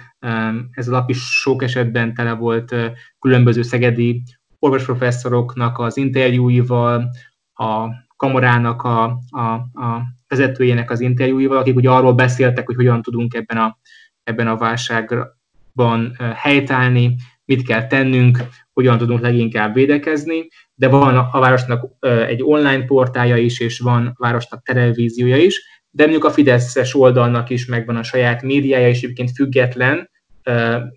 Ez 0.70 0.88
a 0.88 0.90
lap 0.90 1.10
is 1.10 1.18
sok 1.18 1.62
esetben 1.62 2.14
tele 2.14 2.32
volt 2.32 2.74
különböző 3.18 3.62
szegedi 3.62 4.22
orvosprofesszoroknak 4.58 5.78
az 5.78 5.96
interjúival, 5.96 7.10
a 7.54 7.88
kamarának 8.16 8.82
a, 8.82 9.04
a, 9.30 9.40
a 9.72 10.02
vezetőjének 10.28 10.90
az 10.90 11.00
interjúival, 11.00 11.56
akik 11.56 11.76
ugye 11.76 11.90
arról 11.90 12.12
beszéltek, 12.12 12.66
hogy 12.66 12.74
hogyan 12.74 13.02
tudunk 13.02 13.34
ebben 13.34 13.56
a 13.56 13.78
ebben 14.24 14.48
a 14.48 14.56
válságban 14.56 16.16
helytállni, 16.34 17.16
mit 17.44 17.66
kell 17.66 17.86
tennünk, 17.86 18.38
hogyan 18.72 18.98
tudunk 18.98 19.20
leginkább 19.20 19.74
védekezni, 19.74 20.48
de 20.74 20.88
van 20.88 21.16
a 21.16 21.40
városnak 21.40 21.84
egy 22.26 22.42
online 22.42 22.84
portálja 22.84 23.36
is, 23.36 23.60
és 23.60 23.78
van 23.78 24.06
a 24.06 24.12
városnak 24.16 24.62
televíziója 24.62 25.36
is, 25.36 25.60
de 25.90 26.02
mondjuk 26.02 26.24
a 26.24 26.30
Fideszes 26.30 26.94
oldalnak 26.94 27.50
is 27.50 27.66
megvan 27.66 27.96
a 27.96 28.02
saját 28.02 28.42
médiája, 28.42 28.88
és 28.88 29.02
egyébként 29.02 29.30
független 29.30 30.10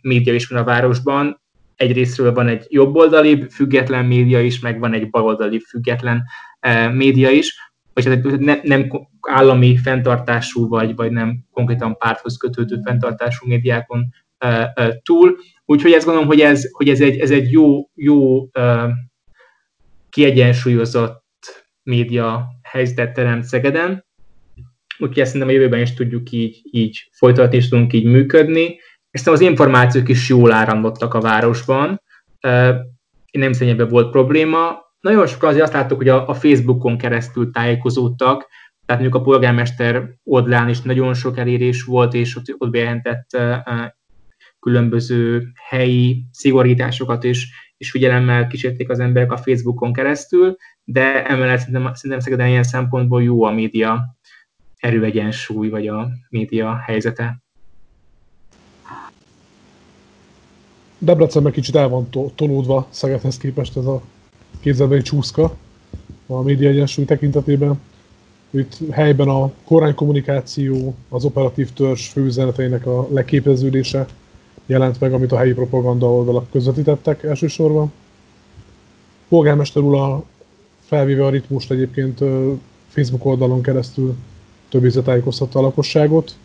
média 0.01 0.33
is 0.33 0.47
van 0.47 0.59
a 0.59 0.63
városban. 0.63 1.41
Egyrésztről 1.75 2.33
van 2.33 2.47
egy 2.47 2.65
jobboldali 2.69 3.45
független 3.49 4.05
média 4.05 4.41
is, 4.41 4.59
meg 4.59 4.79
van 4.79 4.93
egy 4.93 5.09
baloldali 5.09 5.59
független 5.59 6.23
média 6.93 7.29
is, 7.29 7.55
vagy 7.93 8.05
hát 8.05 8.39
ne, 8.39 8.59
nem 8.63 8.89
állami 9.21 9.77
fenntartású, 9.77 10.67
vagy, 10.67 10.95
vagy 10.95 11.11
nem 11.11 11.45
konkrétan 11.51 11.97
párthoz 11.97 12.37
kötődő 12.37 12.79
fenntartású 12.83 13.47
médiákon 13.47 14.13
túl. 15.03 15.37
Úgyhogy 15.65 15.91
ezt 15.91 16.05
gondolom, 16.05 16.27
hogy 16.27 16.39
ez, 16.39 16.71
hogy 16.71 16.89
ez 16.89 17.01
egy, 17.01 17.19
ez 17.19 17.31
egy 17.31 17.51
jó, 17.51 17.89
jó 17.95 18.49
kiegyensúlyozott 20.09 21.23
média 21.83 22.47
helyzetet 22.61 23.13
teremt 23.13 23.43
Szegeden. 23.43 24.05
Úgyhogy 24.97 25.19
ezt 25.19 25.31
szerintem 25.31 25.55
a 25.55 25.57
jövőben 25.57 25.81
is 25.81 25.93
tudjuk 25.93 26.31
így, 26.31 26.61
így 26.71 27.09
folytatni, 27.11 27.57
és 27.57 27.67
tudunk 27.67 27.93
így 27.93 28.05
működni. 28.05 28.79
És 29.15 29.27
az 29.27 29.41
információk 29.41 30.09
is 30.09 30.29
jól 30.29 30.51
áramlottak 30.51 31.13
a 31.13 31.21
városban. 31.21 32.01
Én 33.31 33.41
nem 33.41 33.51
ebben 33.59 33.87
volt 33.87 34.11
probléma 34.11 34.83
nagyon 34.99 35.27
sokan 35.27 35.49
azért 35.49 35.63
azt 35.63 35.73
láttuk, 35.73 35.97
hogy 35.97 36.09
a, 36.09 36.27
a 36.27 36.33
Facebookon 36.33 36.97
keresztül 36.97 37.51
tájékozódtak, 37.51 38.47
tehát 38.85 39.01
mondjuk 39.01 39.21
a 39.21 39.25
polgármester 39.25 40.09
oldalán 40.23 40.69
is 40.69 40.81
nagyon 40.81 41.13
sok 41.13 41.37
elérés 41.37 41.83
volt, 41.83 42.13
és 42.13 42.35
ott, 42.35 42.55
ott 42.57 42.69
bejelentett 42.69 43.37
különböző 44.59 45.51
helyi 45.69 46.25
szigorításokat 46.31 47.23
is, 47.23 47.49
és 47.77 47.91
figyelemmel 47.91 48.47
kísérték 48.47 48.89
az 48.89 48.99
emberek 48.99 49.31
a 49.31 49.37
Facebookon 49.37 49.93
keresztül, 49.93 50.55
de 50.83 51.25
emellett 51.25 51.59
szerintem, 51.59 51.93
szerintem 51.93 52.19
Szegeden 52.19 52.47
ilyen 52.47 52.63
szempontból 52.63 53.23
jó 53.23 53.43
a 53.43 53.51
média 53.51 54.15
erőegyensúly, 54.77 55.69
vagy 55.69 55.87
a 55.87 56.09
média 56.29 56.77
helyzete. 56.85 57.44
Debrecen 61.05 61.43
meg 61.43 61.51
kicsit 61.51 61.75
el 61.75 61.89
van 61.89 62.09
tolódva 62.35 62.87
Szegedhez 62.89 63.37
képest 63.37 63.77
ez 63.77 63.85
a 63.85 64.01
képzelbeli 64.59 65.01
csúszka 65.01 65.55
a 66.27 66.41
média 66.41 66.69
egyensúly 66.69 67.05
tekintetében. 67.05 67.79
Itt 68.49 68.77
helyben 68.91 69.27
a 69.27 69.51
kormánykommunikáció, 69.65 70.95
az 71.09 71.25
operatív 71.25 71.73
törzs 71.73 72.07
főüzeneteinek 72.07 72.85
a 72.85 73.07
leképeződése 73.11 74.05
jelent 74.65 74.99
meg, 74.99 75.13
amit 75.13 75.31
a 75.31 75.37
helyi 75.37 75.53
propaganda 75.53 76.13
oldalak 76.13 76.51
közvetítettek 76.51 77.23
elsősorban. 77.23 77.91
Polgármester 79.27 79.83
úr 79.83 79.95
a 79.95 80.23
felvéve 80.79 81.25
a 81.25 81.29
ritmust 81.29 81.71
egyébként 81.71 82.19
Facebook 82.87 83.25
oldalon 83.25 83.61
keresztül 83.61 84.15
több 84.69 85.03
tájékoztatta 85.03 85.59
a 85.59 85.61
lakosságot. 85.61 86.35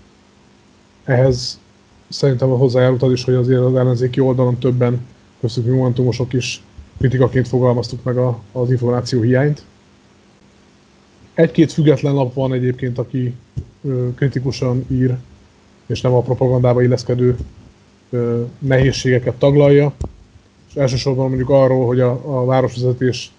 Ehhez 1.05 1.61
szerintem 2.11 2.49
hozzájárult 2.49 3.03
az 3.03 3.13
is, 3.13 3.25
hogy 3.25 3.35
azért 3.35 3.61
az 3.61 3.75
ellenzéki 3.75 4.21
oldalon 4.21 4.59
többen, 4.59 5.07
köztük 5.41 5.65
mi 5.65 5.77
momentumosok 5.77 6.33
is 6.33 6.63
kritikaként 6.99 7.49
fogalmaztuk 7.49 8.03
meg 8.03 8.17
a, 8.17 8.39
az 8.53 8.71
információ 8.71 9.21
hiányt. 9.21 9.65
Egy-két 11.35 11.73
független 11.73 12.15
lap 12.15 12.35
van 12.35 12.53
egyébként, 12.53 12.99
aki 12.99 13.35
ö, 13.85 14.09
kritikusan 14.15 14.85
ír, 14.91 15.17
és 15.87 16.01
nem 16.01 16.13
a 16.13 16.21
propagandába 16.21 16.83
illeszkedő 16.83 17.37
ö, 18.11 18.43
nehézségeket 18.59 19.35
taglalja. 19.35 19.93
És 20.69 20.75
elsősorban 20.75 21.29
mondjuk 21.29 21.51
arról, 21.51 21.87
hogy 21.87 22.01
a, 22.01 22.41
a 22.41 22.45
városvezetés 22.45 23.33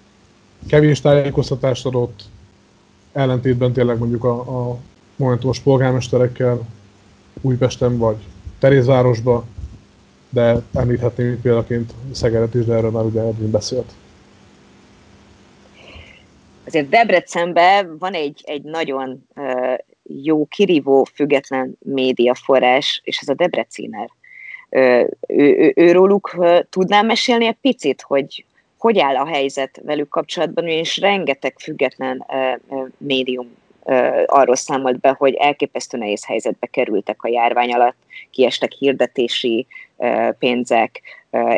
kevés 0.67 1.01
tájékoztatást 1.01 1.85
adott, 1.85 2.23
ellentétben 3.11 3.71
tényleg 3.73 3.97
mondjuk 3.97 4.23
a, 4.23 4.69
a 4.69 4.77
momentumos 5.15 5.59
polgármesterekkel 5.59 6.67
Újpesten 7.41 7.97
vagy 7.97 8.17
Terézvárosba 8.61 9.45
de 10.29 10.61
említhetném 10.73 11.41
példaként 11.41 11.93
Szegedet 12.11 12.53
is, 12.53 12.65
de 12.65 12.73
erről 12.73 12.91
már 12.91 13.03
ugye 13.03 13.21
Edwin 13.21 13.51
beszélt. 13.51 13.91
azért 16.65 16.89
Debrecenben 16.89 17.97
van 17.97 18.13
egy, 18.13 18.41
egy 18.45 18.61
nagyon 18.61 19.25
uh, 19.35 19.77
jó, 20.03 20.45
kirívó, 20.45 21.03
független 21.13 21.77
médiaforrás, 21.79 23.01
és 23.03 23.19
ez 23.21 23.27
a 23.27 23.33
Debreciner. 23.33 24.09
Ő, 24.69 25.17
ő, 25.27 25.73
őróluk 25.75 26.35
tudnám 26.69 27.05
mesélni 27.05 27.45
egy 27.45 27.57
picit, 27.61 28.01
hogy 28.01 28.45
hogy 28.77 28.99
áll 28.99 29.15
a 29.15 29.25
helyzet 29.25 29.81
velük 29.83 30.09
kapcsolatban, 30.09 30.67
és 30.67 30.97
rengeteg 30.97 31.53
független 31.59 32.25
médium 32.97 33.47
arról 34.25 34.55
számolt 34.55 34.99
be, 34.99 35.15
hogy 35.17 35.33
elképesztő 35.33 35.97
nehéz 35.97 36.25
helyzetbe 36.25 36.67
kerültek 36.67 37.23
a 37.23 37.29
járvány 37.29 37.73
alatt, 37.73 37.97
kiestek 38.31 38.71
hirdetési 38.71 39.67
pénzek, 40.39 41.01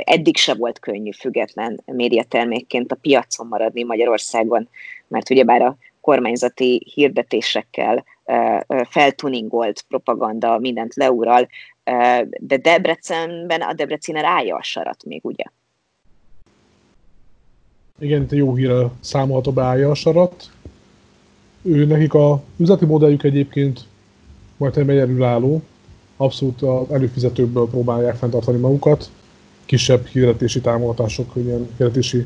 eddig 0.03 0.37
se 0.37 0.53
volt 0.53 0.79
könnyű 0.79 1.11
független 1.11 1.81
médiatermékként 1.85 2.91
a 2.91 2.97
piacon 3.01 3.47
maradni 3.47 3.83
Magyarországon, 3.83 4.69
mert 5.07 5.29
ugyebár 5.29 5.61
a 5.61 5.77
kormányzati 6.01 6.91
hirdetésekkel 6.93 8.03
feltuningolt 8.89 9.85
propaganda 9.87 10.59
mindent 10.59 10.95
leural, 10.95 11.47
de 12.37 12.57
Debrecenben 12.57 13.61
a 13.61 13.73
Debreciner 13.73 14.25
állja 14.25 14.55
a 14.55 14.63
sarat 14.63 15.03
még, 15.05 15.25
ugye? 15.25 15.43
Igen, 17.99 18.21
itt 18.21 18.31
a 18.31 18.35
jó 18.35 18.55
hírrel 18.55 18.91
számolható 18.99 19.51
beállja 19.51 19.89
a 19.89 19.95
sarat 19.95 20.51
ő 21.63 21.85
nekik 21.85 22.13
a 22.13 22.41
üzleti 22.57 22.85
modelljük 22.85 23.23
egyébként 23.23 23.85
majd 24.57 24.77
egy 24.77 24.89
egyedülálló, 24.89 25.61
abszolút 26.17 26.61
az 26.61 26.91
előfizetőkből 26.91 27.67
próbálják 27.67 28.15
fenntartani 28.15 28.57
magukat, 28.57 29.09
kisebb 29.65 30.05
hirdetési 30.05 30.61
támogatások, 30.61 31.31
ilyen 31.35 31.67
hirdetési 31.77 32.25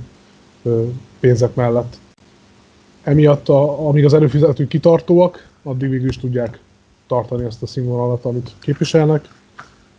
pénzek 1.19 1.55
mellett. 1.55 1.97
Emiatt, 3.03 3.49
a, 3.49 3.88
amíg 3.88 4.05
az 4.05 4.13
előfizetők 4.13 4.67
kitartóak, 4.67 5.49
addig 5.63 5.89
végül 5.89 6.09
is 6.09 6.17
tudják 6.17 6.59
tartani 7.07 7.45
ezt 7.45 7.61
a 7.61 7.67
színvonalat, 7.67 8.25
amit 8.25 8.51
képviselnek, 8.59 9.29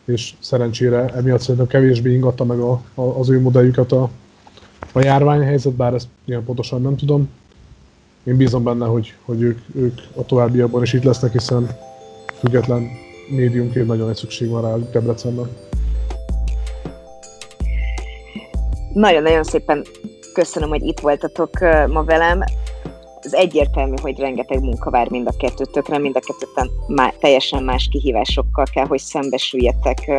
és 0.05 0.34
szerencsére 0.39 1.05
emiatt 1.05 1.41
szerintem 1.41 1.66
kevésbé 1.66 2.12
ingatta 2.12 2.45
meg 2.45 2.59
a, 2.59 2.82
a, 2.95 3.03
az 3.03 3.30
ő 3.30 3.41
modelljüket 3.41 3.93
a, 3.93 4.11
a 4.93 5.01
járványhelyzet, 5.01 5.72
bár 5.72 5.95
ezt 5.95 6.09
ilyen 6.24 6.45
pontosan 6.45 6.82
nem 6.82 6.97
tudom 6.97 7.28
én 8.29 8.37
bízom 8.37 8.62
benne, 8.62 8.87
hogy, 8.87 9.14
hogy 9.24 9.43
ők, 9.43 9.59
ők 9.74 10.01
a 10.14 10.24
továbbiakban 10.24 10.83
is 10.83 10.93
itt 10.93 11.03
lesznek, 11.03 11.33
hiszen 11.33 11.68
független 12.39 12.89
médiumként 13.29 13.87
nagyon 13.87 14.07
nagy 14.07 14.16
szükség 14.16 14.49
van 14.49 14.62
rá 14.62 14.76
Debrecenben. 14.93 15.49
Nagyon-nagyon 18.93 19.43
szépen 19.43 19.85
köszönöm, 20.33 20.68
hogy 20.68 20.83
itt 20.83 21.01
voltatok 21.01 21.61
ma 21.89 22.05
velem. 22.05 22.41
Ez 23.20 23.33
egyértelmű, 23.33 23.95
hogy 24.03 24.18
rengeteg 24.18 24.61
munka 24.61 24.91
vár 24.91 25.11
mind 25.11 25.26
a 25.26 25.37
kettőtökre, 25.39 25.99
mind 25.99 26.16
a 26.16 26.20
kettőten 26.20 26.70
má, 26.87 27.12
teljesen 27.20 27.62
más 27.62 27.89
kihívásokkal 27.91 28.64
kell, 28.72 28.87
hogy 28.87 28.99
szembesüljetek 28.99 30.11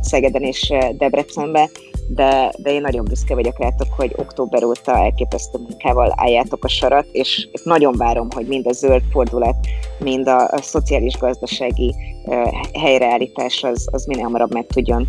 Szegeden 0.00 0.42
és 0.42 0.72
Debrecenbe 0.98 1.70
de, 2.14 2.52
de 2.58 2.72
én 2.72 2.80
nagyon 2.80 3.04
büszke 3.04 3.34
vagyok 3.34 3.58
rátok, 3.58 3.88
hogy 3.96 4.12
október 4.16 4.64
óta 4.64 4.96
elképesztő 4.96 5.58
munkával 5.58 6.12
álljátok 6.16 6.64
a 6.64 6.68
sarat, 6.68 7.06
és 7.12 7.48
nagyon 7.64 7.94
várom, 7.96 8.28
hogy 8.34 8.46
mind 8.46 8.66
a 8.66 8.72
zöld 8.72 9.02
fordulat, 9.10 9.56
mind 9.98 10.28
a, 10.28 10.48
a 10.48 10.58
szociális-gazdasági 10.62 11.94
uh, 12.24 12.36
helyreállítás 12.80 13.62
az, 13.62 13.88
az 13.90 14.04
minél 14.04 14.24
hamarabb 14.24 14.52
meg 14.52 14.66
tudjon 14.66 15.08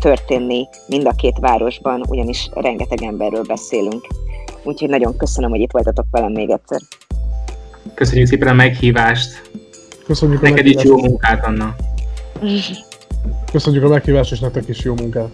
történni 0.00 0.68
mind 0.86 1.06
a 1.06 1.12
két 1.12 1.38
városban, 1.40 2.04
ugyanis 2.08 2.48
rengeteg 2.54 3.02
emberről 3.02 3.42
beszélünk. 3.42 4.06
Úgyhogy 4.64 4.88
nagyon 4.88 5.16
köszönöm, 5.16 5.50
hogy 5.50 5.60
itt 5.60 5.72
voltatok 5.72 6.06
velem 6.10 6.32
még 6.32 6.50
egyszer. 6.50 6.80
Köszönjük 7.94 8.28
szépen 8.28 8.48
a 8.48 8.52
meghívást. 8.52 9.50
Köszönjük 10.06 10.42
a 10.42 10.48
Neked 10.48 10.64
meghívást. 10.64 10.84
is 10.84 10.90
jó 10.90 10.98
munkát, 10.98 11.46
Anna. 11.46 11.74
Köszönjük 13.52 13.84
a 13.84 13.88
meghívást, 13.88 14.32
és 14.32 14.38
nektek 14.38 14.68
is 14.68 14.84
jó 14.84 14.94
munkát. 14.94 15.28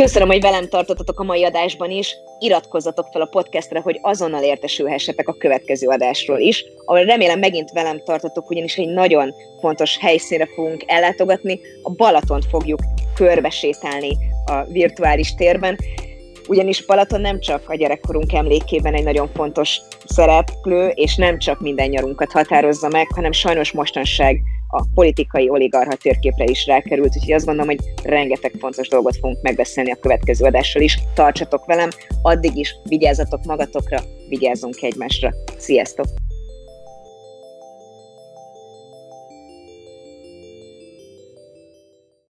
Köszönöm, 0.00 0.28
hogy 0.28 0.40
velem 0.40 0.68
tartottatok 0.68 1.20
a 1.20 1.24
mai 1.24 1.44
adásban 1.44 1.90
is. 1.90 2.16
Iratkozzatok 2.38 3.06
fel 3.12 3.22
a 3.22 3.28
podcastre, 3.30 3.80
hogy 3.80 3.98
azonnal 4.02 4.42
értesülhessetek 4.42 5.28
a 5.28 5.32
következő 5.32 5.86
adásról 5.86 6.38
is, 6.38 6.64
ahol 6.84 7.04
remélem 7.04 7.38
megint 7.38 7.70
velem 7.70 8.02
tartotok, 8.04 8.50
ugyanis 8.50 8.76
egy 8.76 8.88
nagyon 8.88 9.34
fontos 9.60 9.98
helyszínre 9.98 10.46
fogunk 10.54 10.84
ellátogatni. 10.86 11.60
A 11.82 11.90
Balatont 11.90 12.44
fogjuk 12.44 12.80
körbesétálni 13.14 14.16
a 14.46 14.64
virtuális 14.64 15.34
térben, 15.34 15.78
ugyanis 16.48 16.86
Balaton 16.86 17.20
nem 17.20 17.40
csak 17.40 17.68
a 17.68 17.76
gyerekkorunk 17.76 18.32
emlékében 18.32 18.94
egy 18.94 19.04
nagyon 19.04 19.30
fontos 19.34 19.80
szereplő, 20.06 20.88
és 20.88 21.16
nem 21.16 21.38
csak 21.38 21.60
minden 21.60 21.88
nyarunkat 21.88 22.32
határozza 22.32 22.88
meg, 22.88 23.06
hanem 23.14 23.32
sajnos 23.32 23.72
mostanság 23.72 24.40
a 24.70 24.84
politikai 24.94 25.48
oligarha 25.48 25.94
térképre 25.94 26.44
is 26.44 26.66
rákerült, 26.66 27.16
úgyhogy 27.16 27.32
azt 27.32 27.46
gondolom, 27.46 27.70
hogy 27.70 28.04
rengeteg 28.04 28.52
fontos 28.58 28.88
dolgot 28.88 29.16
fogunk 29.16 29.42
megbeszélni 29.42 29.90
a 29.90 30.00
következő 30.00 30.44
adással 30.44 30.82
is. 30.82 30.98
Tartsatok 31.14 31.66
velem, 31.66 31.88
addig 32.22 32.56
is 32.56 32.76
vigyázzatok 32.84 33.44
magatokra, 33.44 34.02
vigyázzunk 34.28 34.82
egymásra. 34.82 35.30
Sziasztok! 35.56 36.06